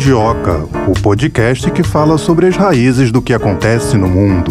Mundioca, 0.00 0.66
o 0.88 0.94
podcast 1.02 1.70
que 1.72 1.82
fala 1.82 2.16
sobre 2.16 2.46
as 2.46 2.56
raízes 2.56 3.12
do 3.12 3.20
que 3.20 3.34
acontece 3.34 3.98
no 3.98 4.08
mundo. 4.08 4.50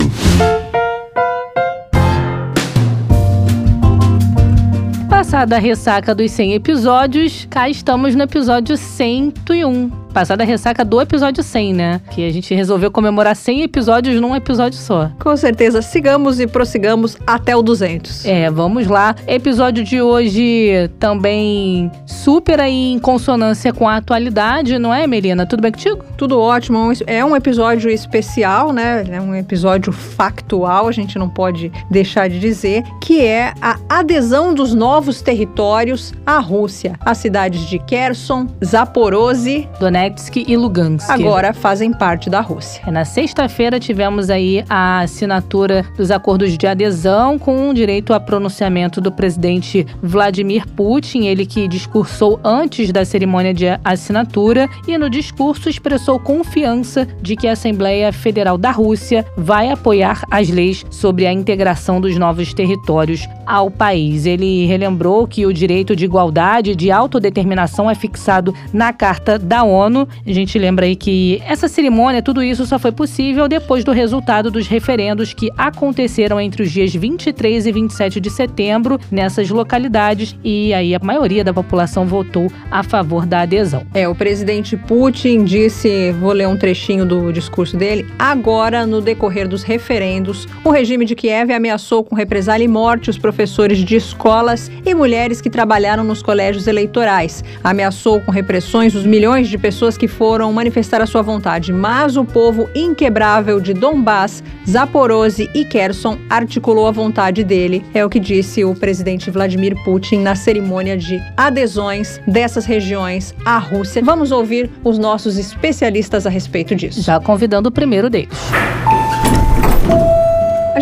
Passada 5.09 5.55
a 5.55 5.59
ressaca 5.59 6.13
dos 6.13 6.29
100 6.29 6.53
episódios, 6.53 7.47
cá 7.49 7.67
estamos 7.67 8.13
no 8.13 8.21
episódio 8.21 8.77
101 8.77 9.98
passada 10.13 10.43
a 10.43 10.45
ressaca 10.45 10.83
do 10.83 10.99
episódio 10.99 11.43
100, 11.43 11.73
né? 11.73 12.01
Que 12.11 12.27
a 12.27 12.31
gente 12.31 12.53
resolveu 12.53 12.91
comemorar 12.91 13.35
100 13.35 13.63
episódios 13.63 14.19
num 14.19 14.35
episódio 14.35 14.77
só. 14.77 15.11
Com 15.19 15.35
certeza, 15.37 15.81
sigamos 15.81 16.39
e 16.39 16.47
prossigamos 16.47 17.17
até 17.25 17.55
o 17.55 17.61
200. 17.61 18.25
É, 18.25 18.49
vamos 18.49 18.87
lá. 18.87 19.15
Episódio 19.27 19.83
de 19.83 20.01
hoje 20.01 20.89
também 20.99 21.91
super 22.05 22.59
aí 22.59 22.93
em 22.93 22.99
consonância 22.99 23.71
com 23.71 23.87
a 23.87 23.97
atualidade, 23.97 24.79
não 24.79 24.93
é, 24.93 25.05
Melina? 25.05 25.45
Tudo 25.45 25.61
bem 25.61 25.71
contigo? 25.71 26.03
Tudo 26.17 26.39
ótimo. 26.39 26.91
É 27.05 27.23
um 27.23 27.35
episódio 27.35 27.89
especial, 27.89 28.73
né? 28.73 29.03
É 29.09 29.21
um 29.21 29.35
episódio 29.35 29.91
factual, 29.91 30.87
a 30.87 30.91
gente 30.91 31.17
não 31.19 31.29
pode 31.29 31.71
deixar 31.89 32.29
de 32.29 32.39
dizer, 32.39 32.83
que 33.01 33.21
é 33.21 33.53
a 33.61 33.77
adesão 33.87 34.53
dos 34.53 34.73
novos 34.73 35.21
territórios 35.21 36.13
à 36.25 36.39
Rússia. 36.39 36.95
As 37.01 37.17
cidades 37.19 37.61
de 37.69 37.77
Kherson, 37.79 38.47
Zaporozhye, 38.63 39.69
Donetsk 39.79 39.98
Donetsk 39.99 40.45
e 40.47 40.55
Lugansk. 40.55 41.09
Agora 41.09 41.53
fazem 41.53 41.91
parte 41.91 42.29
da 42.29 42.39
Rússia. 42.39 42.81
É, 42.87 42.91
na 42.91 43.03
sexta-feira 43.03 43.79
tivemos 43.79 44.29
aí 44.29 44.63
a 44.69 45.01
assinatura 45.01 45.85
dos 45.97 46.09
acordos 46.09 46.57
de 46.57 46.65
adesão 46.65 47.37
com 47.37 47.73
direito 47.73 48.13
a 48.13 48.19
pronunciamento 48.19 49.01
do 49.01 49.11
presidente 49.11 49.85
Vladimir 50.01 50.65
Putin, 50.69 51.25
ele 51.25 51.45
que 51.45 51.67
discursou 51.67 52.39
antes 52.45 52.93
da 52.93 53.03
cerimônia 53.03 53.53
de 53.53 53.65
assinatura 53.83 54.69
e 54.87 54.97
no 54.97 55.09
discurso 55.09 55.67
expressou 55.67 56.17
confiança 56.17 57.05
de 57.21 57.35
que 57.35 57.47
a 57.47 57.51
Assembleia 57.51 58.13
Federal 58.13 58.57
da 58.57 58.71
Rússia 58.71 59.25
vai 59.35 59.69
apoiar 59.69 60.23
as 60.31 60.49
leis 60.49 60.85
sobre 60.89 61.27
a 61.27 61.33
integração 61.33 61.99
dos 61.99 62.17
novos 62.17 62.53
territórios 62.53 63.27
ao 63.45 63.69
país. 63.69 64.25
Ele 64.25 64.65
relembrou 64.65 65.27
que 65.27 65.45
o 65.45 65.53
direito 65.53 65.93
de 65.93 66.05
igualdade 66.05 66.71
e 66.71 66.75
de 66.75 66.89
autodeterminação 66.89 67.89
é 67.89 67.95
fixado 67.95 68.53
na 68.71 68.93
Carta 68.93 69.37
da 69.37 69.63
ONU 69.63 69.88
A 69.97 70.31
gente 70.31 70.57
lembra 70.59 70.85
aí 70.85 70.95
que 70.95 71.41
essa 71.45 71.67
cerimônia, 71.67 72.21
tudo 72.21 72.43
isso 72.43 72.65
só 72.65 72.77
foi 72.77 72.91
possível 72.91 73.47
depois 73.47 73.83
do 73.83 73.91
resultado 73.91 74.51
dos 74.51 74.67
referendos 74.67 75.33
que 75.33 75.49
aconteceram 75.57 76.39
entre 76.39 76.63
os 76.63 76.71
dias 76.71 76.93
23 76.93 77.65
e 77.65 77.71
27 77.71 78.19
de 78.19 78.29
setembro 78.29 78.99
nessas 79.09 79.49
localidades 79.49 80.35
e 80.43 80.73
aí 80.73 80.93
a 80.93 80.99
maioria 81.01 81.43
da 81.43 81.53
população 81.53 82.05
votou 82.05 82.51
a 82.69 82.83
favor 82.83 83.25
da 83.25 83.41
adesão. 83.41 83.85
É, 83.93 84.07
o 84.07 84.13
presidente 84.13 84.77
Putin 84.77 85.43
disse, 85.43 86.11
vou 86.19 86.33
ler 86.33 86.47
um 86.47 86.57
trechinho 86.57 87.05
do 87.05 87.31
discurso 87.31 87.75
dele, 87.75 88.05
agora 88.19 88.85
no 88.85 89.01
decorrer 89.01 89.47
dos 89.47 89.63
referendos, 89.63 90.47
o 90.63 90.69
regime 90.69 91.05
de 91.05 91.15
Kiev 91.15 91.51
ameaçou 91.51 92.03
com 92.03 92.15
represália 92.15 92.65
e 92.65 92.67
morte 92.67 93.09
os 93.09 93.17
professores 93.17 93.79
de 93.79 93.95
escolas 93.95 94.69
e 94.85 94.93
mulheres 94.93 95.41
que 95.41 95.49
trabalharam 95.49 96.03
nos 96.03 96.21
colégios 96.21 96.67
eleitorais. 96.67 97.43
Ameaçou 97.63 98.19
com 98.21 98.31
repressões 98.31 98.93
os 98.95 99.05
milhões 99.05 99.47
de 99.47 99.57
pessoas 99.57 99.78
pessoas 99.79 99.97
que 99.97 100.09
foram 100.09 100.51
manifestar 100.51 101.01
a 101.01 101.05
sua 101.05 101.21
vontade, 101.21 101.71
mas 101.71 102.17
o 102.17 102.25
povo 102.25 102.69
inquebrável 102.75 103.61
de 103.61 103.73
Donbass, 103.73 104.43
Zaporozhye 104.69 105.49
e 105.55 105.63
Kherson 105.63 106.17
articulou 106.29 106.85
a 106.85 106.91
vontade 106.91 107.45
dele, 107.45 107.85
é 107.93 108.03
o 108.03 108.09
que 108.09 108.19
disse 108.19 108.65
o 108.65 108.75
presidente 108.75 109.31
Vladimir 109.31 109.81
Putin 109.85 110.17
na 110.17 110.35
cerimônia 110.35 110.97
de 110.97 111.23
adesões 111.37 112.19
dessas 112.27 112.65
regiões 112.65 113.33
à 113.45 113.57
Rússia. 113.57 114.01
Vamos 114.03 114.33
ouvir 114.33 114.69
os 114.83 114.97
nossos 114.97 115.37
especialistas 115.37 116.27
a 116.27 116.29
respeito 116.29 116.75
disso. 116.75 117.01
Já 117.01 117.17
convidando 117.17 117.69
o 117.69 117.71
primeiro 117.71 118.09
deles. 118.09 118.37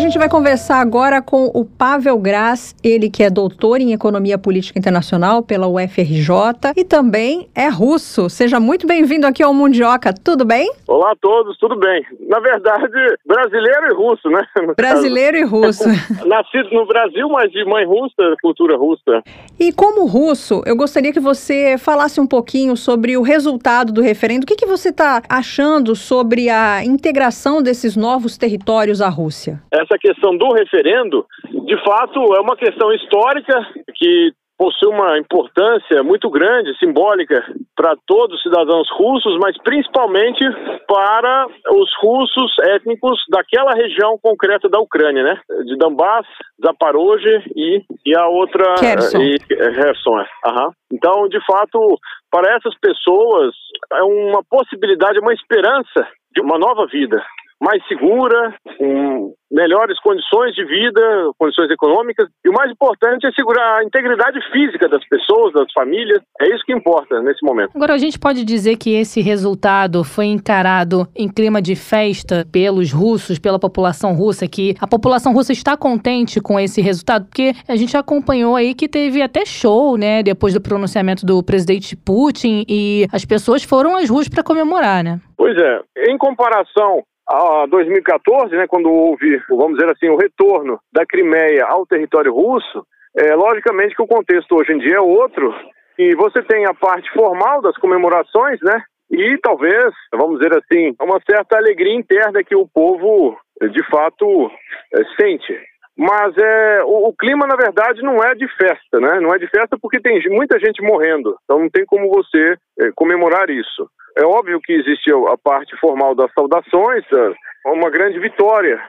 A 0.08 0.10
gente 0.10 0.20
vai 0.20 0.30
conversar 0.30 0.80
agora 0.80 1.20
com 1.20 1.50
o 1.52 1.66
Pavel 1.66 2.18
Graz, 2.18 2.74
ele 2.82 3.10
que 3.10 3.22
é 3.22 3.28
doutor 3.28 3.78
em 3.78 3.92
Economia 3.92 4.38
Política 4.38 4.78
Internacional 4.78 5.42
pela 5.42 5.68
UFRJ 5.68 6.72
e 6.74 6.82
também 6.82 7.46
é 7.54 7.68
russo. 7.68 8.30
Seja 8.30 8.58
muito 8.58 8.86
bem-vindo 8.86 9.26
aqui 9.26 9.42
ao 9.42 9.52
Mundioca, 9.52 10.14
tudo 10.14 10.46
bem? 10.46 10.72
Olá 10.86 11.12
a 11.12 11.16
todos, 11.20 11.58
tudo 11.58 11.76
bem. 11.76 12.02
Na 12.26 12.40
verdade, 12.40 13.18
brasileiro 13.26 13.90
e 13.90 13.94
russo, 13.94 14.30
né? 14.30 14.42
Brasileiro 14.74 15.36
e 15.36 15.42
russo. 15.42 15.84
Nascido 16.24 16.70
no 16.72 16.86
Brasil, 16.86 17.28
mas 17.28 17.52
de 17.52 17.62
mãe 17.66 17.84
russa, 17.84 18.34
cultura 18.40 18.78
russa. 18.78 19.22
E 19.60 19.70
como 19.74 20.06
russo, 20.06 20.62
eu 20.64 20.74
gostaria 20.74 21.12
que 21.12 21.20
você 21.20 21.76
falasse 21.76 22.18
um 22.18 22.26
pouquinho 22.26 22.78
sobre 22.78 23.14
o 23.18 23.20
resultado 23.20 23.92
do 23.92 24.00
referendo. 24.00 24.44
O 24.44 24.46
que, 24.46 24.56
que 24.56 24.64
você 24.64 24.88
está 24.88 25.20
achando 25.28 25.94
sobre 25.94 26.48
a 26.48 26.82
integração 26.82 27.60
desses 27.60 27.94
novos 27.94 28.38
territórios 28.38 29.02
à 29.02 29.10
Rússia? 29.10 29.60
Essa 29.70 29.97
essa 29.98 30.14
questão 30.14 30.36
do 30.36 30.52
referendo, 30.52 31.26
de 31.64 31.84
fato, 31.84 32.34
é 32.34 32.40
uma 32.40 32.56
questão 32.56 32.92
histórica 32.92 33.54
que 33.94 34.32
possui 34.56 34.88
uma 34.88 35.16
importância 35.16 36.02
muito 36.02 36.28
grande, 36.28 36.76
simbólica, 36.78 37.44
para 37.76 37.94
todos 38.06 38.36
os 38.36 38.42
cidadãos 38.42 38.88
russos, 38.90 39.38
mas 39.40 39.56
principalmente 39.62 40.44
para 40.88 41.46
os 41.70 41.88
russos 42.00 42.52
étnicos 42.64 43.20
daquela 43.30 43.70
região 43.72 44.18
concreta 44.20 44.68
da 44.68 44.80
Ucrânia, 44.80 45.22
né? 45.22 45.40
De 45.64 45.76
Donbass, 45.76 46.26
Zaporozhye 46.60 47.40
e, 47.54 47.82
e 48.04 48.16
a 48.16 48.26
outra... 48.26 48.74
Kherson. 48.74 49.20
E, 49.20 49.38
Kherson, 49.38 50.18
é. 50.18 50.26
Uhum. 50.48 50.70
Então, 50.92 51.28
de 51.28 51.38
fato, 51.46 51.96
para 52.28 52.56
essas 52.56 52.76
pessoas, 52.80 53.54
é 53.92 54.02
uma 54.02 54.42
possibilidade, 54.50 55.20
uma 55.20 55.34
esperança 55.34 56.08
de 56.34 56.40
uma 56.40 56.58
nova 56.58 56.84
vida 56.86 57.24
mais 57.60 57.84
segura, 57.88 58.54
com 58.78 59.34
melhores 59.50 59.98
condições 60.00 60.54
de 60.54 60.64
vida, 60.64 61.00
condições 61.38 61.70
econômicas. 61.70 62.28
E 62.44 62.48
o 62.48 62.52
mais 62.52 62.70
importante 62.70 63.26
é 63.26 63.32
segurar 63.32 63.78
a 63.78 63.84
integridade 63.84 64.38
física 64.52 64.88
das 64.88 65.06
pessoas, 65.08 65.52
das 65.52 65.72
famílias. 65.72 66.20
É 66.40 66.54
isso 66.54 66.64
que 66.64 66.72
importa 66.72 67.20
nesse 67.22 67.44
momento. 67.44 67.70
Agora, 67.74 67.94
a 67.94 67.98
gente 67.98 68.18
pode 68.18 68.44
dizer 68.44 68.76
que 68.76 68.94
esse 68.94 69.20
resultado 69.20 70.04
foi 70.04 70.26
encarado 70.26 71.08
em 71.16 71.28
clima 71.28 71.60
de 71.60 71.74
festa 71.74 72.46
pelos 72.52 72.92
russos, 72.92 73.38
pela 73.38 73.58
população 73.58 74.14
russa, 74.14 74.46
que 74.46 74.74
a 74.80 74.86
população 74.86 75.32
russa 75.32 75.52
está 75.52 75.76
contente 75.76 76.40
com 76.40 76.60
esse 76.60 76.80
resultado, 76.80 77.24
porque 77.24 77.52
a 77.66 77.76
gente 77.76 77.96
acompanhou 77.96 78.54
aí 78.54 78.74
que 78.74 78.88
teve 78.88 79.22
até 79.22 79.44
show, 79.44 79.96
né, 79.96 80.22
depois 80.22 80.54
do 80.54 80.60
pronunciamento 80.60 81.24
do 81.24 81.42
presidente 81.42 81.96
Putin 81.96 82.64
e 82.68 83.06
as 83.12 83.24
pessoas 83.24 83.64
foram 83.64 83.96
às 83.96 84.08
ruas 84.08 84.28
para 84.28 84.42
comemorar, 84.42 85.02
né? 85.02 85.20
Pois 85.36 85.56
é. 85.56 85.80
Em 86.10 86.18
comparação 86.18 87.02
a 87.28 87.66
2014, 87.66 88.56
né, 88.56 88.66
quando 88.66 88.90
houve, 88.90 89.40
vamos 89.50 89.76
dizer 89.78 89.90
assim, 89.92 90.08
o 90.08 90.16
retorno 90.16 90.80
da 90.92 91.04
Crimeia 91.04 91.66
ao 91.66 91.86
território 91.86 92.32
russo, 92.32 92.86
é, 93.16 93.34
logicamente 93.34 93.94
que 93.94 94.02
o 94.02 94.06
contexto 94.06 94.54
hoje 94.54 94.72
em 94.72 94.78
dia 94.78 94.96
é 94.96 95.00
outro, 95.00 95.54
e 95.98 96.14
você 96.14 96.42
tem 96.42 96.64
a 96.64 96.72
parte 96.72 97.10
formal 97.12 97.60
das 97.60 97.76
comemorações, 97.76 98.58
né, 98.62 98.82
e 99.10 99.38
talvez, 99.42 99.92
vamos 100.12 100.38
dizer 100.38 100.56
assim, 100.56 100.94
uma 101.00 101.20
certa 101.28 101.58
alegria 101.58 101.94
interna 101.94 102.42
que 102.42 102.56
o 102.56 102.66
povo, 102.66 103.38
de 103.60 103.82
fato, 103.90 104.50
é, 104.94 105.04
sente. 105.20 105.58
Mas 105.98 106.32
é, 106.38 106.82
o, 106.84 107.08
o, 107.08 107.12
clima, 107.12 107.44
na 107.44 107.56
verdade, 107.56 108.02
não 108.02 108.22
é 108.22 108.32
de 108.32 108.46
festa, 108.56 109.00
né? 109.00 109.18
Não 109.20 109.34
é 109.34 109.38
de 109.38 109.48
festa 109.48 109.76
porque 109.82 110.00
tem 110.00 110.20
muita 110.30 110.56
gente 110.60 110.80
morrendo. 110.80 111.36
Então 111.42 111.58
não 111.58 111.68
tem 111.68 111.84
como 111.84 112.08
você 112.08 112.56
é, 112.78 112.92
comemorar 112.94 113.50
isso. 113.50 113.90
É 114.16 114.24
óbvio 114.24 114.60
que 114.60 114.72
existe 114.72 115.10
a 115.12 115.36
parte 115.36 115.76
formal 115.80 116.14
das 116.14 116.32
saudações, 116.32 117.04
é 117.12 117.68
uma 117.68 117.90
grande 117.90 118.18
vitória 118.20 118.80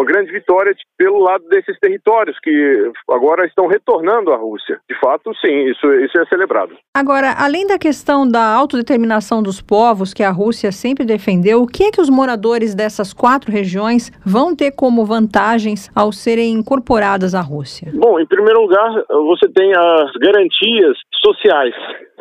uma 0.00 0.04
grande 0.04 0.32
vitória 0.32 0.74
pelo 0.96 1.18
lado 1.18 1.44
desses 1.48 1.78
territórios 1.78 2.38
que 2.40 2.90
agora 3.10 3.46
estão 3.46 3.66
retornando 3.66 4.32
à 4.32 4.36
Rússia. 4.36 4.80
De 4.88 4.98
fato, 4.98 5.30
sim, 5.34 5.66
isso, 5.68 5.92
isso 5.94 6.18
é 6.18 6.26
celebrado. 6.26 6.74
Agora, 6.96 7.34
além 7.38 7.66
da 7.66 7.78
questão 7.78 8.26
da 8.26 8.42
autodeterminação 8.42 9.42
dos 9.42 9.60
povos 9.60 10.14
que 10.14 10.22
a 10.22 10.30
Rússia 10.30 10.72
sempre 10.72 11.04
defendeu, 11.04 11.62
o 11.62 11.66
que 11.66 11.84
é 11.84 11.90
que 11.90 12.00
os 12.00 12.08
moradores 12.08 12.74
dessas 12.74 13.12
quatro 13.12 13.52
regiões 13.52 14.10
vão 14.24 14.56
ter 14.56 14.72
como 14.72 15.04
vantagens 15.04 15.90
ao 15.94 16.12
serem 16.12 16.52
incorporadas 16.54 17.34
à 17.34 17.42
Rússia? 17.42 17.92
Bom, 17.94 18.18
em 18.18 18.26
primeiro 18.26 18.62
lugar, 18.62 19.04
você 19.08 19.48
tem 19.48 19.72
as 19.74 20.12
garantias 20.12 20.96
sociais 21.22 21.74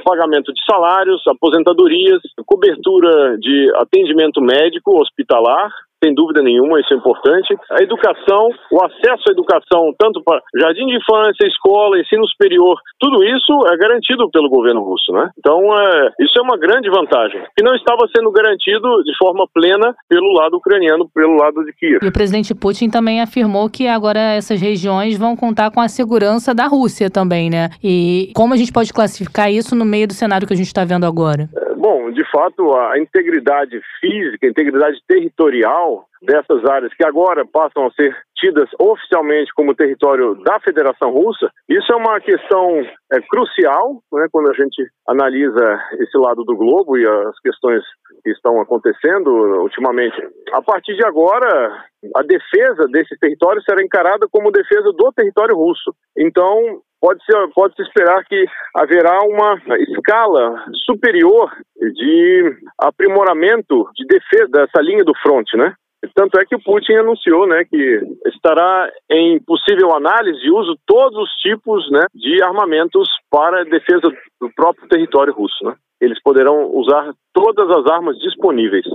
pagamento 0.04 0.54
de 0.54 0.62
salários, 0.66 1.22
aposentadorias, 1.28 2.22
cobertura 2.46 3.38
de 3.38 3.72
atendimento 3.76 4.42
médico 4.42 5.00
hospitalar, 5.00 5.70
sem 6.04 6.14
dúvida 6.14 6.42
nenhuma, 6.42 6.80
isso 6.80 6.94
é 6.94 6.98
importante. 6.98 7.56
A 7.72 7.84
educação, 7.84 8.50
o 8.72 8.84
acesso 8.84 9.24
à 9.30 9.32
educação, 9.32 9.94
tanto 10.00 10.24
para 10.24 10.42
jardim 10.56 10.88
de 10.88 10.96
infância, 10.96 11.46
escola, 11.46 12.00
ensino 12.00 12.26
superior, 12.28 12.80
tudo 13.00 13.24
isso 13.24 13.54
é 13.72 13.78
garantido 13.78 14.30
pelo 14.32 14.50
governo 14.50 14.82
russo, 14.82 15.12
né? 15.12 15.30
Então, 15.38 15.60
é, 15.78 16.12
isso 16.22 16.40
é 16.40 16.42
uma 16.42 16.58
grande 16.58 16.90
vantagem, 16.90 17.42
que 17.56 17.64
não 17.64 17.76
estava 17.76 18.08
sendo 18.16 18.32
garantido 18.32 19.04
de 19.04 19.16
forma 19.18 19.46
plena 19.54 19.94
pelo 20.08 20.32
lado 20.34 20.58
ucraniano, 20.58 21.10
pelo 21.14 21.36
lado 21.36 21.64
de 21.66 21.74
Kiev. 21.74 22.00
E 22.02 22.08
o 22.08 22.14
presidente 22.14 22.56
Putin 22.56 22.90
também 22.90 23.22
afirmou 23.22 23.70
que 23.70 23.88
agora 23.88 24.20
essas 24.20 24.62
regiões 24.62 25.18
vão 25.18 25.36
contar 25.36 25.72
com 25.72 25.82
a 25.82 25.90
segurança 25.90 26.54
da 26.54 26.68
Rússia 26.68 27.10
também, 27.10 27.50
né? 27.50 27.70
E 27.84 28.32
como 28.36 28.54
a 28.54 28.58
gente 28.58 28.72
pode 28.72 28.94
classificar 28.94 29.52
isso 29.52 29.76
no 29.76 29.86
meio 29.86 30.08
do 30.08 30.14
cenário 30.14 30.48
que 30.48 30.54
a 30.54 30.58
gente 30.58 30.68
está 30.68 30.86
vendo 30.86 31.06
agora? 31.06 31.50
Bom, 31.90 32.12
de 32.12 32.24
fato, 32.30 32.78
a 32.78 33.00
integridade 33.00 33.82
física, 34.00 34.46
a 34.46 34.50
integridade 34.52 35.00
territorial 35.08 36.06
dessas 36.22 36.64
áreas 36.70 36.94
que 36.94 37.04
agora 37.04 37.44
passam 37.48 37.88
a 37.88 37.92
ser 37.94 38.16
tidas 38.38 38.70
oficialmente 38.80 39.52
como 39.56 39.74
território 39.74 40.36
da 40.44 40.60
Federação 40.60 41.10
Russa, 41.10 41.50
isso 41.68 41.92
é 41.92 41.96
uma 41.96 42.20
questão 42.20 42.86
é, 43.12 43.20
crucial 43.28 44.04
né, 44.14 44.28
quando 44.32 44.52
a 44.52 44.54
gente 44.54 44.88
analisa 45.08 45.82
esse 46.00 46.16
lado 46.20 46.44
do 46.44 46.56
globo 46.56 46.96
e 46.96 47.08
as 47.08 47.40
questões 47.40 47.82
que 48.24 48.30
estão 48.30 48.62
acontecendo 48.62 49.28
ultimamente. 49.64 50.16
A 50.54 50.62
partir 50.62 50.96
de 50.96 51.04
agora, 51.04 51.86
a 52.16 52.22
defesa 52.22 52.86
desses 52.92 53.18
territórios 53.18 53.66
será 53.66 53.82
encarada 53.82 54.28
como 54.32 54.52
defesa 54.52 54.92
do 54.92 55.12
território 55.12 55.56
russo. 55.56 55.92
Então, 56.16 56.84
pode 57.02 57.24
se 57.24 57.32
pode 57.54 57.76
-se 57.76 57.82
esperar 57.84 58.24
que 58.26 58.46
haverá 58.76 59.20
uma 59.24 59.58
escala 59.80 60.66
superior 60.86 61.52
de 61.78 62.58
aprimoramento 62.78 63.90
de 63.96 64.06
defesa 64.06 64.50
dessa 64.52 64.82
linha 64.82 65.04
do 65.04 65.14
fronte, 65.22 65.56
né? 65.58 65.74
Tanto 66.16 66.40
é 66.40 66.46
que 66.46 66.56
o 66.56 66.64
Putin 66.64 66.94
anunciou 66.94 67.46
né, 67.46 67.66
que 67.66 68.02
estará 68.28 68.90
em 69.10 69.38
possível 69.44 69.94
análise 69.94 70.40
e 70.46 70.52
uso 70.52 70.78
todos 70.86 71.18
os 71.18 71.30
tipos 71.42 71.90
né, 71.92 72.06
de 72.16 72.42
armamentos 72.42 73.10
para 73.30 73.66
defesa 73.66 74.10
do 74.40 74.50
próprio 74.56 74.88
território 74.88 75.34
russo. 75.34 75.62
Né? 75.64 75.76
Eles 76.00 76.22
poderão 76.24 76.72
usar 76.74 77.12
todas 77.34 77.70
as 77.70 77.86
armas 77.92 78.18
disponíveis. 78.20 78.86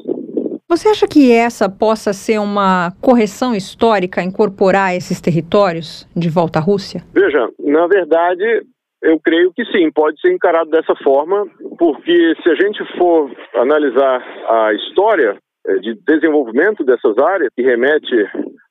Você 0.69 0.89
acha 0.89 1.07
que 1.07 1.31
essa 1.31 1.69
possa 1.69 2.13
ser 2.13 2.39
uma 2.39 2.91
correção 3.01 3.55
histórica, 3.55 4.23
incorporar 4.23 4.97
esses 4.97 5.21
territórios 5.21 6.09
de 6.17 6.31
volta 6.31 6.59
à 6.59 6.63
Rússia? 6.63 7.03
Veja, 7.13 7.49
na 7.59 7.87
verdade, 7.87 8.63
eu 9.03 9.21
creio 9.21 9.53
que 9.53 9.65
sim, 9.67 9.91
pode 9.93 10.19
ser 10.21 10.33
encarado 10.33 10.71
dessa 10.71 10.95
forma, 11.05 11.47
porque 11.79 12.35
se 12.43 12.51
a 12.51 12.55
gente 12.55 12.83
for 12.97 13.31
analisar 13.55 14.25
a 14.49 14.73
história, 14.73 15.37
é, 15.67 15.77
de 15.77 15.95
desenvolvimento 16.07 16.83
dessas 16.83 17.17
áreas, 17.19 17.51
que 17.55 17.63
remete 17.63 18.15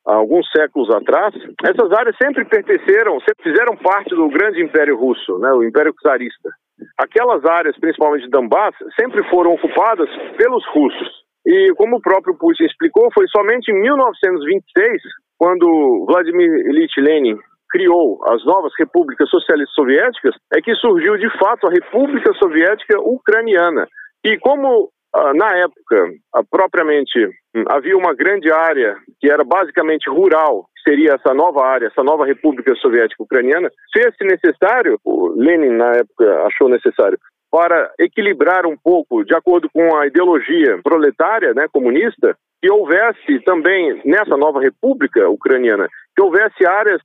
a 0.06 0.16
alguns 0.16 0.48
séculos 0.51 0.89
atrás, 0.89 1.34
essas 1.63 1.92
áreas 1.92 2.16
sempre 2.22 2.44
pertenceram, 2.46 3.19
sempre 3.19 3.44
fizeram 3.44 3.78
parte 3.78 4.10
do 4.16 4.28
grande 4.30 4.62
Império 4.62 4.98
Russo, 4.98 5.38
né, 5.39 5.51
o 5.54 5.63
Império 5.63 5.94
Czarista. 6.01 6.50
Aquelas 6.98 7.46
áreas, 7.46 7.78
principalmente 7.80 8.24
de 8.24 8.30
Donbass, 8.30 8.75
sempre 9.00 9.24
foram 9.30 9.54
ocupadas 9.54 10.10
pelos 10.38 10.66
russos. 10.74 11.23
E 11.45 11.74
como 11.75 11.98
o 11.98 12.01
próprio 12.01 12.36
Putin 12.38 12.63
explicou, 12.66 13.10
foi 13.13 13.28
somente 13.28 13.72
em 13.72 13.81
1926, 13.81 15.01
quando 15.38 16.06
Vladimir 16.07 16.50
Ilyich 16.68 17.01
Lenin 17.01 17.38
criou 17.69 18.22
as 18.28 18.45
novas 18.45 18.72
repúblicas 18.78 19.28
socialistas 19.30 19.74
soviéticas, 19.75 20.36
é 20.54 20.62
que 20.62 20.75
surgiu 20.75 21.18
de 21.18 21.30
fato 21.40 21.68
a 21.68 21.72
República 21.72 22.31
Soviética 22.36 23.00
Ucraniana. 23.00 23.88
E 24.24 24.38
como 24.38 24.90
ah, 25.16 25.31
na 25.34 25.56
época, 25.57 26.10
ah, 26.34 26.42
propriamente, 26.50 27.19
hum, 27.56 27.63
havia 27.69 27.96
uma 27.96 28.16
grande 28.16 28.51
área 28.51 28.96
que 29.19 29.30
era 29.30 29.44
basicamente 29.44 30.10
rural, 30.10 30.66
que 30.75 30.89
seria 30.89 31.13
essa 31.13 31.36
nova 31.36 31.63
área, 31.63 31.88
essa 31.88 32.04
nova 32.04 32.25
República 32.25 32.74
Soviética 32.75 33.22
Ucraniana. 33.22 33.69
Fez-se 33.94 34.24
necessário, 34.24 34.98
o 35.06 35.30
Lenin 35.36 35.78
na 35.78 35.92
época 35.92 36.46
achou 36.48 36.68
necessário, 36.68 37.18
para 37.54 37.94
equilibrar 38.00 38.66
um 38.66 38.76
pouco, 38.76 39.24
de 39.24 39.36
acordo 39.36 39.70
com 39.72 39.96
a 39.96 40.08
ideologia 40.08 40.80
proletária, 40.84 41.54
né, 41.54 41.68
comunista, 41.72 42.36
que 42.60 42.68
houvesse 42.68 43.40
também 43.46 44.02
nessa 44.04 44.36
nova 44.36 44.60
república 44.60 45.30
ucraniana 45.30 45.88
que 46.15 46.21
houvesse 46.21 46.65
áreas, 46.65 47.01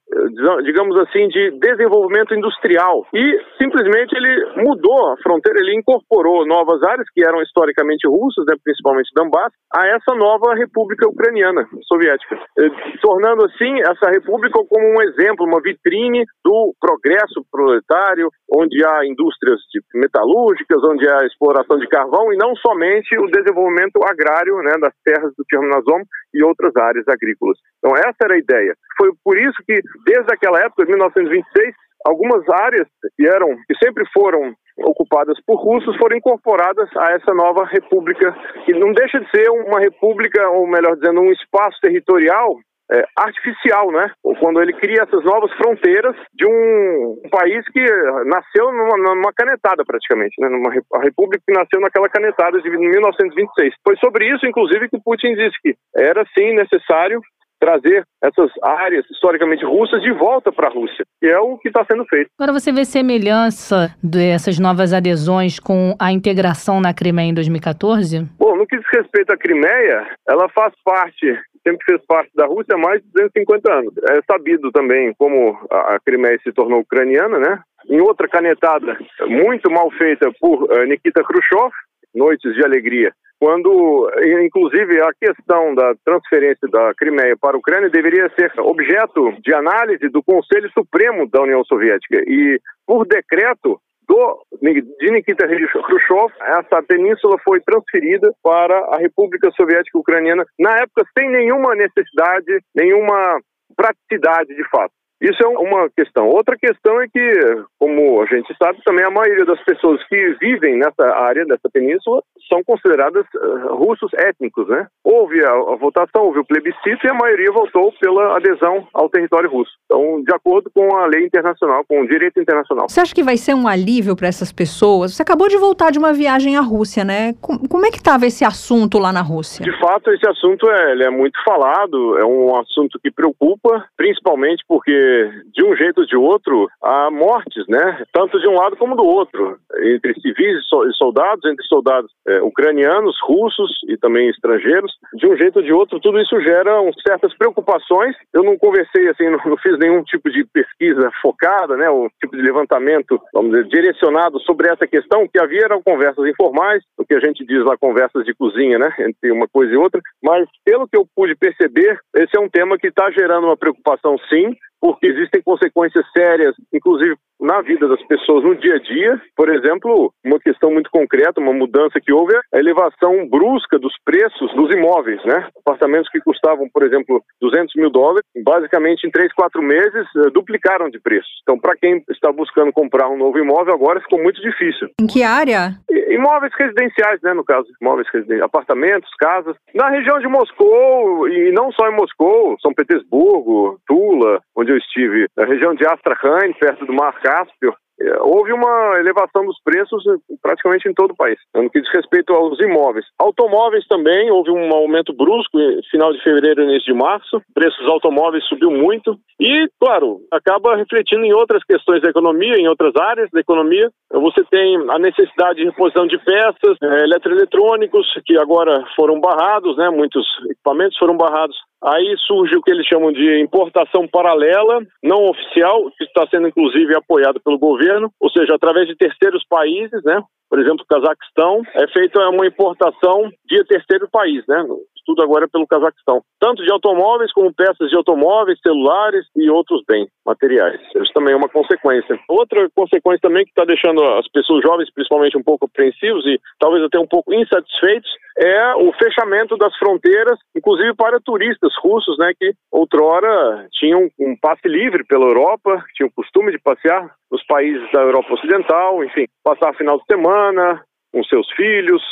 digamos 0.64 0.96
assim, 1.00 1.28
de 1.28 1.58
desenvolvimento 1.58 2.34
industrial. 2.34 3.06
E 3.14 3.40
simplesmente 3.56 4.14
ele 4.14 4.62
mudou 4.62 5.12
a 5.12 5.16
fronteira, 5.18 5.60
ele 5.60 5.76
incorporou 5.76 6.46
novas 6.46 6.82
áreas 6.82 7.08
que 7.14 7.24
eram 7.24 7.42
historicamente 7.42 8.06
russas, 8.06 8.44
né, 8.46 8.54
principalmente 8.62 9.10
Donbass, 9.14 9.52
a 9.74 9.86
essa 9.86 10.14
nova 10.14 10.54
república 10.54 11.08
ucraniana 11.08 11.66
soviética, 11.86 12.36
eh, 12.58 12.70
tornando 13.00 13.44
assim 13.44 13.80
essa 13.80 14.10
república 14.10 14.58
como 14.68 14.86
um 14.86 15.02
exemplo, 15.02 15.46
uma 15.46 15.60
vitrine 15.60 16.24
do 16.44 16.74
progresso 16.80 17.44
proletário, 17.50 18.28
onde 18.52 18.84
há 18.84 19.06
indústrias 19.06 19.60
metalúrgicas, 19.94 20.82
onde 20.84 21.08
há 21.08 21.24
exploração 21.24 21.78
de 21.78 21.88
carvão 21.88 22.32
e 22.32 22.36
não 22.36 22.54
somente 22.56 23.16
o 23.18 23.30
desenvolvimento 23.30 24.00
agrário 24.04 24.56
né, 24.58 24.72
das 24.80 24.92
terras 25.04 25.32
do 25.36 25.44
Tchernomazom 25.44 26.02
e 26.34 26.42
outras 26.42 26.74
áreas 26.76 27.06
agrícolas. 27.08 27.58
Então 27.78 27.96
essa 27.96 28.16
era 28.22 28.34
a 28.34 28.38
ideia. 28.38 28.74
Foi 28.96 29.10
por 29.24 29.38
isso 29.38 29.56
que 29.66 29.80
desde 30.04 30.32
aquela 30.32 30.60
época, 30.60 30.84
1926, 30.84 31.74
algumas 32.04 32.48
áreas 32.48 32.86
que 33.16 33.26
eram 33.26 33.56
que 33.66 33.74
sempre 33.82 34.04
foram 34.12 34.54
ocupadas 34.78 35.36
por 35.44 35.56
russos 35.56 35.96
foram 35.96 36.16
incorporadas 36.16 36.88
a 36.96 37.12
essa 37.12 37.34
nova 37.34 37.64
república 37.64 38.32
que 38.64 38.72
não 38.72 38.92
deixa 38.92 39.18
de 39.18 39.28
ser 39.30 39.50
uma 39.50 39.80
república 39.80 40.48
ou 40.50 40.66
melhor 40.68 40.94
dizendo 40.94 41.20
um 41.20 41.32
espaço 41.32 41.78
territorial 41.80 42.56
é, 42.90 43.04
artificial, 43.16 43.90
né? 43.92 44.10
Quando 44.40 44.62
ele 44.62 44.72
cria 44.72 45.02
essas 45.02 45.22
novas 45.22 45.52
fronteiras 45.52 46.16
de 46.32 46.46
um, 46.46 47.20
um 47.22 47.28
país 47.28 47.62
que 47.68 47.84
nasceu 48.24 48.72
numa, 48.72 48.96
numa, 48.96 49.32
canetada 49.36 49.84
praticamente, 49.84 50.34
né? 50.40 50.48
Numa 50.48 50.70
a 50.70 51.00
república 51.02 51.42
que 51.46 51.52
nasceu 51.52 51.80
naquela 51.80 52.08
canetada 52.08 52.58
de 52.62 52.70
1926. 52.70 53.74
Foi 53.84 53.96
sobre 53.96 54.32
isso, 54.32 54.46
inclusive, 54.46 54.88
que 54.88 55.02
Putin 55.04 55.34
disse 55.34 55.56
que 55.62 55.74
era 55.94 56.24
sim 56.36 56.54
necessário 56.54 57.20
trazer 57.58 58.04
essas 58.22 58.50
áreas 58.62 59.04
historicamente 59.10 59.64
russas 59.64 60.00
de 60.02 60.12
volta 60.12 60.52
para 60.52 60.68
a 60.68 60.70
Rússia, 60.70 61.04
que 61.20 61.26
é 61.26 61.38
o 61.38 61.58
que 61.58 61.68
está 61.68 61.84
sendo 61.84 62.04
feito. 62.06 62.30
Agora 62.38 62.58
você 62.58 62.72
vê 62.72 62.84
semelhança 62.84 63.94
dessas 64.02 64.58
novas 64.58 64.92
adesões 64.92 65.58
com 65.58 65.94
a 65.98 66.12
integração 66.12 66.80
na 66.80 66.94
Crimeia 66.94 67.30
em 67.30 67.34
2014? 67.34 68.26
Bom, 68.38 68.56
no 68.56 68.66
que 68.66 68.76
diz 68.76 68.86
respeito 68.92 69.32
à 69.32 69.36
Crimeia, 69.36 70.06
ela 70.28 70.48
faz 70.48 70.72
parte 70.84 71.38
sempre 71.68 71.84
fez 71.84 72.00
parte 72.06 72.30
da 72.34 72.46
Rússia 72.46 72.74
há 72.74 72.78
mais 72.78 73.02
de 73.02 73.08
250 73.12 73.72
anos. 73.72 73.94
É 74.08 74.20
sabido 74.30 74.70
também 74.72 75.12
como 75.18 75.58
a 75.70 75.98
Crimeia 76.04 76.38
se 76.42 76.52
tornou 76.52 76.80
ucraniana, 76.80 77.38
né? 77.38 77.60
Em 77.88 78.00
outra 78.00 78.28
canetada 78.28 78.98
muito 79.26 79.70
mal 79.70 79.90
feita 79.92 80.30
por 80.40 80.64
uh, 80.64 80.84
Nikita 80.84 81.22
Khrushchev, 81.22 81.70
Noites 82.14 82.54
de 82.54 82.64
Alegria, 82.64 83.12
quando, 83.40 84.10
inclusive, 84.44 85.00
a 85.00 85.10
questão 85.20 85.74
da 85.74 85.94
transferência 86.04 86.66
da 86.68 86.92
Crimeia 86.94 87.36
para 87.40 87.56
a 87.56 87.58
Ucrânia 87.58 87.88
deveria 87.88 88.28
ser 88.30 88.52
objeto 88.58 89.32
de 89.40 89.54
análise 89.54 90.08
do 90.08 90.22
Conselho 90.22 90.68
Supremo 90.72 91.28
da 91.28 91.42
União 91.42 91.64
Soviética. 91.64 92.16
E, 92.26 92.60
por 92.84 93.06
decreto, 93.06 93.80
do, 94.08 94.44
de 94.60 95.10
Nikita 95.10 95.46
Khrushchev, 95.46 96.32
essa 96.40 96.82
península 96.82 97.36
foi 97.44 97.60
transferida 97.60 98.32
para 98.42 98.76
a 98.92 98.96
República 98.98 99.50
Soviética 99.52 99.98
Ucraniana, 99.98 100.44
na 100.58 100.78
época 100.78 101.04
sem 101.16 101.30
nenhuma 101.30 101.74
necessidade, 101.76 102.58
nenhuma 102.74 103.38
praticidade 103.76 104.54
de 104.56 104.68
fato. 104.68 104.92
Isso 105.20 105.42
é 105.42 105.48
uma 105.48 105.90
questão. 105.90 106.28
Outra 106.28 106.56
questão 106.56 107.00
é 107.00 107.08
que, 107.08 107.64
como 107.78 108.22
a 108.22 108.26
gente 108.26 108.54
sabe, 108.56 108.80
também 108.84 109.04
a 109.04 109.10
maioria 109.10 109.44
das 109.44 109.62
pessoas 109.64 110.02
que 110.08 110.36
vivem 110.40 110.76
nessa 110.76 111.04
área, 111.16 111.44
nessa 111.44 111.68
península, 111.72 112.22
são 112.48 112.62
consideradas 112.64 113.24
uh, 113.34 113.74
russos 113.74 114.10
étnicos, 114.14 114.68
né? 114.68 114.86
Houve 115.04 115.44
a, 115.44 115.50
a, 115.50 115.76
votação, 115.76 116.24
houve 116.24 116.40
o 116.40 116.44
plebiscito 116.44 117.06
e 117.06 117.10
a 117.10 117.14
maioria 117.14 117.50
votou 117.52 117.92
pela 118.00 118.36
adesão 118.36 118.86
ao 118.92 119.08
território 119.08 119.50
russo. 119.50 119.72
Então, 119.86 120.22
de 120.22 120.34
acordo 120.34 120.70
com 120.74 120.96
a 120.96 121.06
lei 121.06 121.24
internacional, 121.24 121.84
com 121.86 122.02
o 122.02 122.08
direito 122.08 122.40
internacional. 122.40 122.88
Você 122.88 123.00
acha 123.00 123.14
que 123.14 123.22
vai 123.22 123.36
ser 123.36 123.54
um 123.54 123.66
alívio 123.66 124.16
para 124.16 124.28
essas 124.28 124.52
pessoas? 124.52 125.14
Você 125.14 125.22
acabou 125.22 125.48
de 125.48 125.56
voltar 125.56 125.90
de 125.90 125.98
uma 125.98 126.12
viagem 126.12 126.56
à 126.56 126.60
Rússia, 126.60 127.04
né? 127.04 127.34
Como, 127.40 127.68
como 127.68 127.86
é 127.86 127.90
que 127.90 127.98
estava 127.98 128.26
esse 128.26 128.44
assunto 128.44 128.98
lá 128.98 129.12
na 129.12 129.22
Rússia? 129.22 129.64
De 129.64 129.78
fato, 129.80 130.10
esse 130.10 130.28
assunto 130.28 130.68
é, 130.70 131.02
é 131.02 131.10
muito 131.10 131.38
falado, 131.44 132.18
é 132.18 132.24
um 132.24 132.56
assunto 132.56 132.98
que 133.02 133.10
preocupa, 133.10 133.84
principalmente 133.96 134.64
porque 134.68 135.30
de 135.52 135.64
um 135.64 135.74
jeito 135.76 136.00
ou 136.00 136.06
de 136.06 136.16
outro, 136.16 136.68
há 136.82 137.10
mortes, 137.10 137.66
né? 137.68 138.02
Tanto 138.12 138.38
de 138.40 138.48
um 138.48 138.54
lado 138.54 138.76
como 138.76 138.96
do 138.96 139.04
outro, 139.04 139.58
entre 139.82 140.14
civis 140.20 140.58
e 140.58 140.92
soldados, 140.96 141.44
entre 141.44 141.64
soldados 141.66 142.10
é, 142.28 142.42
ucranianos, 142.42 143.16
russos 143.22 143.70
e 143.88 143.96
também 143.96 144.28
estrangeiros. 144.28 144.92
De 145.14 145.26
um 145.26 145.36
jeito 145.36 145.56
ou 145.56 145.62
de 145.62 145.72
outro, 145.72 145.98
tudo 145.98 146.20
isso 146.20 146.38
gera 146.40 146.80
um, 146.80 146.90
certas 147.06 147.34
preocupações. 147.36 148.14
Eu 148.34 148.42
não 148.42 148.56
conversei, 148.58 149.08
assim, 149.08 149.28
não, 149.30 149.38
não, 149.44 149.56
fiz 149.56 149.78
nenhum 149.78 150.02
tipo 150.02 150.30
de 150.30 150.44
pesquisa 150.44 151.10
focada, 151.22 151.76
né? 151.76 151.88
O 151.88 152.08
tipo 152.20 152.36
de 152.36 152.42
levantamento, 152.42 153.20
vamos 153.32 153.52
dizer, 153.52 153.68
direcionado 153.68 154.38
sobre 154.40 154.68
essa 154.68 154.86
questão. 154.86 155.22
O 155.22 155.28
que 155.28 155.40
havia 155.40 155.64
eram 155.64 155.82
conversas 155.82 156.26
informais, 156.26 156.82
o 156.98 157.04
que 157.04 157.14
a 157.14 157.20
gente 157.20 157.44
diz 157.46 157.64
lá, 157.64 157.76
conversas 157.76 158.24
de 158.24 158.34
cozinha, 158.34 158.78
né? 158.78 158.92
Entre 158.98 159.32
uma 159.32 159.48
coisa 159.48 159.72
e 159.72 159.76
outra. 159.76 160.00
Mas, 160.22 160.46
pelo 160.64 160.86
que 160.86 160.96
eu 160.96 161.06
pude 161.16 161.34
perceber, 161.34 161.98
esse 162.14 162.36
é 162.36 162.40
um 162.40 162.48
tema 162.48 162.76
que 162.78 162.88
está 162.88 163.10
gerando 163.10 163.46
uma 163.46 163.56
preocupação, 163.56 164.16
sim 164.28 164.54
porque 164.80 165.06
existem 165.06 165.42
consequências 165.42 166.04
sérias, 166.12 166.54
inclusive 166.72 167.16
na 167.40 167.60
vida 167.62 167.86
das 167.86 168.02
pessoas 168.06 168.44
no 168.44 168.56
dia 168.56 168.74
a 168.74 168.78
dia. 168.78 169.20
Por 169.36 169.48
exemplo, 169.48 170.12
uma 170.24 170.40
questão 170.40 170.72
muito 170.72 170.90
concreta, 170.90 171.40
uma 171.40 171.52
mudança 171.52 172.00
que 172.00 172.12
houve, 172.12 172.34
é 172.34 172.56
a 172.56 172.58
elevação 172.58 173.28
brusca 173.28 173.78
dos 173.78 173.94
preços 174.04 174.52
dos 174.54 174.74
imóveis, 174.74 175.24
né? 175.24 175.48
Apartamentos 175.64 176.10
que 176.10 176.20
custavam, 176.20 176.68
por 176.72 176.82
exemplo, 176.82 177.22
200 177.40 177.74
mil 177.76 177.90
dólares, 177.90 178.24
basicamente 178.44 179.06
em 179.06 179.10
3, 179.10 179.32
4 179.32 179.62
meses 179.62 180.06
eh, 180.16 180.30
duplicaram 180.30 180.90
de 180.90 181.00
preço. 181.00 181.28
Então, 181.42 181.58
para 181.58 181.76
quem 181.76 182.02
está 182.10 182.32
buscando 182.32 182.72
comprar 182.72 183.08
um 183.08 183.16
novo 183.16 183.38
imóvel, 183.38 183.74
agora 183.74 184.00
ficou 184.00 184.20
muito 184.22 184.40
difícil. 184.42 184.88
Em 185.00 185.06
que 185.06 185.22
área? 185.22 185.76
imóveis 186.08 186.52
residenciais, 186.58 187.20
né, 187.22 187.32
no 187.32 187.44
caso, 187.44 187.66
imóveis 187.80 188.08
residenciais, 188.12 188.42
apartamentos, 188.42 189.10
casas, 189.18 189.56
na 189.74 189.88
região 189.88 190.18
de 190.18 190.26
Moscou 190.26 191.28
e 191.28 191.52
não 191.52 191.70
só 191.72 191.88
em 191.88 191.94
Moscou, 191.94 192.56
São 192.60 192.74
Petersburgo, 192.74 193.78
Tula, 193.86 194.40
onde 194.56 194.67
eu 194.68 194.76
estive, 194.76 195.26
na 195.36 195.44
região 195.44 195.74
de 195.74 195.86
Astrakhan, 195.86 196.52
perto 196.58 196.86
do 196.86 196.92
Mar 196.92 197.12
Cáspio, 197.20 197.74
é, 198.00 198.22
houve 198.22 198.52
uma 198.52 198.98
elevação 199.00 199.44
dos 199.44 199.60
preços 199.62 200.04
praticamente 200.40 200.88
em 200.88 200.94
todo 200.94 201.10
o 201.10 201.16
país, 201.16 201.38
no 201.54 201.68
que 201.68 201.80
diz 201.80 201.90
respeito 201.92 202.32
aos 202.32 202.58
imóveis. 202.60 203.04
Automóveis 203.18 203.84
também, 203.88 204.30
houve 204.30 204.50
um 204.50 204.72
aumento 204.72 205.12
brusco 205.12 205.58
final 205.90 206.12
de 206.12 206.22
fevereiro 206.22 206.62
e 206.62 206.64
início 206.64 206.92
de 206.92 206.98
março, 206.98 207.42
preços 207.52 207.86
automóveis 207.88 208.44
subiu 208.44 208.70
muito 208.70 209.18
e, 209.40 209.68
claro, 209.80 210.20
acaba 210.30 210.76
refletindo 210.76 211.24
em 211.24 211.32
outras 211.32 211.62
questões 211.64 212.00
da 212.00 212.10
economia, 212.10 212.54
em 212.56 212.68
outras 212.68 212.94
áreas 212.96 213.28
da 213.32 213.40
economia. 213.40 213.90
Você 214.12 214.44
tem 214.44 214.76
a 214.90 214.98
necessidade 214.98 215.58
de 215.58 215.64
reposição 215.64 216.06
de 216.06 216.18
peças, 216.18 216.78
é, 216.80 217.02
eletroeletrônicos, 217.02 218.06
que 218.24 218.38
agora 218.38 218.84
foram 218.94 219.20
barrados, 219.20 219.76
né, 219.76 219.90
muitos 219.90 220.24
equipamentos 220.48 220.96
foram 220.98 221.16
barrados 221.16 221.56
Aí 221.82 222.14
surge 222.26 222.56
o 222.56 222.62
que 222.62 222.70
eles 222.70 222.86
chamam 222.86 223.12
de 223.12 223.40
importação 223.40 224.06
paralela, 224.08 224.80
não 225.02 225.28
oficial, 225.28 225.90
que 225.96 226.04
está 226.04 226.26
sendo 226.28 226.48
inclusive 226.48 226.96
apoiado 226.96 227.40
pelo 227.40 227.58
governo, 227.58 228.10
ou 228.20 228.30
seja, 228.30 228.54
através 228.54 228.88
de 228.88 228.96
terceiros 228.96 229.44
países, 229.48 230.02
né? 230.04 230.20
Por 230.50 230.58
exemplo, 230.58 230.82
o 230.82 230.86
Cazaquistão, 230.86 231.62
é 231.74 231.86
feita 231.88 232.18
uma 232.30 232.46
importação 232.46 233.30
de 233.44 233.64
terceiro 233.64 234.08
país, 234.10 234.44
né? 234.48 234.64
Tudo 235.08 235.22
agora 235.22 235.48
pelo 235.48 235.66
Cazaquistão. 235.66 236.20
Tanto 236.38 236.62
de 236.62 236.70
automóveis 236.70 237.32
como 237.32 237.54
peças 237.54 237.88
de 237.88 237.96
automóveis, 237.96 238.60
celulares 238.60 239.24
e 239.34 239.48
outros 239.48 239.82
bens 239.88 240.06
materiais. 240.26 240.78
Isso 240.94 241.12
também 241.14 241.32
é 241.32 241.36
uma 241.36 241.48
consequência. 241.48 242.20
Outra 242.28 242.68
consequência 242.76 243.20
também 243.22 243.42
que 243.44 243.50
está 243.50 243.64
deixando 243.64 244.04
as 244.04 244.28
pessoas 244.28 244.62
jovens, 244.62 244.92
principalmente, 244.92 245.38
um 245.38 245.42
pouco 245.42 245.64
apreensivos 245.64 246.26
e 246.26 246.38
talvez 246.58 246.84
até 246.84 246.98
um 246.98 247.06
pouco 247.06 247.32
insatisfeitos, 247.32 248.10
é 248.36 248.74
o 248.74 248.92
fechamento 248.92 249.56
das 249.56 249.74
fronteiras, 249.78 250.38
inclusive 250.54 250.94
para 250.94 251.18
turistas 251.24 251.72
russos, 251.82 252.18
né, 252.18 252.32
que 252.38 252.52
outrora 252.70 253.66
tinham 253.72 254.10
um 254.20 254.36
passe 254.38 254.68
livre 254.68 255.04
pela 255.06 255.24
Europa, 255.24 255.82
tinham 255.94 256.08
o 256.08 256.12
costume 256.12 256.52
de 256.52 256.58
passear 256.58 257.14
nos 257.32 257.42
países 257.46 257.90
da 257.92 258.02
Europa 258.02 258.34
Ocidental, 258.34 259.02
enfim, 259.02 259.24
passar 259.42 259.74
final 259.74 259.96
de 259.96 260.04
semana 260.04 260.82
com 261.12 261.24
seus 261.24 261.50
filhos, 261.52 262.02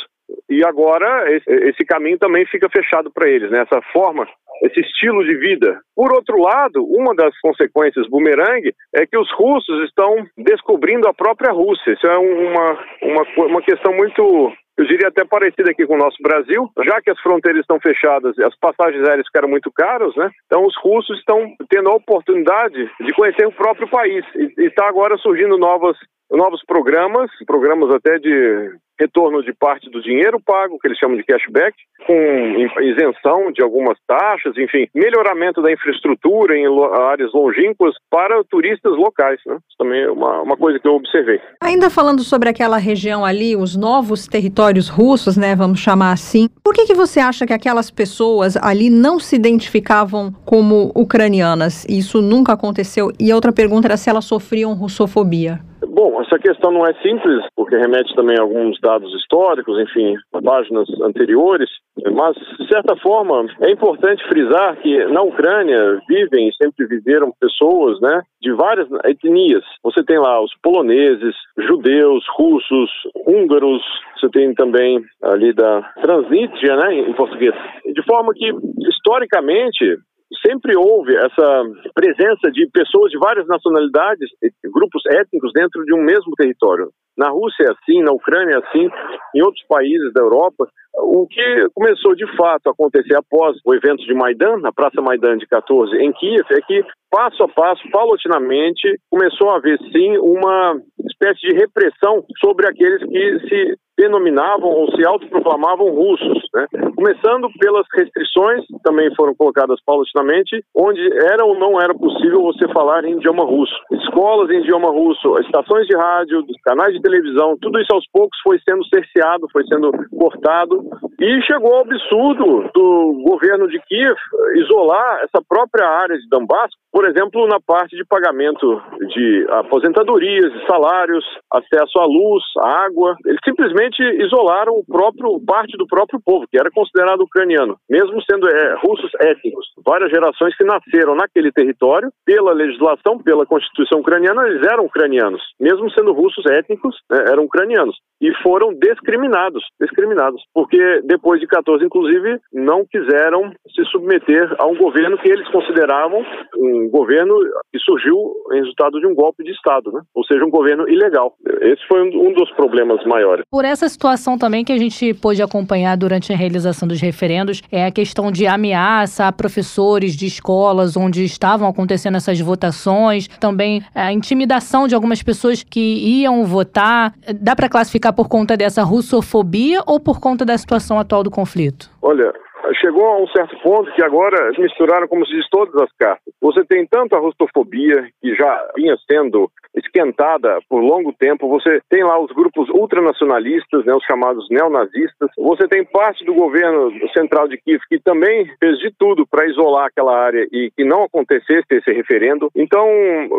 e 0.49 0.65
agora 0.65 1.25
esse, 1.33 1.85
caminho 1.85 2.17
também 2.17 2.45
fica 2.47 2.69
fechado 2.69 3.11
para 3.11 3.29
eles, 3.29 3.49
né? 3.49 3.61
Essa 3.61 3.81
forma, 3.93 4.27
esse 4.63 4.79
estilo 4.79 5.23
de 5.23 5.35
vida. 5.35 5.79
Por 5.95 6.13
outro 6.13 6.37
lado, 6.37 6.83
uma 6.83 7.15
das 7.15 7.37
consequências 7.39 8.07
bumerangue 8.09 8.73
é 8.95 9.05
que 9.05 9.17
os 9.17 9.31
russos 9.33 9.85
estão 9.85 10.25
descobrindo 10.37 11.07
a 11.07 11.13
própria 11.13 11.51
Rússia. 11.51 11.93
Isso 11.93 12.07
é 12.07 12.17
uma, 12.17 12.79
uma, 13.01 13.45
uma 13.47 13.61
questão 13.61 13.93
muito 13.93 14.51
eu 14.77 14.85
diria 14.85 15.07
até 15.07 15.25
parecida 15.25 15.71
aqui 15.71 15.87
com 15.87 15.95
o 15.95 15.97
nosso 15.97 16.17
Brasil, 16.21 16.69
já 16.85 17.01
que 17.01 17.09
as 17.09 17.19
fronteiras 17.19 17.61
estão 17.61 17.79
fechadas 17.79 18.37
as 18.37 18.55
passagens 18.59 19.07
aéreas 19.07 19.25
ficaram 19.25 19.49
muito 19.49 19.71
caras, 19.71 20.15
né? 20.15 20.29
Então 20.45 20.63
os 20.65 20.75
russos 20.77 21.17
estão 21.17 21.51
tendo 21.67 21.89
a 21.89 21.95
oportunidade 21.95 22.87
de 22.99 23.13
conhecer 23.13 23.47
o 23.47 23.51
próprio 23.51 23.89
país 23.89 24.23
e 24.35 24.65
está 24.65 24.87
agora 24.87 25.17
surgindo 25.17 25.57
novas 25.57 25.97
novos 26.29 26.61
programas, 26.65 27.31
programas 27.47 27.89
até 27.89 28.19
de 28.19 28.69
retorno 28.99 29.43
de 29.43 29.53
parte 29.53 29.89
do 29.89 30.01
dinheiro 30.01 30.39
pago, 30.39 30.79
que 30.79 30.87
eles 30.87 30.97
chamam 30.97 31.17
de 31.17 31.23
cashback, 31.23 31.75
com 32.05 32.81
isenção 32.81 33.51
de 33.51 33.61
algumas 33.61 33.97
taxas, 34.07 34.57
enfim, 34.57 34.87
melhoramento 34.93 35.61
da 35.61 35.71
infraestrutura 35.71 36.57
em 36.57 36.65
áreas 37.11 37.31
longínquas 37.33 37.93
para 38.09 38.43
turistas 38.45 38.93
locais. 38.93 39.39
Né? 39.45 39.55
Isso 39.67 39.77
também 39.77 40.01
é 40.01 40.11
uma, 40.11 40.41
uma 40.41 40.57
coisa 40.57 40.79
que 40.79 40.87
eu 40.87 40.95
observei. 40.95 41.39
Ainda 41.61 41.89
falando 41.89 42.23
sobre 42.23 42.49
aquela 42.49 42.77
região 42.77 43.25
ali, 43.25 43.55
os 43.55 43.75
novos 43.75 44.27
territórios 44.27 44.87
russos, 44.89 45.37
né, 45.37 45.55
vamos 45.55 45.79
chamar 45.79 46.11
assim, 46.11 46.47
por 46.63 46.73
que, 46.73 46.85
que 46.85 46.93
você 46.93 47.19
acha 47.19 47.45
que 47.45 47.53
aquelas 47.53 47.91
pessoas 47.91 48.55
ali 48.57 48.89
não 48.89 49.19
se 49.19 49.35
identificavam 49.35 50.31
como 50.45 50.91
ucranianas? 50.95 51.85
Isso 51.89 52.21
nunca 52.21 52.53
aconteceu. 52.53 53.11
E 53.19 53.33
outra 53.33 53.51
pergunta 53.51 53.87
era 53.87 53.97
se 53.97 54.09
elas 54.09 54.25
sofriam 54.25 54.73
russofobia. 54.73 55.59
Bom, 55.85 56.21
essa 56.21 56.39
questão 56.39 56.71
não 56.71 56.85
é 56.85 56.93
simples, 57.01 57.45
porque 57.55 57.77
remete 57.77 58.13
também 58.15 58.37
a 58.37 58.41
alguns 58.41 58.79
dados 58.81 59.13
históricos, 59.13 59.79
enfim, 59.79 60.15
páginas 60.43 60.87
anteriores, 61.01 61.69
mas, 62.13 62.35
de 62.35 62.67
certa 62.67 62.95
forma, 62.97 63.45
é 63.61 63.71
importante 63.71 64.27
frisar 64.27 64.75
que 64.77 65.05
na 65.05 65.21
Ucrânia 65.21 66.01
vivem 66.07 66.49
e 66.49 66.53
sempre 66.55 66.87
viveram 66.87 67.31
pessoas, 67.39 67.99
né, 68.01 68.21
de 68.41 68.51
várias 68.53 68.87
etnias. 69.05 69.63
Você 69.83 70.03
tem 70.03 70.17
lá 70.17 70.41
os 70.41 70.51
poloneses, 70.63 71.35
judeus, 71.57 72.23
russos, 72.35 72.89
húngaros, 73.27 73.83
você 74.15 74.29
tem 74.29 74.53
também 74.55 74.99
ali 75.23 75.53
da 75.53 75.81
Transnistria, 76.01 76.75
né, 76.75 76.93
em 76.95 77.13
português. 77.13 77.53
De 77.85 78.03
forma 78.03 78.33
que, 78.33 78.51
historicamente, 78.87 79.97
sempre 80.45 80.75
houve 80.75 81.15
essa 81.15 81.63
presença 81.93 82.51
de 82.51 82.69
pessoas 82.71 83.11
de 83.11 83.17
várias 83.17 83.47
nacionalidades, 83.47 84.29
grupos 84.73 85.03
étnicos 85.09 85.51
dentro 85.53 85.83
de 85.85 85.93
um 85.93 86.01
mesmo 86.01 86.33
território. 86.35 86.89
Na 87.17 87.29
Rússia 87.29 87.65
é 87.65 87.71
assim, 87.71 88.03
na 88.03 88.11
Ucrânia 88.11 88.55
é 88.55 88.57
assim, 88.57 88.89
em 89.35 89.41
outros 89.41 89.65
países 89.67 90.13
da 90.13 90.21
Europa. 90.21 90.67
O 90.99 91.27
que 91.27 91.67
começou 91.75 92.15
de 92.15 92.25
fato 92.35 92.67
a 92.67 92.71
acontecer 92.71 93.15
após 93.15 93.55
o 93.63 93.73
evento 93.73 94.03
de 94.03 94.13
Maidan, 94.13 94.57
na 94.57 94.71
Praça 94.71 95.01
Maidan 95.01 95.37
de 95.37 95.45
14, 95.45 95.95
em 95.97 96.11
Kiev, 96.11 96.45
é 96.51 96.61
que 96.61 96.83
passo 97.11 97.43
a 97.43 97.47
passo, 97.47 97.81
paulatinamente, 97.91 98.99
começou 99.09 99.49
a 99.51 99.57
haver 99.57 99.77
sim 99.91 100.17
uma 100.17 100.75
espécie 101.05 101.39
de 101.41 101.55
repressão 101.55 102.23
sobre 102.39 102.67
aqueles 102.67 103.03
que 103.03 103.39
se 103.47 103.77
denominavam 103.97 104.69
ou 104.69 104.91
se 104.91 105.03
autoproclamavam 105.03 105.89
russos, 105.89 106.43
né? 106.53 106.67
Começando 106.95 107.49
pelas 107.59 107.85
restrições, 107.95 108.63
também 108.83 109.13
foram 109.15 109.33
colocadas 109.33 109.79
paulatinamente, 109.83 110.63
onde 110.75 111.01
era 111.25 111.43
ou 111.43 111.57
não 111.57 111.81
era 111.81 111.95
possível 111.95 112.43
você 112.43 112.67
falar 112.71 113.03
em 113.05 113.17
idioma 113.17 113.43
russo. 113.43 113.73
Escolas 113.93 114.51
em 114.51 114.59
idioma 114.59 114.89
russo, 114.89 115.39
estações 115.39 115.87
de 115.87 115.97
rádio, 115.97 116.45
canais 116.63 116.93
de 116.93 117.01
televisão, 117.01 117.57
tudo 117.59 117.79
isso 117.79 117.93
aos 117.93 118.05
poucos 118.13 118.37
foi 118.43 118.59
sendo 118.59 118.85
cerceado, 118.85 119.47
foi 119.51 119.65
sendo 119.65 119.91
cortado 120.15 120.86
e 121.19 121.41
chegou 121.43 121.73
ao 121.73 121.81
absurdo 121.81 122.69
do 122.73 123.23
governo 123.23 123.67
de 123.67 123.79
Kiev 123.87 124.15
isolar 124.55 125.21
essa 125.23 125.43
própria 125.47 125.87
área 125.87 126.17
de 126.17 126.27
Donbass, 126.29 126.71
por 126.91 127.07
exemplo, 127.07 127.47
na 127.47 127.59
parte 127.59 127.95
de 127.95 128.05
pagamento 128.05 128.81
de 129.13 129.47
aposentadorias, 129.49 130.51
de 130.51 130.65
salários, 130.65 131.25
acesso 131.51 131.99
à 131.99 132.05
luz, 132.05 132.43
à 132.59 132.85
água. 132.85 133.15
Eles 133.25 133.39
simplesmente 133.43 134.01
isolaram 134.23 134.73
o 134.73 134.85
próprio 134.85 135.39
parte 135.45 135.77
do 135.77 135.87
próprio 135.87 136.19
povo, 136.23 136.45
que 136.49 136.59
era 136.59 136.71
considerado 136.71 137.21
ucraniano, 137.21 137.77
mesmo 137.89 138.21
sendo 138.29 138.47
é, 138.47 138.75
russos 138.85 139.11
étnicos. 139.21 139.65
Várias 139.85 140.09
gerações 140.11 140.55
que 140.55 140.63
nasceram 140.63 141.15
naquele 141.15 141.51
território, 141.51 142.09
pela 142.25 142.53
legislação, 142.53 143.17
pela 143.19 143.45
constituição 143.45 143.99
ucraniana, 143.99 144.47
eles 144.47 144.65
eram 144.67 144.85
ucranianos, 144.85 145.41
mesmo 145.59 145.89
sendo 145.91 146.13
russos 146.13 146.45
étnicos, 146.45 146.95
né, 147.11 147.25
eram 147.31 147.43
ucranianos 147.43 147.95
e 148.21 148.33
foram 148.41 148.73
discriminados, 148.73 149.63
discriminados, 149.79 150.41
porque 150.53 150.76
depois 151.05 151.39
de 151.39 151.47
14, 151.47 151.83
inclusive, 151.83 152.39
não 152.53 152.85
quiseram 152.85 153.51
se 153.73 153.83
submeter 153.91 154.55
a 154.57 154.65
um 154.65 154.77
governo 154.77 155.17
que 155.17 155.29
eles 155.29 155.47
consideravam 155.49 156.23
um 156.57 156.89
governo 156.89 157.35
que 157.71 157.79
surgiu 157.79 158.15
em 158.53 158.59
resultado 158.59 158.99
de 158.99 159.07
um 159.07 159.15
golpe 159.15 159.43
de 159.43 159.51
Estado, 159.51 159.91
né? 159.91 160.01
ou 160.15 160.23
seja, 160.25 160.43
um 160.43 160.49
governo 160.49 160.87
ilegal. 160.89 161.33
Esse 161.61 161.85
foi 161.87 162.01
um 162.01 162.33
dos 162.33 162.51
problemas 162.51 163.03
maiores. 163.05 163.43
Por 163.49 163.65
essa 163.65 163.87
situação 163.89 164.37
também 164.37 164.63
que 164.63 164.71
a 164.71 164.77
gente 164.77 165.13
pôde 165.13 165.41
acompanhar 165.41 165.95
durante 165.97 166.31
a 166.31 166.35
realização 166.35 166.87
dos 166.87 167.01
referendos, 167.01 167.61
é 167.71 167.85
a 167.85 167.91
questão 167.91 168.31
de 168.31 168.47
ameaça 168.47 169.27
a 169.27 169.31
professores 169.31 170.15
de 170.15 170.25
escolas 170.25 170.97
onde 170.97 171.23
estavam 171.23 171.67
acontecendo 171.67 172.17
essas 172.17 172.39
votações, 172.39 173.27
também 173.39 173.83
a 173.93 174.11
intimidação 174.11 174.87
de 174.87 174.95
algumas 174.95 175.21
pessoas 175.21 175.63
que 175.63 175.79
iam 175.79 176.43
votar. 176.45 177.13
Dá 177.39 177.55
para 177.55 177.69
classificar 177.69 178.13
por 178.13 178.27
conta 178.27 178.55
dessa 178.57 178.83
russofobia 178.83 179.81
ou 179.85 179.99
por 179.99 180.19
conta 180.19 180.45
da 180.45 180.53
situação 180.67 180.99
atual 180.99 181.23
do 181.23 181.31
conflito? 181.31 181.89
Olha, 182.01 182.33
chegou 182.81 183.05
a 183.05 183.21
um 183.21 183.27
certo 183.27 183.57
ponto 183.63 183.89
que 183.93 184.03
agora 184.03 184.51
misturaram, 184.59 185.07
como 185.07 185.25
se 185.25 185.31
diz, 185.31 185.47
todas 185.49 185.73
as 185.81 185.89
cartas. 185.97 186.33
Você 186.41 186.65
tem 186.65 186.85
tanto 186.85 187.15
a 187.15 187.19
russofobia, 187.19 188.09
que 188.21 188.35
já 188.35 188.71
vinha 188.75 188.95
sendo 189.09 189.49
esquentada 189.77 190.59
por 190.69 190.81
longo 190.81 191.13
tempo, 191.13 191.47
você 191.47 191.79
tem 191.89 192.03
lá 192.03 192.19
os 192.19 192.31
grupos 192.31 192.69
ultranacionalistas, 192.69 193.85
né, 193.85 193.93
os 193.93 194.03
chamados 194.03 194.47
neonazistas, 194.49 195.29
você 195.37 195.67
tem 195.67 195.83
parte 195.85 196.25
do 196.25 196.33
governo 196.33 196.91
central 197.15 197.47
de 197.47 197.57
Kiev 197.57 197.81
que 197.87 197.99
também 197.99 198.45
fez 198.59 198.77
de 198.79 198.91
tudo 198.97 199.25
para 199.27 199.47
isolar 199.47 199.85
aquela 199.85 200.17
área 200.17 200.47
e 200.51 200.71
que 200.75 200.83
não 200.83 201.03
acontecesse 201.03 201.65
esse 201.71 201.91
referendo. 201.91 202.49
Então, 202.55 202.87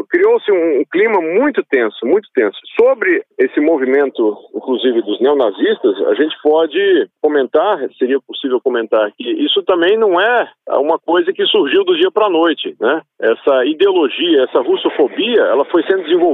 criou-se 0.09 0.51
um 0.53 0.85
clima 0.91 1.21
muito 1.21 1.63
tenso, 1.65 2.07
muito 2.07 2.29
tenso. 2.35 2.59
Sobre 2.81 3.23
esse 3.39 3.61
movimento, 3.61 4.37
inclusive 4.55 5.03
dos 5.03 5.21
neonazistas, 5.21 6.01
a 6.07 6.15
gente 6.15 6.37
pode 6.43 7.09
comentar, 7.21 7.79
seria 7.99 8.21
possível 8.21 8.61
comentar 8.61 9.11
que 9.17 9.29
isso 9.45 9.63
também 9.65 9.97
não 9.97 10.21
é 10.21 10.49
uma 10.71 10.99
coisa 10.99 11.33
que 11.33 11.45
surgiu 11.47 11.85
do 11.85 11.97
dia 11.97 12.11
para 12.11 12.27
a 12.27 12.31
noite, 12.31 12.77
né? 12.81 13.03
Essa 13.21 13.65
ideologia, 13.65 14.45
essa 14.45 14.61
russofobia, 14.61 15.41
ela 15.43 15.65
foi 15.67 15.83
sendo 15.85 16.05
desenvolvida 16.05 16.28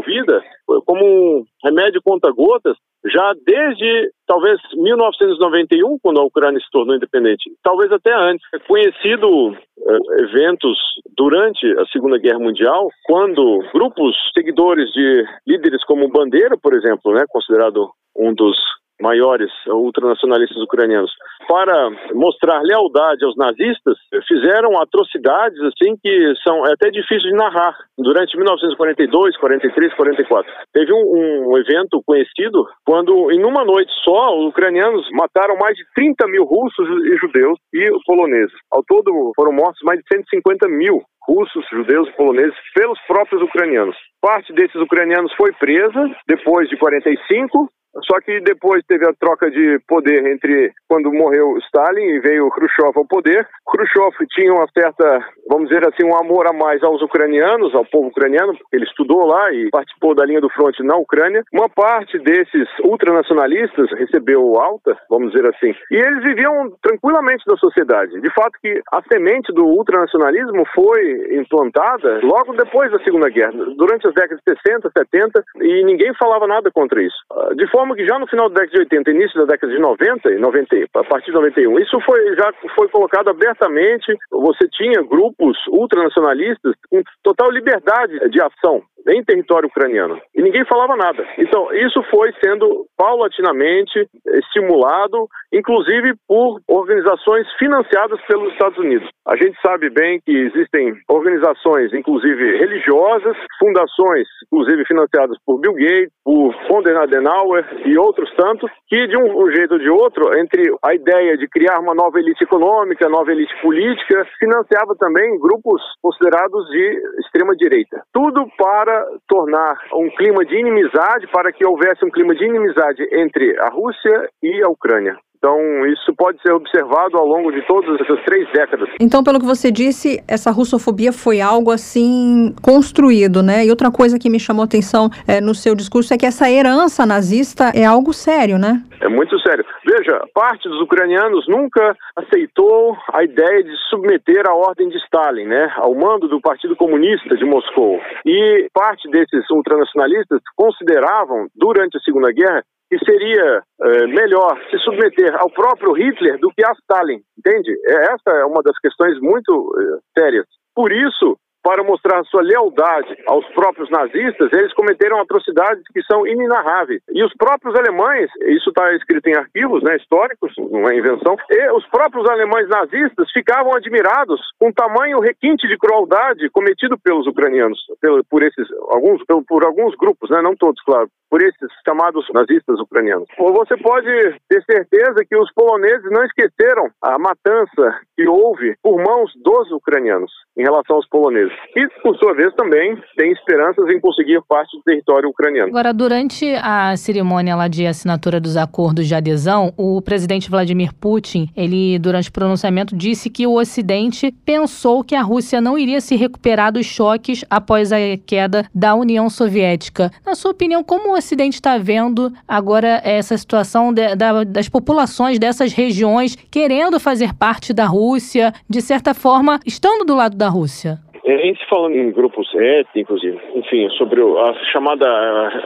como 0.86 1.04
um 1.04 1.44
remédio 1.64 2.00
contra 2.02 2.32
gotas 2.32 2.76
já 3.12 3.34
desde 3.46 4.10
talvez 4.26 4.58
1991, 4.74 5.98
quando 6.02 6.20
a 6.20 6.24
Ucrânia 6.24 6.58
se 6.58 6.70
tornou 6.70 6.96
independente, 6.96 7.50
talvez 7.62 7.92
até 7.92 8.14
antes. 8.14 8.46
É 8.54 8.58
conhecido 8.60 9.50
uh, 9.50 10.20
eventos 10.20 10.78
durante 11.16 11.66
a 11.78 11.84
Segunda 11.92 12.18
Guerra 12.18 12.38
Mundial, 12.38 12.88
quando 13.04 13.62
grupos 13.74 14.16
seguidores 14.32 14.90
de 14.92 15.24
líderes 15.46 15.84
como 15.84 16.08
Bandeira, 16.08 16.56
por 16.56 16.72
exemplo, 16.72 17.12
né, 17.12 17.24
considerado 17.28 17.90
um 18.16 18.32
dos 18.32 18.56
maiores 19.00 19.50
ultranacionalistas 19.66 20.62
ucranianos, 20.62 21.12
para 21.48 21.90
mostrar 22.14 22.60
lealdade 22.62 23.24
aos 23.24 23.36
nazistas, 23.36 23.96
fizeram 24.26 24.80
atrocidades 24.80 25.58
assim 25.60 25.96
que 26.02 26.34
são 26.46 26.64
até 26.64 26.90
difíceis 26.90 27.22
de 27.22 27.32
narrar. 27.32 27.76
Durante 27.98 28.36
1942, 28.36 29.36
43, 29.36 29.94
44, 29.94 30.52
teve 30.72 30.92
um, 30.92 31.52
um 31.52 31.58
evento 31.58 32.02
conhecido 32.06 32.66
quando, 32.84 33.30
em 33.32 33.44
uma 33.44 33.64
noite 33.64 33.90
só, 34.04 34.36
os 34.38 34.48
ucranianos 34.48 35.06
mataram 35.12 35.56
mais 35.56 35.76
de 35.76 35.84
30 35.94 36.26
mil 36.28 36.44
russos 36.44 36.88
e 36.88 37.16
judeus 37.18 37.58
e 37.72 37.90
poloneses. 38.06 38.54
Ao 38.70 38.82
todo, 38.84 39.32
foram 39.36 39.52
mortos 39.52 39.80
mais 39.82 39.98
de 40.00 40.04
150 40.12 40.68
mil 40.68 41.02
russos, 41.26 41.64
judeus 41.70 42.08
e 42.08 42.12
poloneses 42.12 42.54
pelos 42.74 42.98
próprios 43.06 43.42
ucranianos. 43.42 43.96
Parte 44.20 44.52
desses 44.52 44.76
ucranianos 44.76 45.32
foi 45.34 45.52
presa 45.52 46.10
depois 46.26 46.68
de 46.68 46.76
45 46.76 47.68
só 48.02 48.20
que 48.20 48.40
depois 48.40 48.82
teve 48.86 49.06
a 49.08 49.14
troca 49.14 49.50
de 49.50 49.78
poder 49.86 50.26
entre 50.26 50.72
quando 50.88 51.12
morreu 51.12 51.56
Stalin 51.58 52.04
e 52.04 52.20
veio 52.20 52.50
Khrushchev 52.50 52.92
ao 52.96 53.06
poder. 53.06 53.46
Khrushchev 53.70 54.26
tinha 54.30 54.52
uma 54.52 54.66
certa, 54.76 55.20
vamos 55.48 55.68
dizer 55.68 55.86
assim, 55.86 56.04
um 56.04 56.16
amor 56.16 56.46
a 56.48 56.52
mais 56.52 56.82
aos 56.82 57.00
ucranianos, 57.02 57.74
ao 57.74 57.84
povo 57.84 58.08
ucraniano, 58.08 58.56
porque 58.56 58.76
ele 58.76 58.84
estudou 58.84 59.26
lá 59.26 59.52
e 59.52 59.70
participou 59.70 60.14
da 60.14 60.24
linha 60.24 60.40
do 60.40 60.50
fronte 60.50 60.82
na 60.82 60.96
Ucrânia. 60.96 61.42
Uma 61.52 61.68
parte 61.68 62.18
desses 62.18 62.68
ultranacionalistas 62.82 63.90
recebeu 63.92 64.56
alta, 64.60 64.96
vamos 65.08 65.32
dizer 65.32 65.46
assim, 65.46 65.74
e 65.90 65.96
eles 65.96 66.22
viviam 66.24 66.70
tranquilamente 66.82 67.44
na 67.46 67.56
sociedade. 67.56 68.20
De 68.20 68.30
fato 68.32 68.58
que 68.60 68.80
a 68.92 69.02
semente 69.10 69.52
do 69.52 69.64
ultranacionalismo 69.64 70.64
foi 70.74 71.36
implantada 71.36 72.20
logo 72.22 72.54
depois 72.54 72.90
da 72.90 72.98
Segunda 73.04 73.28
Guerra, 73.28 73.52
durante 73.76 74.06
as 74.06 74.14
décadas 74.14 74.40
de 74.46 74.54
60, 74.66 74.90
70, 74.96 75.44
e 75.60 75.84
ninguém 75.84 76.12
falava 76.14 76.46
nada 76.46 76.70
contra 76.72 77.02
isso. 77.02 77.16
De 77.56 77.70
forma 77.70 77.83
forma 77.84 77.94
que 77.94 78.06
já 78.06 78.18
no 78.18 78.26
final 78.26 78.48
da 78.48 78.62
década 78.62 78.72
de 78.72 78.78
80, 78.96 79.10
início 79.10 79.38
da 79.40 79.52
década 79.52 79.72
de 79.72 79.78
90, 79.78 80.30
90 80.38 80.76
a 80.94 81.04
partir 81.04 81.26
de 81.26 81.32
91, 81.32 81.78
isso 81.80 82.00
foi, 82.00 82.34
já 82.34 82.50
foi 82.74 82.88
colocado 82.88 83.28
abertamente. 83.28 84.16
Você 84.30 84.66
tinha 84.72 85.02
grupos 85.02 85.56
ultranacionalistas 85.68 86.74
com 86.90 87.02
total 87.22 87.50
liberdade 87.50 88.18
de 88.30 88.40
ação 88.40 88.82
em 89.08 89.22
território 89.22 89.68
ucraniano. 89.68 90.18
E 90.34 90.42
ninguém 90.42 90.64
falava 90.64 90.96
nada. 90.96 91.26
Então, 91.38 91.72
isso 91.74 92.02
foi 92.10 92.32
sendo 92.42 92.86
paulatinamente 92.96 94.08
estimulado, 94.26 95.28
inclusive 95.52 96.14
por 96.26 96.60
organizações 96.68 97.46
financiadas 97.58 98.20
pelos 98.26 98.52
Estados 98.52 98.78
Unidos. 98.78 99.08
A 99.26 99.36
gente 99.36 99.58
sabe 99.60 99.90
bem 99.90 100.20
que 100.24 100.32
existem 100.32 100.94
organizações, 101.08 101.92
inclusive 101.92 102.56
religiosas, 102.58 103.36
fundações, 103.58 104.26
inclusive 104.46 104.84
financiadas 104.86 105.36
por 105.44 105.60
Bill 105.60 105.74
Gates, 105.74 106.12
por 106.24 106.54
Konrad 106.66 107.04
Adenauer 107.04 107.64
e 107.84 107.98
outros 107.98 108.30
tantos, 108.36 108.70
que 108.88 109.06
de 109.06 109.16
um 109.16 109.50
jeito 109.50 109.74
ou 109.74 109.78
de 109.78 109.90
outro, 109.90 110.36
entre 110.38 110.62
a 110.82 110.94
ideia 110.94 111.36
de 111.36 111.48
criar 111.48 111.78
uma 111.80 111.94
nova 111.94 112.18
elite 112.18 112.44
econômica, 112.44 113.08
nova 113.08 113.30
elite 113.30 113.54
política, 113.60 114.26
financiava 114.38 114.94
também 114.96 115.38
grupos 115.38 115.82
considerados 116.02 116.66
de 116.68 117.00
extrema 117.20 117.54
direita. 117.56 118.02
Tudo 118.12 118.46
para 118.56 119.06
tornar 119.28 119.76
um 119.94 120.08
clima 120.16 120.44
de 120.44 120.56
inimizade, 120.56 121.26
para 121.32 121.52
que 121.52 121.66
houvesse 121.66 122.04
um 122.04 122.10
clima 122.10 122.34
de 122.34 122.44
inimizade 122.44 123.02
entre 123.12 123.58
a 123.60 123.68
Rússia 123.68 124.28
e 124.42 124.62
a 124.62 124.68
Ucrânia. 124.68 125.16
Então, 125.44 125.84
isso 125.84 126.14
pode 126.16 126.40
ser 126.40 126.54
observado 126.54 127.18
ao 127.18 127.26
longo 127.26 127.52
de 127.52 127.60
todas 127.66 128.00
essas 128.00 128.18
três 128.24 128.50
décadas. 128.50 128.88
Então, 128.98 129.22
pelo 129.22 129.38
que 129.38 129.44
você 129.44 129.70
disse, 129.70 130.24
essa 130.26 130.50
russofobia 130.50 131.12
foi 131.12 131.42
algo 131.42 131.70
assim 131.70 132.54
construído, 132.62 133.42
né? 133.42 133.62
E 133.66 133.68
outra 133.68 133.90
coisa 133.90 134.18
que 134.18 134.30
me 134.30 134.40
chamou 134.40 134.62
a 134.62 134.64
atenção 134.64 135.10
é, 135.28 135.42
no 135.42 135.54
seu 135.54 135.74
discurso 135.74 136.14
é 136.14 136.16
que 136.16 136.24
essa 136.24 136.50
herança 136.50 137.04
nazista 137.04 137.72
é 137.74 137.84
algo 137.84 138.14
sério, 138.14 138.56
né? 138.56 138.82
É 139.02 139.08
muito 139.10 139.38
sério. 139.40 139.66
Veja, 139.84 140.18
parte 140.32 140.66
dos 140.66 140.80
ucranianos 140.80 141.46
nunca 141.46 141.94
aceitou 142.16 142.96
a 143.12 143.22
ideia 143.22 143.62
de 143.62 143.76
submeter 143.90 144.48
a 144.48 144.54
ordem 144.54 144.88
de 144.88 144.96
Stalin, 144.96 145.44
né? 145.44 145.70
Ao 145.76 145.94
mando 145.94 146.26
do 146.26 146.40
Partido 146.40 146.74
Comunista 146.74 147.36
de 147.36 147.44
Moscou. 147.44 148.00
E 148.24 148.66
parte 148.72 149.10
desses 149.10 149.44
ultranacionalistas 149.50 150.40
consideravam, 150.56 151.48
durante 151.54 151.98
a 151.98 152.00
Segunda 152.00 152.32
Guerra, 152.32 152.64
que 152.90 152.98
seria 153.04 153.62
é, 153.82 154.06
melhor 154.06 154.58
se 154.70 154.78
submeter 154.78 155.34
ao 155.36 155.50
próprio 155.50 155.92
Hitler 155.92 156.38
do 156.38 156.50
que 156.50 156.64
a 156.64 156.72
Stalin, 156.72 157.20
entende? 157.38 157.72
É, 157.86 158.12
essa 158.12 158.30
é 158.30 158.44
uma 158.44 158.62
das 158.62 158.78
questões 158.78 159.18
muito 159.20 159.72
é, 159.78 160.20
sérias. 160.20 160.46
Por 160.74 160.92
isso, 160.92 161.36
para 161.64 161.82
mostrar 161.82 162.22
sua 162.24 162.42
lealdade 162.42 163.16
aos 163.26 163.46
próprios 163.54 163.90
nazistas, 163.90 164.52
eles 164.52 164.74
cometeram 164.74 165.18
atrocidades 165.18 165.82
que 165.92 166.02
são 166.02 166.26
inenarráveis. 166.26 167.00
E 167.10 167.24
os 167.24 167.32
próprios 167.34 167.74
alemães, 167.74 168.30
isso 168.46 168.68
está 168.68 168.92
escrito 168.92 169.26
em 169.28 169.34
arquivos 169.34 169.82
né, 169.82 169.96
históricos, 169.96 170.52
não 170.58 170.86
é 170.88 170.96
invenção, 170.96 171.36
e 171.50 171.70
os 171.72 171.86
próprios 171.86 172.28
alemães 172.28 172.68
nazistas 172.68 173.30
ficavam 173.32 173.74
admirados 173.74 174.40
com 174.60 174.68
o 174.68 174.74
tamanho 174.74 175.20
requinte 175.20 175.66
de 175.66 175.78
crueldade 175.78 176.50
cometido 176.50 176.98
pelos 176.98 177.26
ucranianos, 177.26 177.80
por 178.28 178.42
esses 178.42 178.68
alguns, 178.90 179.22
por 179.48 179.64
alguns 179.64 179.96
grupos, 179.96 180.28
né, 180.28 180.42
não 180.42 180.54
todos, 180.54 180.82
claro, 180.82 181.08
por 181.30 181.42
esses 181.42 181.68
chamados 181.86 182.26
nazistas 182.32 182.78
ucranianos. 182.78 183.26
Você 183.38 183.76
pode 183.78 184.06
ter 184.48 184.62
certeza 184.70 185.24
que 185.28 185.36
os 185.36 185.52
poloneses 185.52 186.10
não 186.10 186.24
esqueceram 186.24 186.90
a 187.02 187.18
matança 187.18 188.00
que 188.16 188.28
houve 188.28 188.76
por 188.82 189.02
mãos 189.02 189.32
dos 189.42 189.70
ucranianos 189.72 190.30
em 190.56 190.62
relação 190.62 190.96
aos 190.96 191.08
poloneses. 191.08 191.53
E, 191.76 191.88
por 192.02 192.16
sua 192.18 192.34
vez, 192.34 192.54
também 192.54 192.96
tem 193.16 193.32
esperanças 193.32 193.88
em 193.88 194.00
conseguir 194.00 194.40
parte 194.48 194.76
do 194.76 194.82
território 194.82 195.28
ucraniano. 195.28 195.68
Agora, 195.68 195.92
durante 195.92 196.54
a 196.62 196.96
cerimônia 196.96 197.56
lá 197.56 197.66
de 197.66 197.86
assinatura 197.86 198.40
dos 198.40 198.56
acordos 198.56 199.08
de 199.08 199.14
adesão, 199.14 199.72
o 199.76 200.00
presidente 200.00 200.48
Vladimir 200.50 200.94
Putin, 200.94 201.50
ele, 201.56 201.98
durante 201.98 202.28
o 202.28 202.32
pronunciamento, 202.32 202.96
disse 202.96 203.28
que 203.28 203.46
o 203.46 203.58
Ocidente 203.58 204.32
pensou 204.44 205.02
que 205.02 205.14
a 205.14 205.22
Rússia 205.22 205.60
não 205.60 205.76
iria 205.76 206.00
se 206.00 206.14
recuperar 206.14 206.72
dos 206.72 206.86
choques 206.86 207.44
após 207.50 207.92
a 207.92 207.98
queda 208.24 208.64
da 208.74 208.94
União 208.94 209.28
Soviética. 209.28 210.10
Na 210.24 210.34
sua 210.34 210.52
opinião, 210.52 210.84
como 210.84 211.10
o 211.10 211.16
Ocidente 211.16 211.56
está 211.56 211.76
vendo 211.76 212.32
agora 212.46 213.00
essa 213.04 213.36
situação 213.36 213.92
de, 213.92 214.14
da, 214.14 214.44
das 214.44 214.68
populações 214.68 215.38
dessas 215.38 215.72
regiões 215.72 216.36
querendo 216.50 217.00
fazer 217.00 217.34
parte 217.34 217.72
da 217.72 217.86
Rússia, 217.86 218.52
de 218.68 218.80
certa 218.80 219.12
forma, 219.12 219.58
estando 219.66 220.04
do 220.04 220.14
lado 220.14 220.36
da 220.36 220.48
Rússia? 220.48 221.03
É, 221.26 221.48
em 221.48 221.54
se 221.56 221.66
falando 221.70 221.96
em 221.96 222.12
grupos 222.12 222.46
étnicos, 222.54 223.22
enfim, 223.54 223.88
sobre 223.96 224.20
a 224.20 224.54
chamada 224.70 225.06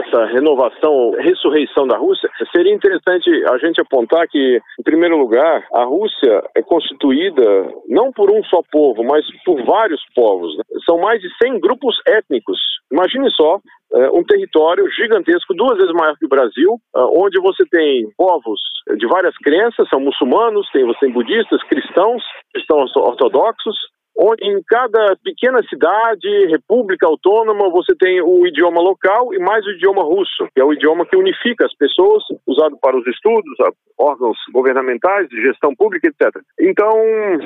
essa 0.07 0.27
renovação, 0.27 1.11
ressurreição 1.19 1.87
da 1.87 1.97
Rússia, 1.97 2.31
seria 2.55 2.73
interessante 2.73 3.29
a 3.51 3.59
gente 3.59 3.81
apontar 3.81 4.29
que, 4.29 4.61
em 4.79 4.83
primeiro 4.85 5.17
lugar, 5.17 5.67
a 5.75 5.83
Rússia 5.83 6.45
é 6.57 6.63
constituída 6.63 7.43
não 7.89 8.13
por 8.13 8.31
um 8.31 8.43
só 8.45 8.63
povo, 8.71 9.03
mas 9.03 9.25
por 9.45 9.61
vários 9.65 10.01
povos. 10.15 10.57
Né? 10.57 10.63
São 10.87 10.99
mais 10.99 11.21
de 11.21 11.29
100 11.43 11.59
grupos 11.59 11.97
étnicos. 12.07 12.59
Imagine 12.93 13.29
só 13.33 13.59
é, 13.95 14.11
um 14.11 14.23
território 14.23 14.89
gigantesco, 14.93 15.55
duas 15.55 15.77
vezes 15.77 15.93
maior 15.93 16.17
que 16.19 16.27
o 16.27 16.29
Brasil, 16.29 16.79
é, 16.97 17.01
onde 17.01 17.41
você 17.41 17.65
tem 17.71 18.09
povos 18.17 18.61
de 18.97 19.07
várias 19.09 19.37
crenças, 19.39 19.89
são 19.89 19.99
muçulmanos, 19.99 20.69
tem, 20.71 20.87
você 20.87 21.01
tem 21.01 21.13
budistas, 21.13 21.63
cristãos, 21.65 22.23
cristãos 22.53 22.95
ortodoxos, 22.97 23.77
onde 24.19 24.45
em 24.45 24.61
cada 24.67 25.17
pequena 25.23 25.63
cidade, 25.69 26.47
república 26.51 27.07
autônoma, 27.07 27.71
você 27.71 27.95
tem 27.95 28.21
o 28.21 28.45
idioma 28.45 28.81
local 28.81 29.33
e 29.33 29.39
mais 29.39 29.65
o 29.65 29.71
idioma 29.71 30.03
russo, 30.03 30.49
que 30.53 30.61
é 30.61 30.65
o 30.65 30.73
idioma 30.73 31.07
que 31.07 31.17
unifica 31.17 31.65
as 31.65 31.75
pessoas, 31.77 32.25
usado 32.47 32.77
para 32.83 32.99
os 32.99 33.07
estudos, 33.07 33.55
órgãos 33.97 34.37
governamentais, 34.53 35.29
de 35.29 35.41
gestão 35.41 35.75
pública, 35.75 36.09
etc. 36.09 36.43
Então, 36.61 36.91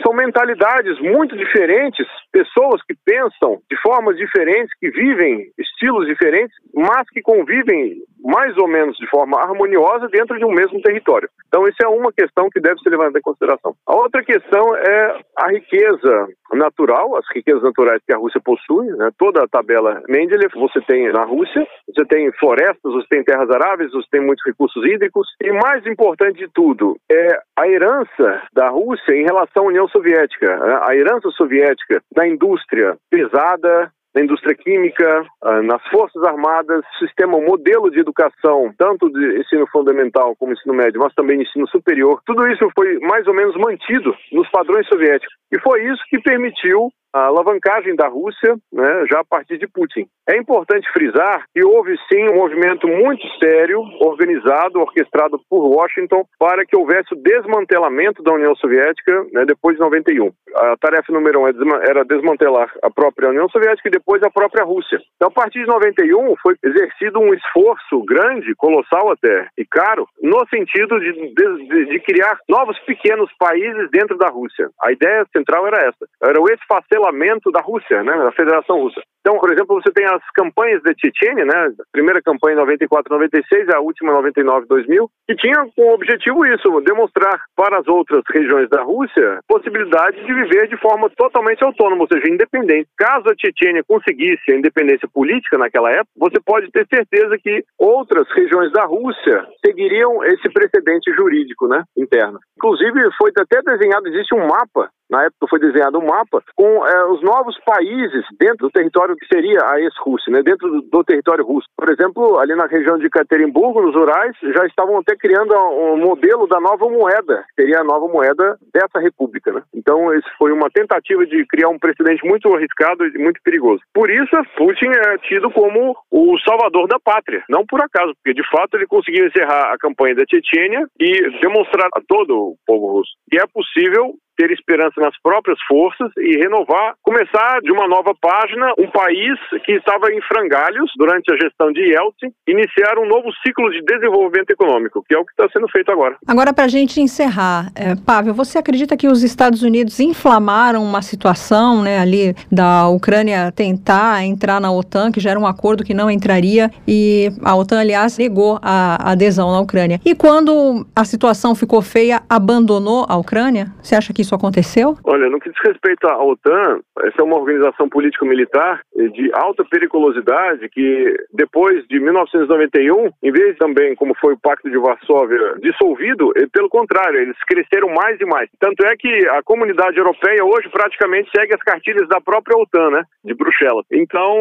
são 0.02 0.14
mentalidades 0.14 0.98
muito 1.00 1.36
diferentes, 1.36 2.06
pessoas 2.32 2.82
que 2.88 2.94
pensam 3.04 3.60
de 3.70 3.76
formas 3.82 4.16
diferentes, 4.16 4.72
que 4.80 4.90
vivem 4.90 5.50
estilos 5.82 6.06
diferentes, 6.06 6.54
mas 6.72 7.08
que 7.10 7.20
convivem 7.20 8.02
mais 8.24 8.56
ou 8.56 8.68
menos 8.68 8.96
de 8.96 9.08
forma 9.08 9.36
harmoniosa 9.40 10.08
dentro 10.08 10.38
de 10.38 10.44
um 10.44 10.52
mesmo 10.52 10.80
território. 10.80 11.28
Então, 11.48 11.66
isso 11.66 11.78
é 11.82 11.88
uma 11.88 12.12
questão 12.12 12.48
que 12.48 12.60
deve 12.60 12.78
ser 12.80 12.90
levada 12.90 13.18
em 13.18 13.22
consideração. 13.22 13.74
A 13.84 13.96
outra 13.96 14.22
questão 14.22 14.76
é 14.76 15.20
a 15.36 15.48
riqueza 15.48 16.28
natural, 16.52 17.16
as 17.16 17.24
riquezas 17.34 17.62
naturais 17.62 18.00
que 18.06 18.14
a 18.14 18.18
Rússia 18.18 18.40
possui, 18.44 18.86
né? 18.96 19.10
toda 19.18 19.42
a 19.42 19.48
tabela 19.48 20.02
Mendeleev 20.08 20.52
você 20.54 20.80
tem 20.82 21.10
na 21.10 21.24
Rússia, 21.24 21.66
você 21.88 22.04
tem 22.04 22.30
florestas, 22.38 22.92
você 22.92 23.06
tem 23.08 23.24
terras 23.24 23.50
aráveis, 23.50 23.90
você 23.90 24.06
tem 24.10 24.20
muitos 24.20 24.44
recursos 24.46 24.84
hídricos, 24.84 25.26
e 25.42 25.50
mais 25.50 25.84
importante 25.86 26.38
de 26.38 26.48
tudo 26.52 26.96
é 27.10 27.38
a 27.58 27.66
herança 27.66 28.42
da 28.52 28.68
Rússia 28.68 29.14
em 29.14 29.24
relação 29.24 29.64
à 29.64 29.68
União 29.68 29.88
Soviética, 29.88 30.56
né? 30.58 30.78
a 30.82 30.94
herança 30.94 31.28
soviética 31.30 32.00
da 32.14 32.28
indústria 32.28 32.96
pesada, 33.10 33.90
na 34.14 34.22
indústria 34.22 34.54
química, 34.54 35.24
ah, 35.42 35.62
nas 35.62 35.82
forças 35.88 36.22
armadas, 36.24 36.84
sistema, 36.98 37.40
modelo 37.40 37.90
de 37.90 38.00
educação, 38.00 38.72
tanto 38.76 39.10
de 39.10 39.40
ensino 39.40 39.66
fundamental 39.72 40.36
como 40.36 40.52
ensino 40.52 40.74
médio, 40.74 41.00
mas 41.00 41.14
também 41.14 41.42
ensino 41.42 41.66
superior. 41.68 42.20
Tudo 42.26 42.46
isso 42.48 42.68
foi 42.74 42.98
mais 43.00 43.26
ou 43.26 43.34
menos 43.34 43.56
mantido 43.56 44.14
nos 44.32 44.48
padrões 44.50 44.86
soviéticos. 44.88 45.34
E 45.52 45.60
foi 45.60 45.84
isso 45.84 46.02
que 46.08 46.20
permitiu 46.20 46.90
a 47.14 47.26
alavancagem 47.26 47.94
da 47.94 48.08
Rússia, 48.08 48.56
né, 48.72 49.04
já 49.10 49.20
a 49.20 49.24
partir 49.24 49.58
de 49.58 49.68
Putin. 49.68 50.06
É 50.26 50.36
importante 50.36 50.90
frisar 50.92 51.44
que 51.54 51.62
houve 51.62 51.94
sim 52.10 52.28
um 52.30 52.36
movimento 52.36 52.88
muito 52.88 53.22
sério, 53.42 53.82
organizado, 54.00 54.80
orquestrado 54.80 55.38
por 55.50 55.66
Washington, 55.66 56.24
para 56.38 56.64
que 56.64 56.76
houvesse 56.76 57.12
o 57.12 57.22
desmantelamento 57.22 58.22
da 58.22 58.32
União 58.32 58.54
Soviética 58.56 59.26
né, 59.32 59.44
depois 59.44 59.76
de 59.76 59.82
91. 59.82 60.30
A 60.54 60.76
tarefa 60.78 61.12
número 61.12 61.40
um 61.40 61.48
é 61.48 61.52
era 61.84 62.04
desmantelar 62.04 62.72
a 62.82 62.90
própria 62.90 63.28
União 63.28 63.48
Soviética 63.48 63.88
e 63.88 63.92
depois 64.02 64.22
a 64.22 64.30
própria 64.30 64.64
Rússia. 64.64 64.98
Então, 65.16 65.28
a 65.28 65.30
partir 65.30 65.60
de 65.60 65.66
91, 65.66 66.34
foi 66.42 66.56
exercido 66.62 67.20
um 67.20 67.32
esforço 67.32 68.04
grande, 68.04 68.54
colossal 68.56 69.12
até, 69.12 69.48
e 69.56 69.64
caro, 69.64 70.06
no 70.20 70.44
sentido 70.48 70.98
de, 70.98 71.12
de, 71.12 71.86
de 71.86 72.00
criar 72.00 72.36
novos 72.48 72.78
pequenos 72.80 73.30
países 73.38 73.88
dentro 73.90 74.18
da 74.18 74.28
Rússia. 74.28 74.68
A 74.82 74.92
ideia 74.92 75.24
central 75.34 75.66
era 75.68 75.78
essa. 75.78 76.06
Era 76.22 76.40
o 76.40 76.46
esfacelamento 76.52 77.50
da 77.52 77.60
Rússia, 77.60 78.02
né, 78.02 78.12
da 78.12 78.32
Federação 78.32 78.80
Russa. 78.80 79.00
Então, 79.22 79.38
por 79.38 79.52
exemplo, 79.52 79.80
você 79.80 79.90
tem 79.92 80.04
as 80.04 80.20
campanhas 80.34 80.82
de 80.82 80.92
Chechênia, 80.98 81.44
né? 81.44 81.70
A 81.78 81.92
primeira 81.92 82.20
campanha 82.20 82.54
em 82.54 82.58
94, 82.58 83.14
96, 83.14 83.68
a 83.70 83.80
última 83.80 84.12
99, 84.12 84.66
2000, 84.66 85.08
que 85.28 85.36
tinha 85.36 85.64
como 85.76 85.94
objetivo 85.94 86.44
isso, 86.44 86.80
demonstrar 86.80 87.40
para 87.56 87.78
as 87.78 87.86
outras 87.86 88.22
regiões 88.28 88.68
da 88.68 88.82
Rússia 88.82 89.38
possibilidade 89.46 90.24
de 90.24 90.34
viver 90.34 90.66
de 90.68 90.76
forma 90.78 91.08
totalmente 91.10 91.62
autônoma, 91.62 92.02
ou 92.02 92.08
seja, 92.12 92.28
independente. 92.28 92.88
Caso 92.98 93.28
a 93.28 93.34
Chechênia 93.38 93.84
conseguisse 93.86 94.50
a 94.50 94.56
independência 94.56 95.08
política 95.12 95.56
naquela 95.56 95.90
época, 95.90 96.10
você 96.16 96.40
pode 96.44 96.70
ter 96.72 96.86
certeza 96.92 97.38
que 97.38 97.64
outras 97.78 98.28
regiões 98.32 98.72
da 98.72 98.84
Rússia 98.84 99.46
seguiriam 99.64 100.24
esse 100.24 100.50
precedente 100.52 101.12
jurídico, 101.12 101.68
né, 101.68 101.84
interno. 101.96 102.40
Inclusive, 102.56 103.00
foi 103.16 103.30
até 103.36 103.62
desenhado, 103.62 104.08
existe 104.08 104.34
um 104.34 104.46
mapa 104.46 104.90
na 105.12 105.24
época 105.24 105.46
foi 105.48 105.60
desenhado 105.60 105.98
um 105.98 106.06
mapa 106.06 106.42
com 106.56 106.86
é, 106.86 107.04
os 107.06 107.22
novos 107.22 107.56
países 107.66 108.24
dentro 108.40 108.68
do 108.68 108.70
território 108.70 109.14
que 109.14 109.26
seria 109.26 109.60
a 109.66 109.78
ex-Rússia, 109.78 110.32
né, 110.32 110.42
dentro 110.42 110.68
do, 110.70 110.82
do, 110.82 111.04
território 111.04 111.44
russo. 111.44 111.68
Por 111.76 111.90
exemplo, 111.92 112.38
ali 112.38 112.54
na 112.54 112.66
região 112.66 112.96
de 112.96 113.10
Caterimburgo, 113.10 113.82
nos 113.82 113.94
Urais, 113.94 114.34
já 114.40 114.64
estavam 114.64 114.98
até 114.98 115.14
criando 115.14 115.54
um 115.54 115.98
modelo 115.98 116.46
da 116.46 116.58
nova 116.58 116.88
moeda, 116.88 117.44
que 117.48 117.62
seria 117.62 117.80
a 117.80 117.84
nova 117.84 118.08
moeda 118.08 118.56
dessa 118.72 118.98
república. 118.98 119.52
Né? 119.52 119.62
Então, 119.74 120.14
isso 120.14 120.28
foi 120.38 120.50
uma 120.52 120.70
tentativa 120.70 121.26
de 121.26 121.44
criar 121.46 121.68
um 121.68 121.78
precedente 121.78 122.24
muito 122.26 122.48
arriscado 122.54 123.04
e 123.04 123.18
muito 123.18 123.40
perigoso. 123.42 123.82
Por 123.92 124.10
isso, 124.10 124.34
Putin 124.56 124.86
é 124.86 125.18
tido 125.18 125.50
como 125.50 125.94
o 126.10 126.38
salvador 126.40 126.88
da 126.88 126.98
pátria, 126.98 127.44
não 127.50 127.66
por 127.66 127.82
acaso, 127.82 128.14
porque 128.14 128.32
de 128.32 128.48
fato 128.48 128.76
ele 128.76 128.86
conseguiu 128.86 129.26
encerrar 129.26 129.74
a 129.74 129.78
campanha 129.78 130.14
da 130.14 130.24
Chechênia 130.30 130.86
e 130.98 131.40
demonstrar 131.40 131.88
a 131.92 132.00
todo 132.06 132.34
o 132.34 132.56
povo 132.66 132.98
russo 132.98 133.12
que 133.32 133.38
é 133.38 133.46
possível 133.46 134.14
ter 134.42 134.50
esperança 134.50 135.00
nas 135.00 135.14
próprias 135.22 135.58
forças 135.68 136.10
e 136.18 136.36
renovar, 136.38 136.94
começar 137.00 137.60
de 137.62 137.70
uma 137.70 137.86
nova 137.86 138.12
página, 138.20 138.72
um 138.76 138.90
país 138.90 139.38
que 139.64 139.72
estava 139.72 140.10
em 140.12 140.20
frangalhos 140.22 140.90
durante 140.96 141.32
a 141.32 141.36
gestão 141.36 141.70
de 141.72 141.80
Yeltsin, 141.80 142.32
iniciar 142.48 142.98
um 142.98 143.06
novo 143.06 143.30
ciclo 143.46 143.70
de 143.70 143.80
desenvolvimento 143.82 144.50
econômico, 144.50 145.04
que 145.08 145.14
é 145.14 145.18
o 145.18 145.24
que 145.24 145.30
está 145.30 145.48
sendo 145.52 145.68
feito 145.68 145.92
agora. 145.92 146.16
Agora, 146.26 146.52
para 146.52 146.64
a 146.64 146.68
gente 146.68 147.00
encerrar, 147.00 147.70
é, 147.76 147.94
Pavel, 147.94 148.34
você 148.34 148.58
acredita 148.58 148.96
que 148.96 149.06
os 149.06 149.22
Estados 149.22 149.62
Unidos 149.62 150.00
inflamaram 150.00 150.82
uma 150.82 151.02
situação 151.02 151.82
né, 151.82 152.00
ali 152.00 152.34
da 152.50 152.88
Ucrânia 152.88 153.52
tentar 153.52 154.24
entrar 154.24 154.60
na 154.60 154.72
OTAN, 154.72 155.12
que 155.12 155.20
já 155.20 155.30
era 155.30 155.38
um 155.38 155.46
acordo 155.46 155.84
que 155.84 155.94
não 155.94 156.10
entraria, 156.10 156.68
e 156.88 157.30
a 157.44 157.54
OTAN, 157.54 157.80
aliás, 157.80 158.18
negou 158.18 158.58
a 158.60 159.12
adesão 159.12 159.52
na 159.52 159.60
Ucrânia. 159.60 160.00
E 160.04 160.16
quando 160.16 160.84
a 160.96 161.04
situação 161.04 161.54
ficou 161.54 161.80
feia, 161.80 162.22
abandonou 162.28 163.06
a 163.08 163.16
Ucrânia? 163.16 163.72
Você 163.80 163.94
acha 163.94 164.12
que 164.12 164.22
isso 164.22 164.31
aconteceu? 164.34 164.94
Olha, 165.04 165.28
no 165.28 165.40
que 165.40 165.50
diz 165.50 165.58
respeito 165.64 166.06
à 166.06 166.22
OTAN, 166.22 166.80
essa 167.00 167.20
é 167.20 167.24
uma 167.24 167.38
organização 167.38 167.88
político-militar 167.88 168.80
de 168.94 169.30
alta 169.34 169.64
periculosidade 169.64 170.68
que, 170.68 171.16
depois 171.32 171.86
de 171.88 172.00
1991, 172.00 173.10
em 173.22 173.32
vez 173.32 173.56
também, 173.58 173.94
como 173.94 174.14
foi 174.20 174.34
o 174.34 174.38
Pacto 174.38 174.70
de 174.70 174.78
Varsóvia, 174.78 175.54
dissolvido, 175.60 176.32
pelo 176.52 176.68
contrário, 176.68 177.20
eles 177.20 177.36
cresceram 177.46 177.88
mais 177.88 178.20
e 178.20 178.24
mais. 178.24 178.48
Tanto 178.58 178.84
é 178.86 178.96
que 178.96 179.28
a 179.28 179.42
comunidade 179.42 179.96
europeia 179.98 180.44
hoje 180.44 180.68
praticamente 180.70 181.30
segue 181.34 181.54
as 181.54 181.62
cartilhas 181.62 182.08
da 182.08 182.20
própria 182.20 182.56
OTAN, 182.56 182.90
né, 182.90 183.04
de 183.24 183.34
Bruxelas. 183.34 183.84
Então, 183.90 184.36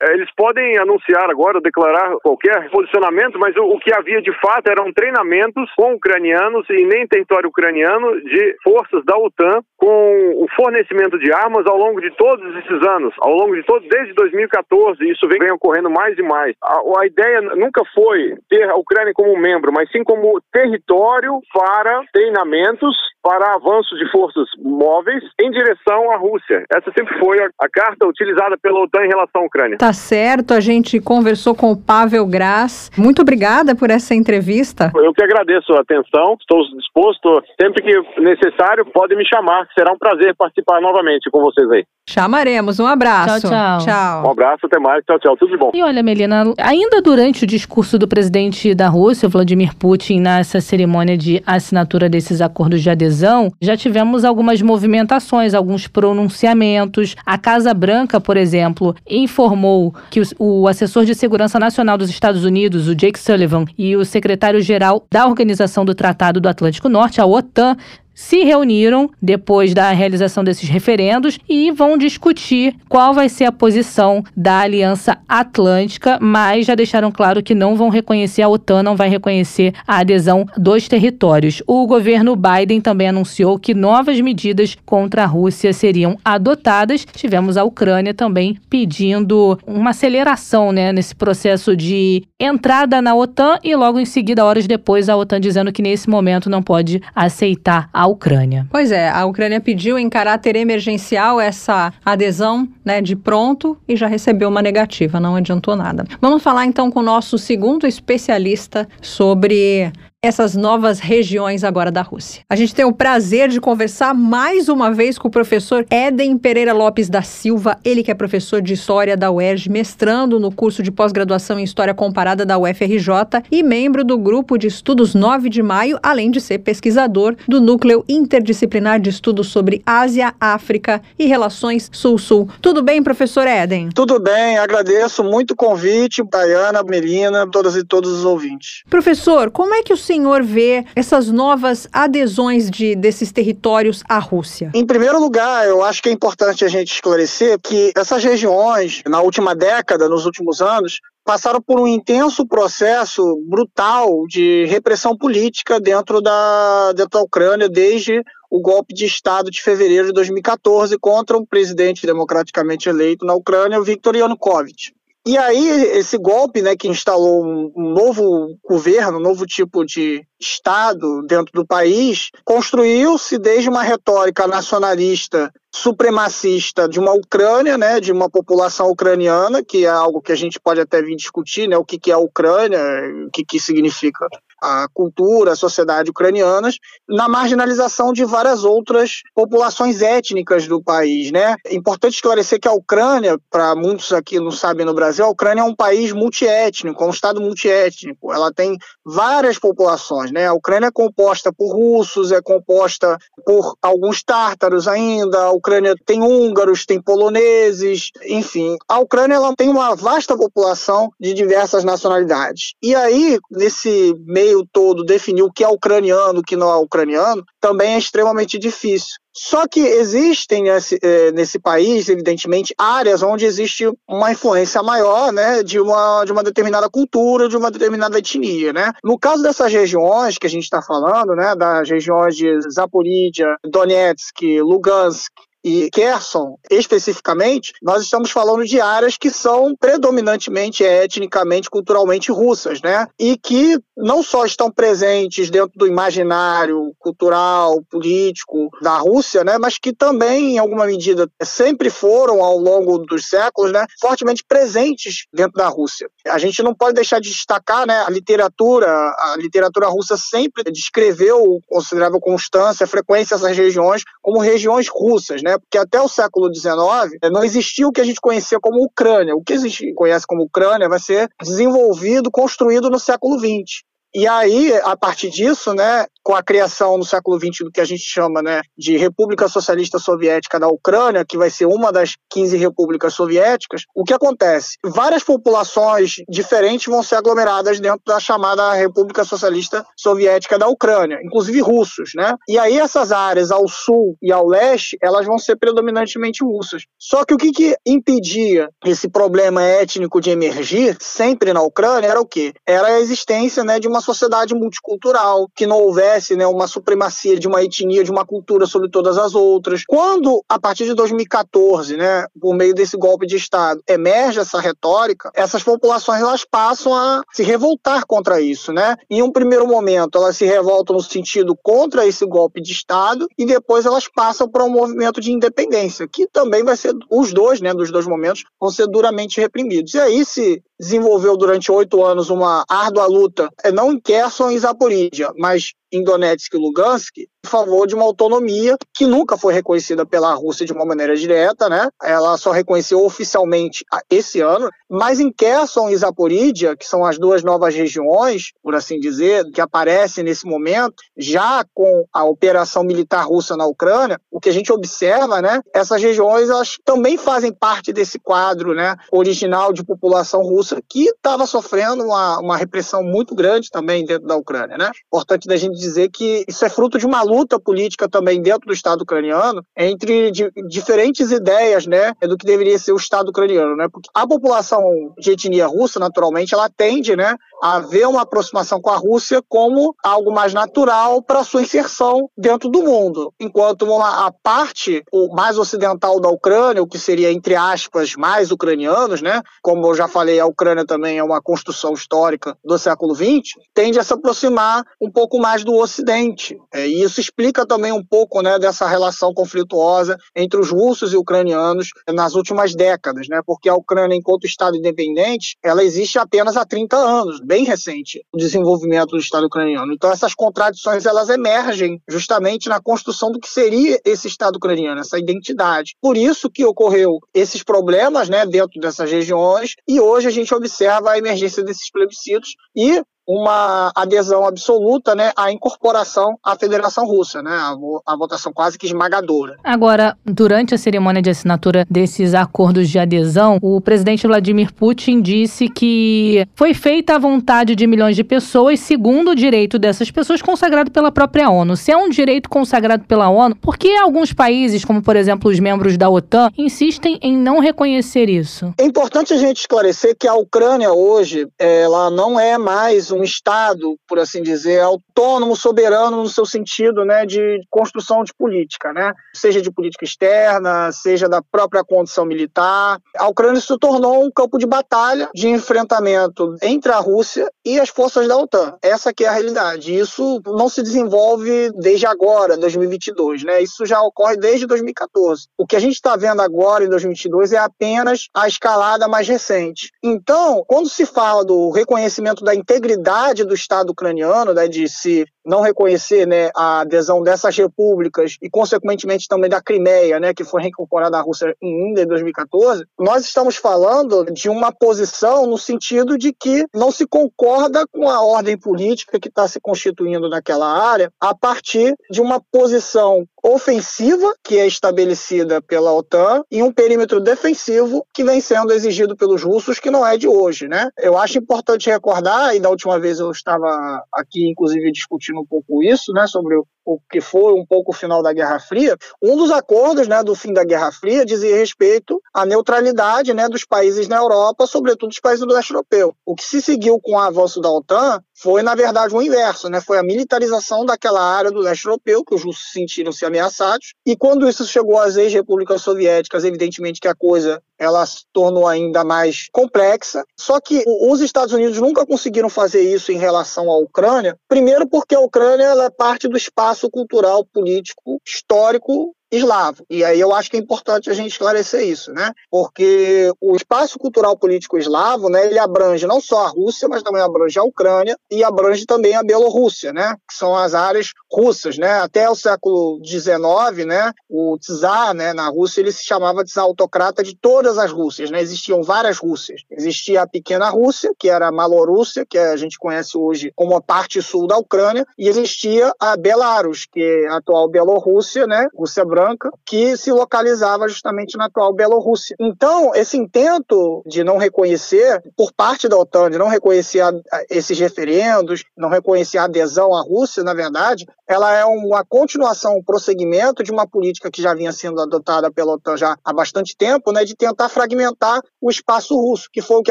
é, 0.00 0.14
eles 0.14 0.28
podem 0.36 0.78
anunciar 0.78 1.30
agora, 1.30 1.60
declarar 1.60 2.16
qualquer 2.22 2.70
posicionamento, 2.70 3.38
mas 3.38 3.56
o, 3.56 3.64
o 3.64 3.78
que 3.78 3.92
havia 3.94 4.20
de 4.20 4.32
fato 4.40 4.70
eram 4.70 4.92
treinamentos 4.92 5.70
com 5.76 5.94
ucranianos 5.94 6.66
e 6.70 6.84
nem 6.84 7.06
território 7.06 7.48
ucraniano 7.48 8.20
de 8.22 8.56
forças 8.62 9.04
da 9.04 9.16
OTAN 9.26 9.60
com 9.76 10.42
o 10.42 10.46
fornecimento 10.56 11.18
de 11.18 11.32
armas 11.32 11.66
ao 11.66 11.76
longo 11.76 12.00
de 12.00 12.10
todos 12.16 12.44
esses 12.56 12.86
anos, 12.86 13.14
ao 13.18 13.32
longo 13.32 13.54
de 13.54 13.62
todos, 13.64 13.88
desde 13.88 14.14
2014, 14.14 15.08
isso 15.10 15.26
vem, 15.28 15.52
ocorrendo 15.52 15.90
mais 15.90 16.16
e 16.18 16.22
mais. 16.22 16.54
A, 16.62 16.80
a 17.00 17.06
ideia 17.06 17.40
nunca 17.56 17.82
foi 17.94 18.36
ter 18.48 18.68
a 18.70 18.76
Ucrânia 18.76 19.12
como 19.14 19.36
membro, 19.36 19.72
mas 19.72 19.90
sim 19.90 20.04
como 20.04 20.40
território 20.52 21.40
para 21.52 22.02
treinamentos 22.12 22.96
para 23.22 23.54
avanço 23.54 23.94
de 23.96 24.10
forças 24.10 24.48
móveis 24.58 25.22
em 25.40 25.50
direção 25.50 26.10
à 26.10 26.16
Rússia. 26.16 26.64
Essa 26.70 26.90
sempre 26.96 27.18
foi 27.18 27.38
a, 27.40 27.48
a, 27.60 27.68
carta 27.68 28.06
utilizada 28.06 28.56
pela 28.58 28.80
OTAN 28.80 29.04
em 29.04 29.08
relação 29.08 29.42
à 29.42 29.44
Ucrânia. 29.44 29.78
Tá 29.78 29.92
certo, 29.92 30.52
a 30.52 30.60
gente 30.60 31.00
conversou 31.00 31.54
com 31.54 31.70
o 31.70 31.76
Pavel 31.76 32.26
Graz. 32.26 32.90
Muito 32.96 33.22
obrigada 33.22 33.74
por 33.74 33.90
essa 33.90 34.14
entrevista. 34.14 34.90
Eu 34.94 35.12
que 35.14 35.22
agradeço 35.22 35.72
a 35.74 35.80
atenção, 35.80 36.36
estou 36.40 36.62
disposto, 36.76 37.42
sempre 37.60 37.82
que 37.82 38.20
necessário, 38.20 38.84
pode 38.86 39.14
me 39.14 39.24
chamar. 39.26 39.66
Será 39.78 39.92
um 39.92 39.98
prazer 39.98 40.34
participar 40.36 40.80
novamente 40.80 41.30
com 41.30 41.40
vocês 41.40 41.70
aí. 41.70 41.84
Chamaremos. 42.08 42.80
Um 42.80 42.86
abraço. 42.86 43.40
Tchau, 43.42 43.50
tchau. 43.50 43.78
Tchau. 43.78 44.26
Um 44.26 44.30
abraço, 44.32 44.66
até 44.66 44.78
mais. 44.78 45.04
Tchau, 45.04 45.18
tchau. 45.20 45.36
Tudo 45.36 45.52
de 45.52 45.56
bom. 45.56 45.70
E 45.72 45.82
olha, 45.82 46.02
Melina, 46.02 46.52
ainda 46.58 47.00
durante 47.00 47.44
o 47.44 47.46
discurso 47.46 47.96
do 47.96 48.08
presidente 48.08 48.74
da 48.74 48.88
Rússia, 48.88 49.28
Vladimir 49.28 49.76
Putin, 49.76 50.20
nessa 50.20 50.60
cerimônia 50.60 51.16
de 51.16 51.42
assinatura 51.46 52.08
desses 52.08 52.40
acordos 52.40 52.82
de 52.82 52.90
adesão, 52.90 53.11
já 53.60 53.76
tivemos 53.76 54.24
algumas 54.24 54.60
movimentações, 54.62 55.54
alguns 55.54 55.86
pronunciamentos. 55.86 57.14
A 57.24 57.36
Casa 57.36 57.74
Branca, 57.74 58.20
por 58.20 58.36
exemplo, 58.36 58.94
informou 59.08 59.94
que 60.10 60.20
o, 60.20 60.24
o 60.38 60.68
assessor 60.68 61.04
de 61.04 61.14
segurança 61.14 61.58
nacional 61.58 61.98
dos 61.98 62.10
Estados 62.10 62.44
Unidos, 62.44 62.88
o 62.88 62.94
Jake 62.94 63.18
Sullivan, 63.18 63.64
e 63.76 63.96
o 63.96 64.04
secretário-geral 64.04 65.04
da 65.10 65.26
Organização 65.26 65.84
do 65.84 65.94
Tratado 65.94 66.40
do 66.40 66.48
Atlântico 66.48 66.88
Norte, 66.88 67.20
a 67.20 67.26
OTAN, 67.26 67.76
se 68.14 68.44
reuniram 68.44 69.10
depois 69.20 69.74
da 69.74 69.90
realização 69.92 70.44
desses 70.44 70.68
referendos 70.68 71.38
e 71.48 71.70
vão 71.70 71.96
discutir 71.96 72.74
qual 72.88 73.14
vai 73.14 73.28
ser 73.28 73.44
a 73.44 73.52
posição 73.52 74.24
da 74.36 74.60
Aliança 74.60 75.18
Atlântica, 75.28 76.18
mas 76.20 76.66
já 76.66 76.74
deixaram 76.74 77.10
claro 77.10 77.42
que 77.42 77.54
não 77.54 77.76
vão 77.76 77.88
reconhecer 77.88 78.42
a 78.42 78.48
OTAN, 78.48 78.82
não 78.82 78.96
vai 78.96 79.08
reconhecer 79.08 79.72
a 79.86 79.98
adesão 79.98 80.46
dos 80.56 80.88
territórios. 80.88 81.62
O 81.66 81.86
governo 81.86 82.36
Biden 82.36 82.80
também 82.80 83.08
anunciou 83.08 83.58
que 83.58 83.74
novas 83.74 84.20
medidas 84.20 84.76
contra 84.84 85.24
a 85.24 85.26
Rússia 85.26 85.72
seriam 85.72 86.16
adotadas. 86.24 87.06
Tivemos 87.14 87.56
a 87.56 87.64
Ucrânia 87.64 88.14
também 88.14 88.58
pedindo 88.68 89.58
uma 89.66 89.90
aceleração 89.90 90.72
né, 90.72 90.92
nesse 90.92 91.14
processo 91.14 91.76
de 91.76 92.24
entrada 92.38 93.00
na 93.00 93.14
OTAN 93.14 93.58
e 93.62 93.74
logo 93.74 93.98
em 93.98 94.04
seguida, 94.04 94.44
horas 94.44 94.66
depois, 94.66 95.08
a 95.08 95.16
OTAN 95.16 95.40
dizendo 95.40 95.72
que 95.72 95.82
nesse 95.82 96.08
momento 96.08 96.50
não 96.50 96.62
pode 96.62 97.00
aceitar 97.14 97.88
a 97.92 98.01
Ucrânia. 98.06 98.66
Pois 98.70 98.92
é, 98.92 99.08
a 99.08 99.24
Ucrânia 99.24 99.60
pediu 99.60 99.98
em 99.98 100.08
caráter 100.08 100.56
emergencial 100.56 101.40
essa 101.40 101.92
adesão 102.04 102.68
né, 102.84 103.00
de 103.00 103.16
pronto 103.16 103.78
e 103.88 103.96
já 103.96 104.06
recebeu 104.06 104.48
uma 104.48 104.62
negativa, 104.62 105.20
não 105.20 105.36
adiantou 105.36 105.76
nada. 105.76 106.04
Vamos 106.20 106.42
falar 106.42 106.66
então 106.66 106.90
com 106.90 107.00
o 107.00 107.02
nosso 107.02 107.38
segundo 107.38 107.86
especialista 107.86 108.88
sobre 109.00 109.92
essas 110.24 110.54
novas 110.54 111.00
regiões 111.00 111.64
agora 111.64 111.90
da 111.90 112.00
Rússia. 112.00 112.44
A 112.48 112.54
gente 112.54 112.72
tem 112.72 112.84
o 112.84 112.92
prazer 112.92 113.48
de 113.48 113.60
conversar 113.60 114.14
mais 114.14 114.68
uma 114.68 114.92
vez 114.92 115.18
com 115.18 115.26
o 115.26 115.30
professor 115.30 115.84
Éden 115.90 116.38
Pereira 116.38 116.72
Lopes 116.72 117.08
da 117.08 117.22
Silva, 117.22 117.76
ele 117.84 118.04
que 118.04 118.10
é 118.12 118.14
professor 118.14 118.62
de 118.62 118.72
História 118.72 119.16
da 119.16 119.32
UERJ, 119.32 119.68
mestrando 119.68 120.38
no 120.38 120.52
curso 120.52 120.80
de 120.80 120.92
pós-graduação 120.92 121.58
em 121.58 121.64
História 121.64 121.92
Comparada 121.92 122.46
da 122.46 122.56
UFRJ 122.56 123.42
e 123.50 123.64
membro 123.64 124.04
do 124.04 124.16
grupo 124.16 124.56
de 124.56 124.68
estudos 124.68 125.12
9 125.12 125.48
de 125.48 125.60
maio, 125.60 125.98
além 126.00 126.30
de 126.30 126.40
ser 126.40 126.60
pesquisador 126.60 127.34
do 127.48 127.60
Núcleo 127.60 128.04
Interdisciplinar 128.08 129.00
de 129.00 129.10
Estudos 129.10 129.48
sobre 129.48 129.82
Ásia, 129.84 130.32
África 130.40 131.02
e 131.18 131.26
Relações 131.26 131.90
Sul-Sul. 131.92 132.48
Tudo 132.60 132.80
bem, 132.80 133.02
professor 133.02 133.48
Éden? 133.48 133.88
Tudo 133.92 134.20
bem, 134.20 134.56
agradeço 134.56 135.24
muito 135.24 135.50
o 135.50 135.56
convite, 135.56 136.24
Tayana, 136.24 136.80
Melina, 136.84 137.44
todas 137.50 137.74
e 137.74 137.82
todos 137.82 138.12
os 138.12 138.24
ouvintes. 138.24 138.84
Professor, 138.88 139.50
como 139.50 139.74
é 139.74 139.82
que 139.82 139.92
o 139.92 140.11
senhor 140.12 140.42
vê 140.42 140.84
essas 140.94 141.28
novas 141.28 141.88
adesões 141.90 142.70
de, 142.70 142.94
desses 142.94 143.32
territórios 143.32 144.02
à 144.06 144.18
Rússia? 144.18 144.70
Em 144.74 144.84
primeiro 144.84 145.18
lugar, 145.18 145.66
eu 145.66 145.82
acho 145.82 146.02
que 146.02 146.10
é 146.10 146.12
importante 146.12 146.66
a 146.66 146.68
gente 146.68 146.92
esclarecer 146.92 147.58
que 147.58 147.92
essas 147.96 148.22
regiões, 148.22 149.02
na 149.08 149.22
última 149.22 149.54
década, 149.54 150.10
nos 150.10 150.26
últimos 150.26 150.60
anos, 150.60 151.00
passaram 151.24 151.62
por 151.62 151.80
um 151.80 151.86
intenso 151.86 152.46
processo 152.46 153.22
brutal 153.46 154.26
de 154.28 154.66
repressão 154.66 155.16
política 155.16 155.80
dentro 155.80 156.20
da, 156.20 156.92
dentro 156.92 157.18
da 157.18 157.22
Ucrânia 157.22 157.68
desde 157.68 158.22
o 158.50 158.60
golpe 158.60 158.92
de 158.92 159.06
Estado 159.06 159.50
de 159.50 159.62
fevereiro 159.62 160.08
de 160.08 160.12
2014 160.12 160.98
contra 160.98 161.38
um 161.38 161.46
presidente 161.46 162.06
democraticamente 162.06 162.86
eleito 162.86 163.24
na 163.24 163.34
Ucrânia, 163.34 163.80
Viktor 163.80 164.14
Yanukovych. 164.14 164.92
E 165.24 165.38
aí, 165.38 165.68
esse 165.96 166.18
golpe, 166.18 166.60
né, 166.60 166.74
que 166.74 166.88
instalou 166.88 167.44
um, 167.44 167.92
novo 167.92 168.58
governo, 168.64 169.18
um 169.18 169.22
novo 169.22 169.46
tipo 169.46 169.84
de 169.84 170.26
Estado 170.40 171.22
dentro 171.22 171.52
do 171.52 171.64
país, 171.64 172.30
construiu-se 172.44 173.38
desde 173.38 173.68
uma 173.68 173.84
retórica 173.84 174.48
nacionalista 174.48 175.52
supremacista 175.72 176.88
de 176.88 176.98
uma 176.98 177.12
Ucrânia, 177.12 177.78
né, 177.78 178.00
de 178.00 178.10
uma 178.10 178.28
população 178.28 178.90
ucraniana, 178.90 179.62
que 179.62 179.86
é 179.86 179.88
algo 179.88 180.20
que 180.20 180.32
a 180.32 180.36
gente 180.36 180.58
pode 180.58 180.80
até 180.80 181.00
vir 181.00 181.14
discutir, 181.14 181.68
né, 181.68 181.76
o 181.76 181.84
que, 181.84 182.00
que 182.00 182.10
é 182.10 182.14
a 182.14 182.18
Ucrânia, 182.18 182.80
o 183.26 183.30
que, 183.30 183.44
que 183.44 183.60
significa 183.60 184.26
a 184.62 184.86
cultura, 184.94 185.52
a 185.52 185.56
sociedade 185.56 186.10
ucranianas, 186.10 186.78
na 187.08 187.28
marginalização 187.28 188.12
de 188.12 188.24
várias 188.24 188.62
outras 188.62 189.22
populações 189.34 190.00
étnicas 190.00 190.68
do 190.68 190.80
país. 190.80 191.32
Né? 191.32 191.56
É 191.66 191.74
importante 191.74 192.14
esclarecer 192.14 192.60
que 192.60 192.68
a 192.68 192.72
Ucrânia, 192.72 193.36
para 193.50 193.74
muitos 193.74 194.12
aqui 194.12 194.38
não 194.38 194.52
sabem 194.52 194.86
no 194.86 194.94
Brasil, 194.94 195.24
a 195.24 195.28
Ucrânia 195.28 195.62
é 195.62 195.64
um 195.64 195.74
país 195.74 196.12
multiétnico, 196.12 197.02
é 197.02 197.06
um 197.06 197.10
Estado 197.10 197.40
multiétnico. 197.40 198.32
Ela 198.32 198.52
tem 198.52 198.76
várias 199.04 199.58
populações. 199.58 200.30
Né? 200.30 200.46
A 200.46 200.52
Ucrânia 200.52 200.86
é 200.86 200.92
composta 200.92 201.52
por 201.52 201.74
russos, 201.74 202.30
é 202.30 202.40
composta 202.40 203.18
por 203.44 203.74
alguns 203.82 204.22
tártaros 204.22 204.86
ainda, 204.86 205.44
a 205.44 205.50
Ucrânia 205.50 205.94
tem 206.06 206.22
húngaros, 206.22 206.86
tem 206.86 207.02
poloneses, 207.02 208.10
enfim. 208.24 208.76
A 208.88 209.00
Ucrânia 209.00 209.34
ela 209.34 209.54
tem 209.56 209.68
uma 209.68 209.96
vasta 209.96 210.36
população 210.36 211.10
de 211.18 211.34
diversas 211.34 211.82
nacionalidades. 211.82 212.74
E 212.82 212.94
aí, 212.94 213.38
nesse 213.50 214.14
meio 214.26 214.51
meio 214.52 214.66
todo 214.70 215.04
definir 215.04 215.42
o 215.42 215.50
que 215.50 215.64
é 215.64 215.68
ucraniano, 215.68 216.40
o 216.40 216.42
que 216.42 216.56
não 216.56 216.70
é 216.70 216.76
ucraniano, 216.76 217.44
também 217.60 217.94
é 217.94 217.98
extremamente 217.98 218.58
difícil. 218.58 219.16
Só 219.34 219.66
que 219.66 219.80
existem 219.80 220.64
nesse, 220.64 220.98
eh, 221.02 221.32
nesse 221.32 221.58
país, 221.58 222.08
evidentemente, 222.10 222.74
áreas 222.76 223.22
onde 223.22 223.46
existe 223.46 223.90
uma 224.06 224.30
influência 224.30 224.82
maior 224.82 225.32
né, 225.32 225.62
de, 225.62 225.80
uma, 225.80 226.22
de 226.24 226.32
uma 226.32 226.42
determinada 226.42 226.88
cultura, 226.90 227.48
de 227.48 227.56
uma 227.56 227.70
determinada 227.70 228.18
etnia. 228.18 228.74
Né? 228.74 228.92
No 229.02 229.18
caso 229.18 229.42
dessas 229.42 229.72
regiões 229.72 230.36
que 230.36 230.46
a 230.46 230.50
gente 230.50 230.64
está 230.64 230.82
falando, 230.82 231.34
né, 231.34 231.54
das 231.56 231.88
regiões 231.88 232.36
de 232.36 232.60
Zaporídia, 232.70 233.56
Donetsk, 233.64 234.42
Lugansk, 234.60 235.32
e 235.64 235.90
Kherson, 235.90 236.58
especificamente, 236.70 237.72
nós 237.82 238.02
estamos 238.02 238.30
falando 238.30 238.64
de 238.64 238.80
áreas 238.80 239.16
que 239.16 239.30
são 239.30 239.76
predominantemente 239.76 240.82
etnicamente, 240.82 241.70
culturalmente 241.70 242.32
russas, 242.32 242.80
né? 242.82 243.06
E 243.18 243.36
que 243.36 243.78
não 243.96 244.22
só 244.22 244.44
estão 244.44 244.70
presentes 244.70 245.50
dentro 245.50 245.72
do 245.76 245.86
imaginário 245.86 246.92
cultural, 246.98 247.82
político 247.90 248.70
da 248.80 248.96
Rússia, 248.98 249.44
né? 249.44 249.58
Mas 249.58 249.78
que 249.78 249.92
também, 249.92 250.54
em 250.54 250.58
alguma 250.58 250.86
medida, 250.86 251.28
sempre 251.42 251.90
foram 251.90 252.42
ao 252.42 252.58
longo 252.58 252.98
dos 252.98 253.28
séculos, 253.28 253.72
né? 253.72 253.86
Fortemente 254.00 254.44
presentes 254.44 255.26
dentro 255.32 255.54
da 255.54 255.68
Rússia. 255.68 256.08
A 256.26 256.38
gente 256.38 256.62
não 256.62 256.74
pode 256.74 256.94
deixar 256.94 257.20
de 257.20 257.30
destacar, 257.30 257.86
né? 257.86 258.04
A 258.06 258.10
literatura, 258.10 258.88
a 258.88 259.36
literatura 259.38 259.88
russa 259.88 260.16
sempre 260.16 260.64
descreveu, 260.64 261.60
considerável 261.68 262.20
constância, 262.20 262.86
frequência 262.86 263.34
essas 263.34 263.56
regiões 263.56 264.02
como 264.20 264.38
regiões 264.38 264.88
russas, 264.88 265.42
né? 265.42 265.51
Né? 265.52 265.58
Porque 265.58 265.78
até 265.78 266.00
o 266.00 266.08
século 266.08 266.52
XIX 266.52 267.18
eh, 267.22 267.30
não 267.30 267.44
existia 267.44 267.86
o 267.86 267.92
que 267.92 268.00
a 268.00 268.04
gente 268.04 268.20
conhecia 268.20 268.58
como 268.60 268.82
Ucrânia. 268.82 269.34
O 269.34 269.42
que 269.42 269.52
a 269.52 269.58
gente 269.58 269.92
conhece 269.94 270.26
como 270.26 270.44
Ucrânia 270.44 270.88
vai 270.88 270.98
ser 270.98 271.28
desenvolvido, 271.40 272.30
construído 272.30 272.90
no 272.90 272.98
século 272.98 273.38
XX. 273.38 273.82
E 274.14 274.26
aí, 274.26 274.74
a 274.84 274.96
partir 274.96 275.30
disso, 275.30 275.72
né, 275.72 276.06
com 276.22 276.34
a 276.34 276.42
criação 276.42 276.96
no 276.96 277.04
século 277.04 277.38
XX 277.38 277.64
do 277.64 277.70
que 277.70 277.80
a 277.80 277.84
gente 277.84 278.02
chama 278.02 278.42
né, 278.42 278.62
de 278.76 278.96
República 278.96 279.48
Socialista 279.48 279.98
Soviética 279.98 280.58
da 280.58 280.68
Ucrânia, 280.68 281.24
que 281.24 281.36
vai 281.36 281.50
ser 281.50 281.66
uma 281.66 281.92
das 281.92 282.14
15 282.30 282.56
repúblicas 282.56 283.14
soviéticas, 283.14 283.82
o 283.94 284.04
que 284.04 284.14
acontece? 284.14 284.78
Várias 284.84 285.22
populações 285.22 286.16
diferentes 286.28 286.86
vão 286.86 287.02
ser 287.02 287.16
aglomeradas 287.16 287.80
dentro 287.80 288.02
da 288.06 288.20
chamada 288.20 288.72
República 288.72 289.24
Socialista 289.24 289.84
Soviética 289.96 290.58
da 290.58 290.68
Ucrânia, 290.68 291.18
inclusive 291.22 291.60
russos. 291.60 292.12
Né? 292.14 292.34
E 292.48 292.58
aí 292.58 292.78
essas 292.78 293.12
áreas 293.12 293.50
ao 293.50 293.66
sul 293.68 294.16
e 294.22 294.32
ao 294.32 294.46
leste, 294.46 294.96
elas 295.02 295.26
vão 295.26 295.38
ser 295.38 295.56
predominantemente 295.56 296.44
russas. 296.44 296.84
Só 296.98 297.24
que 297.24 297.34
o 297.34 297.38
que, 297.38 297.52
que 297.52 297.76
impedia 297.86 298.68
esse 298.84 299.08
problema 299.08 299.62
étnico 299.62 300.20
de 300.20 300.30
emergir 300.30 300.96
sempre 301.00 301.52
na 301.52 301.62
Ucrânia 301.62 302.08
era 302.08 302.20
o 302.20 302.26
quê? 302.26 302.52
Era 302.66 302.88
a 302.88 303.00
existência 303.00 303.64
né, 303.64 303.78
de 303.78 303.88
uma 303.88 304.00
sociedade 304.00 304.54
multicultural, 304.54 305.48
que 305.54 305.66
não 305.66 305.78
houvesse 305.78 306.11
né, 306.36 306.46
uma 306.46 306.66
supremacia 306.66 307.38
de 307.38 307.46
uma 307.46 307.62
etnia, 307.62 308.04
de 308.04 308.10
uma 308.10 308.24
cultura 308.24 308.66
sobre 308.66 308.88
todas 308.88 309.18
as 309.18 309.34
outras. 309.34 309.84
Quando, 309.86 310.42
a 310.48 310.58
partir 310.58 310.84
de 310.84 310.94
2014, 310.94 311.96
né, 311.96 312.26
por 312.40 312.54
meio 312.54 312.74
desse 312.74 312.96
golpe 312.96 313.26
de 313.26 313.36
Estado, 313.36 313.82
emerge 313.88 314.40
essa 314.40 314.60
retórica, 314.60 315.30
essas 315.34 315.62
populações 315.62 316.20
elas 316.20 316.44
passam 316.44 316.94
a 316.94 317.22
se 317.32 317.42
revoltar 317.42 318.06
contra 318.06 318.40
isso. 318.40 318.72
Né? 318.72 318.96
Em 319.10 319.22
um 319.22 319.30
primeiro 319.30 319.66
momento, 319.66 320.18
elas 320.18 320.36
se 320.36 320.44
revoltam 320.44 320.96
no 320.96 321.02
sentido 321.02 321.56
contra 321.62 322.06
esse 322.06 322.24
golpe 322.26 322.60
de 322.60 322.72
Estado 322.72 323.26
e 323.38 323.46
depois 323.46 323.86
elas 323.86 324.08
passam 324.08 324.48
para 324.48 324.64
um 324.64 324.70
movimento 324.70 325.20
de 325.20 325.32
independência, 325.32 326.08
que 326.08 326.26
também 326.26 326.64
vai 326.64 326.76
ser, 326.76 326.94
os 327.10 327.32
dois, 327.32 327.60
né, 327.60 327.72
dos 327.72 327.90
dois 327.90 328.06
momentos, 328.06 328.44
vão 328.60 328.70
ser 328.70 328.86
duramente 328.86 329.40
reprimidos. 329.40 329.94
E 329.94 330.00
aí 330.00 330.24
se 330.24 330.62
desenvolveu 330.82 331.36
durante 331.36 331.70
oito 331.70 332.04
anos 332.04 332.28
uma 332.28 332.64
árdua 332.68 333.06
luta, 333.06 333.48
é 333.62 333.70
não 333.70 333.92
em 333.92 334.00
Kherson 334.00 334.50
e 334.50 334.58
Zaporizhia, 334.58 335.30
mas 335.38 335.74
em 335.92 336.02
Donetsk 336.02 336.52
e 336.52 336.58
Lugansk, 336.58 337.18
a 337.44 337.48
favor 337.48 337.86
de 337.86 337.94
uma 337.94 338.04
autonomia 338.04 338.76
que 338.94 339.06
nunca 339.06 339.36
foi 339.36 339.52
reconhecida 339.52 340.06
pela 340.06 340.32
Rússia 340.34 340.64
de 340.64 340.72
uma 340.72 340.84
maneira 340.84 341.16
direta, 341.16 341.68
né? 341.68 341.88
Ela 342.02 342.36
só 342.36 342.52
reconheceu 342.52 343.04
oficialmente 343.04 343.84
esse 344.08 344.40
ano, 344.40 344.70
mas 344.88 345.20
em 345.20 345.30
Kherson 345.30 345.88
e 345.90 345.96
Zaporizhia, 345.96 346.76
que 346.76 346.86
são 346.86 347.04
as 347.04 347.18
duas 347.18 347.42
novas 347.42 347.74
regiões, 347.74 348.52
por 348.62 348.74
assim 348.74 349.00
dizer, 349.00 349.50
que 349.50 349.60
aparecem 349.60 350.24
nesse 350.24 350.46
momento, 350.46 350.94
já 351.16 351.64
com 351.74 352.04
a 352.12 352.24
operação 352.24 352.84
militar 352.84 353.26
russa 353.26 353.56
na 353.56 353.66
Ucrânia, 353.66 354.20
o 354.30 354.40
que 354.40 354.48
a 354.48 354.52
gente 354.52 354.72
observa, 354.72 355.42
né? 355.42 355.60
Essas 355.74 356.00
regiões 356.00 356.48
elas 356.48 356.76
também 356.84 357.16
fazem 357.16 357.52
parte 357.52 357.92
desse 357.92 358.18
quadro, 358.18 358.74
né? 358.74 358.96
Original 359.10 359.72
de 359.72 359.84
população 359.84 360.42
russa 360.42 360.80
que 360.88 361.08
estava 361.08 361.46
sofrendo 361.46 362.04
uma, 362.04 362.38
uma 362.38 362.56
repressão 362.56 363.02
muito 363.02 363.34
grande 363.34 363.70
também 363.70 364.04
dentro 364.04 364.28
da 364.28 364.36
Ucrânia, 364.36 364.76
né? 364.78 364.90
Importante 365.06 365.48
da 365.48 365.56
gente 365.56 365.78
dizer 365.78 366.08
que 366.10 366.44
isso 366.46 366.64
é 366.64 366.68
fruto 366.68 366.98
de 366.98 367.06
uma 367.06 367.22
luta 367.32 367.58
política 367.58 368.08
também 368.08 368.42
dentro 368.42 368.66
do 368.66 368.72
Estado 368.72 369.02
ucraniano 369.02 369.64
entre 369.76 370.30
di 370.30 370.50
diferentes 370.68 371.30
ideias, 371.30 371.86
né, 371.86 372.12
do 372.22 372.36
que 372.36 372.46
deveria 372.46 372.78
ser 372.78 372.92
o 372.92 372.96
Estado 372.96 373.30
ucraniano, 373.30 373.74
né? 373.76 373.88
Porque 373.90 374.08
a 374.14 374.26
população 374.26 374.82
de 375.18 375.32
etnia 375.32 375.66
russa, 375.66 375.98
naturalmente, 375.98 376.54
ela 376.54 376.68
tende, 376.68 377.16
né, 377.16 377.34
a 377.62 377.78
ver 377.78 378.06
uma 378.06 378.22
aproximação 378.22 378.80
com 378.80 378.90
a 378.90 378.96
Rússia 378.96 379.40
como 379.48 379.94
algo 380.04 380.32
mais 380.32 380.52
natural 380.52 381.22
para 381.22 381.44
sua 381.44 381.62
inserção 381.62 382.28
dentro 382.36 382.68
do 382.68 382.82
mundo, 382.82 383.32
enquanto 383.40 383.90
a 383.94 384.32
parte 384.42 385.02
mais 385.32 385.56
ocidental 385.56 386.20
da 386.20 386.28
Ucrânia, 386.28 386.82
o 386.82 386.86
que 386.86 386.98
seria 386.98 387.32
entre 387.32 387.54
aspas 387.54 388.14
mais 388.16 388.50
ucranianos, 388.50 389.22
né, 389.22 389.40
como 389.62 389.86
eu 389.86 389.94
já 389.94 390.08
falei, 390.08 390.40
a 390.40 390.46
Ucrânia 390.46 390.84
também 390.84 391.18
é 391.18 391.24
uma 391.24 391.40
construção 391.40 391.94
histórica 391.94 392.56
do 392.64 392.78
século 392.78 393.14
XX, 393.14 393.54
tende 393.72 393.98
a 393.98 394.04
se 394.04 394.12
aproximar 394.12 394.84
um 395.00 395.10
pouco 395.10 395.38
mais 395.38 395.64
do 395.64 395.74
Ocidente. 395.74 396.58
É, 396.72 396.86
e 396.86 397.02
isso 397.02 397.21
explica 397.22 397.66
também 397.66 397.92
um 397.92 398.04
pouco 398.04 398.42
né, 398.42 398.58
dessa 398.58 398.86
relação 398.86 399.32
conflituosa 399.32 400.18
entre 400.36 400.60
os 400.60 400.70
russos 400.70 401.12
e 401.12 401.16
ucranianos 401.16 401.88
nas 402.08 402.34
últimas 402.34 402.74
décadas, 402.74 403.28
né, 403.28 403.40
porque 403.46 403.68
a 403.68 403.74
Ucrânia, 403.74 404.14
enquanto 404.14 404.44
Estado 404.44 404.76
independente, 404.76 405.56
ela 405.62 405.82
existe 405.82 406.18
apenas 406.18 406.56
há 406.56 406.64
30 406.64 406.96
anos, 406.96 407.40
bem 407.40 407.64
recente, 407.64 408.24
o 408.32 408.36
desenvolvimento 408.36 409.10
do 409.10 409.18
Estado 409.18 409.46
ucraniano. 409.46 409.92
Então 409.92 410.10
essas 410.10 410.34
contradições 410.34 411.06
elas 411.06 411.28
emergem 411.28 412.00
justamente 412.08 412.68
na 412.68 412.80
construção 412.80 413.30
do 413.30 413.40
que 413.40 413.48
seria 413.48 413.98
esse 414.04 414.26
Estado 414.28 414.56
ucraniano, 414.56 415.00
essa 415.00 415.18
identidade. 415.18 415.94
Por 416.00 416.16
isso 416.16 416.50
que 416.50 416.64
ocorreu 416.64 417.18
esses 417.32 417.62
problemas 417.62 418.28
né, 418.28 418.44
dentro 418.44 418.80
dessas 418.80 419.10
regiões 419.10 419.74
e 419.88 420.00
hoje 420.00 420.28
a 420.28 420.30
gente 420.30 420.54
observa 420.54 421.12
a 421.12 421.18
emergência 421.18 421.62
desses 421.62 421.90
plebiscitos 421.90 422.54
e 422.74 423.02
uma 423.32 423.90
adesão 423.94 424.46
absoluta 424.46 425.14
né, 425.14 425.32
à 425.34 425.50
incorporação 425.50 426.38
à 426.44 426.54
Federação 426.54 427.06
Russa, 427.06 427.42
né, 427.42 427.50
a, 427.50 427.74
a 428.06 428.16
votação 428.16 428.52
quase 428.52 428.78
que 428.78 428.86
esmagadora. 428.86 429.56
Agora, 429.64 430.16
durante 430.24 430.74
a 430.74 430.78
cerimônia 430.78 431.22
de 431.22 431.30
assinatura 431.30 431.86
desses 431.88 432.34
acordos 432.34 432.90
de 432.90 432.98
adesão, 432.98 433.58
o 433.62 433.80
presidente 433.80 434.26
Vladimir 434.26 434.72
Putin 434.74 435.22
disse 435.22 435.68
que 435.68 436.46
foi 436.54 436.74
feita 436.74 437.14
à 437.14 437.18
vontade 437.18 437.74
de 437.74 437.86
milhões 437.86 438.16
de 438.16 438.22
pessoas, 438.22 438.80
segundo 438.80 439.30
o 439.30 439.34
direito 439.34 439.78
dessas 439.78 440.10
pessoas 440.10 440.42
consagrado 440.42 440.90
pela 440.90 441.10
própria 441.10 441.48
ONU. 441.48 441.74
Se 441.74 441.90
é 441.90 441.96
um 441.96 442.10
direito 442.10 442.50
consagrado 442.50 443.04
pela 443.04 443.30
ONU, 443.30 443.56
por 443.56 443.78
que 443.78 443.96
alguns 443.96 444.32
países, 444.32 444.84
como 444.84 445.02
por 445.02 445.16
exemplo 445.16 445.50
os 445.50 445.58
membros 445.58 445.96
da 445.96 446.10
OTAN, 446.10 446.50
insistem 446.58 447.18
em 447.22 447.36
não 447.36 447.60
reconhecer 447.60 448.28
isso? 448.28 448.74
É 448.78 448.84
importante 448.84 449.32
a 449.32 449.38
gente 449.38 449.60
esclarecer 449.60 450.14
que 450.18 450.28
a 450.28 450.34
Ucrânia 450.34 450.92
hoje, 450.92 451.48
ela 451.58 452.10
não 452.10 452.38
é 452.38 452.58
mais 452.58 453.10
um 453.22 453.24
Estado, 453.24 453.96
por 454.06 454.18
assim 454.18 454.42
dizer, 454.42 454.80
autônomo, 454.80 455.56
soberano 455.56 456.18
no 456.18 456.28
seu 456.28 456.44
sentido 456.44 457.04
né, 457.04 457.24
de 457.24 457.60
construção 457.70 458.24
de 458.24 458.34
política, 458.34 458.92
né? 458.92 459.12
seja 459.34 459.62
de 459.62 459.70
política 459.70 460.04
externa, 460.04 460.90
seja 460.92 461.28
da 461.28 461.40
própria 461.40 461.84
condição 461.84 462.24
militar. 462.24 462.98
A 463.16 463.28
Ucrânia 463.28 463.60
se 463.60 463.78
tornou 463.78 464.24
um 464.24 464.30
campo 464.30 464.58
de 464.58 464.66
batalha, 464.66 465.30
de 465.34 465.48
enfrentamento 465.48 466.56
entre 466.62 466.92
a 466.92 466.98
Rússia 466.98 467.50
e 467.64 467.78
as 467.78 467.88
forças 467.88 468.26
da 468.26 468.36
OTAN. 468.36 468.74
Essa 468.82 469.12
que 469.12 469.24
é 469.24 469.28
a 469.28 469.32
realidade. 469.32 469.96
Isso 469.96 470.40
não 470.46 470.68
se 470.68 470.82
desenvolve 470.82 471.70
desde 471.76 472.06
agora, 472.06 472.56
2022. 472.56 473.44
Né? 473.44 473.62
Isso 473.62 473.86
já 473.86 474.00
ocorre 474.02 474.36
desde 474.36 474.66
2014. 474.66 475.46
O 475.56 475.66
que 475.66 475.76
a 475.76 475.80
gente 475.80 475.94
está 475.94 476.16
vendo 476.16 476.42
agora, 476.42 476.84
em 476.84 476.88
2022, 476.88 477.52
é 477.52 477.58
apenas 477.58 478.28
a 478.34 478.48
escalada 478.48 479.06
mais 479.06 479.28
recente. 479.28 479.90
Então, 480.02 480.64
quando 480.66 480.88
se 480.88 481.06
fala 481.06 481.44
do 481.44 481.70
reconhecimento 481.70 482.44
da 482.44 482.54
integridade 482.54 483.01
do 483.44 483.54
Estado 483.54 483.90
ucraniano, 483.90 484.54
né, 484.54 484.68
de 484.68 484.88
se 484.88 485.26
não 485.44 485.60
reconhecer 485.60 486.26
né, 486.26 486.50
a 486.54 486.80
adesão 486.80 487.22
dessas 487.22 487.56
repúblicas 487.56 488.36
e, 488.40 488.48
consequentemente, 488.50 489.28
também 489.28 489.50
da 489.50 489.62
Crimeia, 489.62 490.20
né, 490.20 490.34
que 490.34 490.44
foi 490.44 490.62
reincorporada 490.62 491.18
à 491.18 491.20
Rússia 491.20 491.54
em 491.60 491.94
2014, 491.94 492.84
nós 492.98 493.24
estamos 493.24 493.56
falando 493.56 494.24
de 494.32 494.48
uma 494.48 494.72
posição 494.72 495.46
no 495.46 495.58
sentido 495.58 496.16
de 496.16 496.32
que 496.32 496.64
não 496.74 496.90
se 496.90 497.06
concorda 497.06 497.84
com 497.92 498.08
a 498.08 498.22
ordem 498.22 498.56
política 498.58 499.18
que 499.18 499.28
está 499.28 499.46
se 499.48 499.60
constituindo 499.60 500.28
naquela 500.28 500.66
área 500.66 501.12
a 501.20 501.34
partir 501.34 501.94
de 502.10 502.20
uma 502.20 502.40
posição 502.50 503.26
ofensiva 503.42 504.32
que 504.42 504.58
é 504.58 504.66
estabelecida 504.66 505.60
pela 505.60 505.92
OTAN 505.92 506.42
e 506.50 506.62
um 506.62 506.72
perímetro 506.72 507.20
defensivo 507.20 508.06
que 508.14 508.22
vem 508.22 508.40
sendo 508.40 508.72
exigido 508.72 509.16
pelos 509.16 509.42
russos, 509.42 509.80
que 509.80 509.90
não 509.90 510.06
é 510.06 510.16
de 510.16 510.28
hoje, 510.28 510.68
né? 510.68 510.88
Eu 510.98 511.18
acho 511.18 511.38
importante 511.38 511.90
recordar, 511.90 512.54
e 512.54 512.60
da 512.60 512.70
última 512.70 513.00
vez 513.00 513.18
eu 513.18 513.30
estava 513.30 514.02
aqui, 514.14 514.48
inclusive, 514.48 514.92
discutindo 514.92 515.31
um 515.40 515.46
pouco 515.46 515.82
isso, 515.82 516.12
né, 516.12 516.26
sobre 516.26 516.56
o 516.56 516.66
que 517.10 517.20
foi 517.20 517.52
um 517.52 517.64
pouco 517.64 517.92
o 517.92 517.94
final 517.94 518.22
da 518.22 518.32
Guerra 518.32 518.58
Fria, 518.58 518.96
um 519.22 519.36
dos 519.36 519.50
acordos 519.50 520.08
né, 520.08 520.22
do 520.22 520.34
fim 520.34 520.52
da 520.52 520.64
Guerra 520.64 520.92
Fria 520.92 521.24
dizia 521.24 521.56
respeito 521.56 522.20
à 522.32 522.44
neutralidade 522.44 523.32
né, 523.34 523.48
dos 523.48 523.64
países 523.64 524.08
na 524.08 524.16
Europa, 524.16 524.66
sobretudo 524.66 525.10
os 525.10 525.20
países 525.20 525.44
do 525.44 525.52
leste 525.52 525.70
europeu. 525.70 526.14
O 526.24 526.34
que 526.34 526.44
se 526.44 526.60
seguiu 526.60 527.00
com 527.00 527.12
o 527.12 527.18
avanço 527.18 527.60
da 527.60 527.70
OTAN 527.70 528.22
foi, 528.42 528.62
na 528.62 528.74
verdade, 528.74 529.14
o 529.14 529.22
inverso, 529.22 529.68
né? 529.68 529.80
Foi 529.80 529.98
a 529.98 530.02
militarização 530.02 530.84
daquela 530.84 531.22
área 531.22 531.50
do 531.50 531.60
leste 531.60 531.84
europeu, 531.84 532.24
que 532.24 532.34
os 532.34 532.42
russos 532.42 532.72
sentiram-se 532.72 533.24
ameaçados. 533.24 533.94
E 534.04 534.16
quando 534.16 534.48
isso 534.48 534.66
chegou 534.66 534.98
às 534.98 535.16
ex-repúblicas 535.16 535.80
soviéticas, 535.80 536.44
evidentemente 536.44 537.00
que 537.00 537.06
a 537.06 537.14
coisa 537.14 537.62
ela 537.78 538.06
se 538.06 538.24
tornou 538.32 538.66
ainda 538.66 539.04
mais 539.04 539.48
complexa. 539.52 540.24
Só 540.38 540.60
que 540.60 540.84
os 540.86 541.20
Estados 541.20 541.52
Unidos 541.52 541.78
nunca 541.78 542.06
conseguiram 542.06 542.48
fazer 542.48 542.80
isso 542.80 543.10
em 543.10 543.18
relação 543.18 543.70
à 543.70 543.76
Ucrânia, 543.76 544.36
primeiro 544.48 544.88
porque 544.88 545.14
a 545.14 545.20
Ucrânia 545.20 545.64
é 545.64 545.90
parte 545.90 546.28
do 546.28 546.36
espaço 546.36 546.71
cultural, 546.90 547.44
político, 547.44 548.20
histórico 548.26 549.14
eslavo. 549.32 549.84
E 549.88 550.04
aí 550.04 550.20
eu 550.20 550.34
acho 550.34 550.50
que 550.50 550.58
é 550.58 550.60
importante 550.60 551.08
a 551.08 551.14
gente 551.14 551.32
esclarecer 551.32 551.82
isso, 551.88 552.12
né? 552.12 552.32
Porque 552.50 553.32
o 553.40 553.56
espaço 553.56 553.98
cultural 553.98 554.36
político 554.36 554.76
eslavo, 554.76 555.30
né, 555.30 555.46
ele 555.46 555.58
abrange 555.58 556.06
não 556.06 556.20
só 556.20 556.44
a 556.44 556.48
Rússia, 556.48 556.86
mas 556.88 557.02
também 557.02 557.22
abrange 557.22 557.58
a 557.58 557.64
Ucrânia 557.64 558.16
e 558.30 558.44
abrange 558.44 558.84
também 558.84 559.16
a 559.16 559.22
Bielorrússia, 559.22 559.92
né? 559.92 560.14
Que 560.28 560.34
são 560.34 560.54
as 560.54 560.74
áreas 560.74 561.12
russas, 561.32 561.78
né? 561.78 562.00
Até 562.00 562.28
o 562.28 562.34
século 562.34 563.00
XIX, 563.04 563.86
né, 563.86 564.12
o 564.28 564.58
czar, 564.60 565.14
né, 565.14 565.32
na 565.32 565.48
Rússia 565.48 565.80
ele 565.80 565.92
se 565.92 566.04
chamava 566.04 566.44
czar 566.44 566.64
autocrata 566.64 567.22
de 567.22 567.34
todas 567.34 567.78
as 567.78 567.90
Rússias, 567.90 568.30
né? 568.30 568.42
Existiam 568.42 568.82
várias 568.82 569.16
Rússias. 569.16 569.62
Existia 569.70 570.22
a 570.22 570.28
pequena 570.28 570.68
Rússia, 570.68 571.12
que 571.18 571.30
era 571.30 571.48
a 571.48 571.52
Malorússia, 571.52 572.26
que 572.28 572.36
a 572.36 572.56
gente 572.56 572.78
conhece 572.78 573.16
hoje 573.16 573.50
como 573.56 573.74
a 573.74 573.80
parte 573.80 574.20
sul 574.20 574.46
da 574.46 574.58
Ucrânia, 574.58 575.06
e 575.16 575.26
existia 575.26 575.90
a 575.98 576.16
Belarus, 576.16 576.86
que 576.90 577.00
é 577.00 577.28
a 577.28 577.36
atual 577.36 577.68
Bielorrússia, 577.68 578.46
né? 578.46 578.68
Rússia 578.76 579.04
branca 579.04 579.21
branca, 579.22 579.50
que 579.64 579.96
se 579.96 580.10
localizava 580.10 580.88
justamente 580.88 581.36
na 581.38 581.46
atual 581.46 581.72
Bielorrússia. 581.72 582.34
Então, 582.40 582.94
esse 582.94 583.16
intento 583.16 584.02
de 584.06 584.24
não 584.24 584.36
reconhecer, 584.36 585.22
por 585.36 585.52
parte 585.52 585.88
da 585.88 585.96
OTAN, 585.96 586.30
de 586.30 586.38
não 586.38 586.48
reconhecer 586.48 587.00
a, 587.00 587.08
a, 587.08 587.44
esses 587.48 587.78
referendos, 587.78 588.64
não 588.76 588.88
reconhecer 588.88 589.38
a 589.38 589.44
adesão 589.44 589.94
à 589.94 590.02
Rússia, 590.02 590.42
na 590.42 590.54
verdade, 590.54 591.06
ela 591.26 591.54
é 591.54 591.64
uma 591.64 592.04
continuação, 592.04 592.76
um 592.76 592.82
prosseguimento 592.82 593.62
de 593.62 593.70
uma 593.70 593.86
política 593.86 594.30
que 594.30 594.42
já 594.42 594.54
vinha 594.54 594.72
sendo 594.72 595.00
adotada 595.00 595.50
pela 595.50 595.74
OTAN 595.74 595.96
já 595.96 596.16
há 596.24 596.32
bastante 596.32 596.76
tempo, 596.76 597.12
né, 597.12 597.24
de 597.24 597.36
tentar 597.36 597.68
fragmentar 597.68 598.40
o 598.60 598.70
espaço 598.70 599.14
russo, 599.14 599.48
que 599.52 599.62
foi 599.62 599.76
o 599.76 599.82
que 599.82 599.90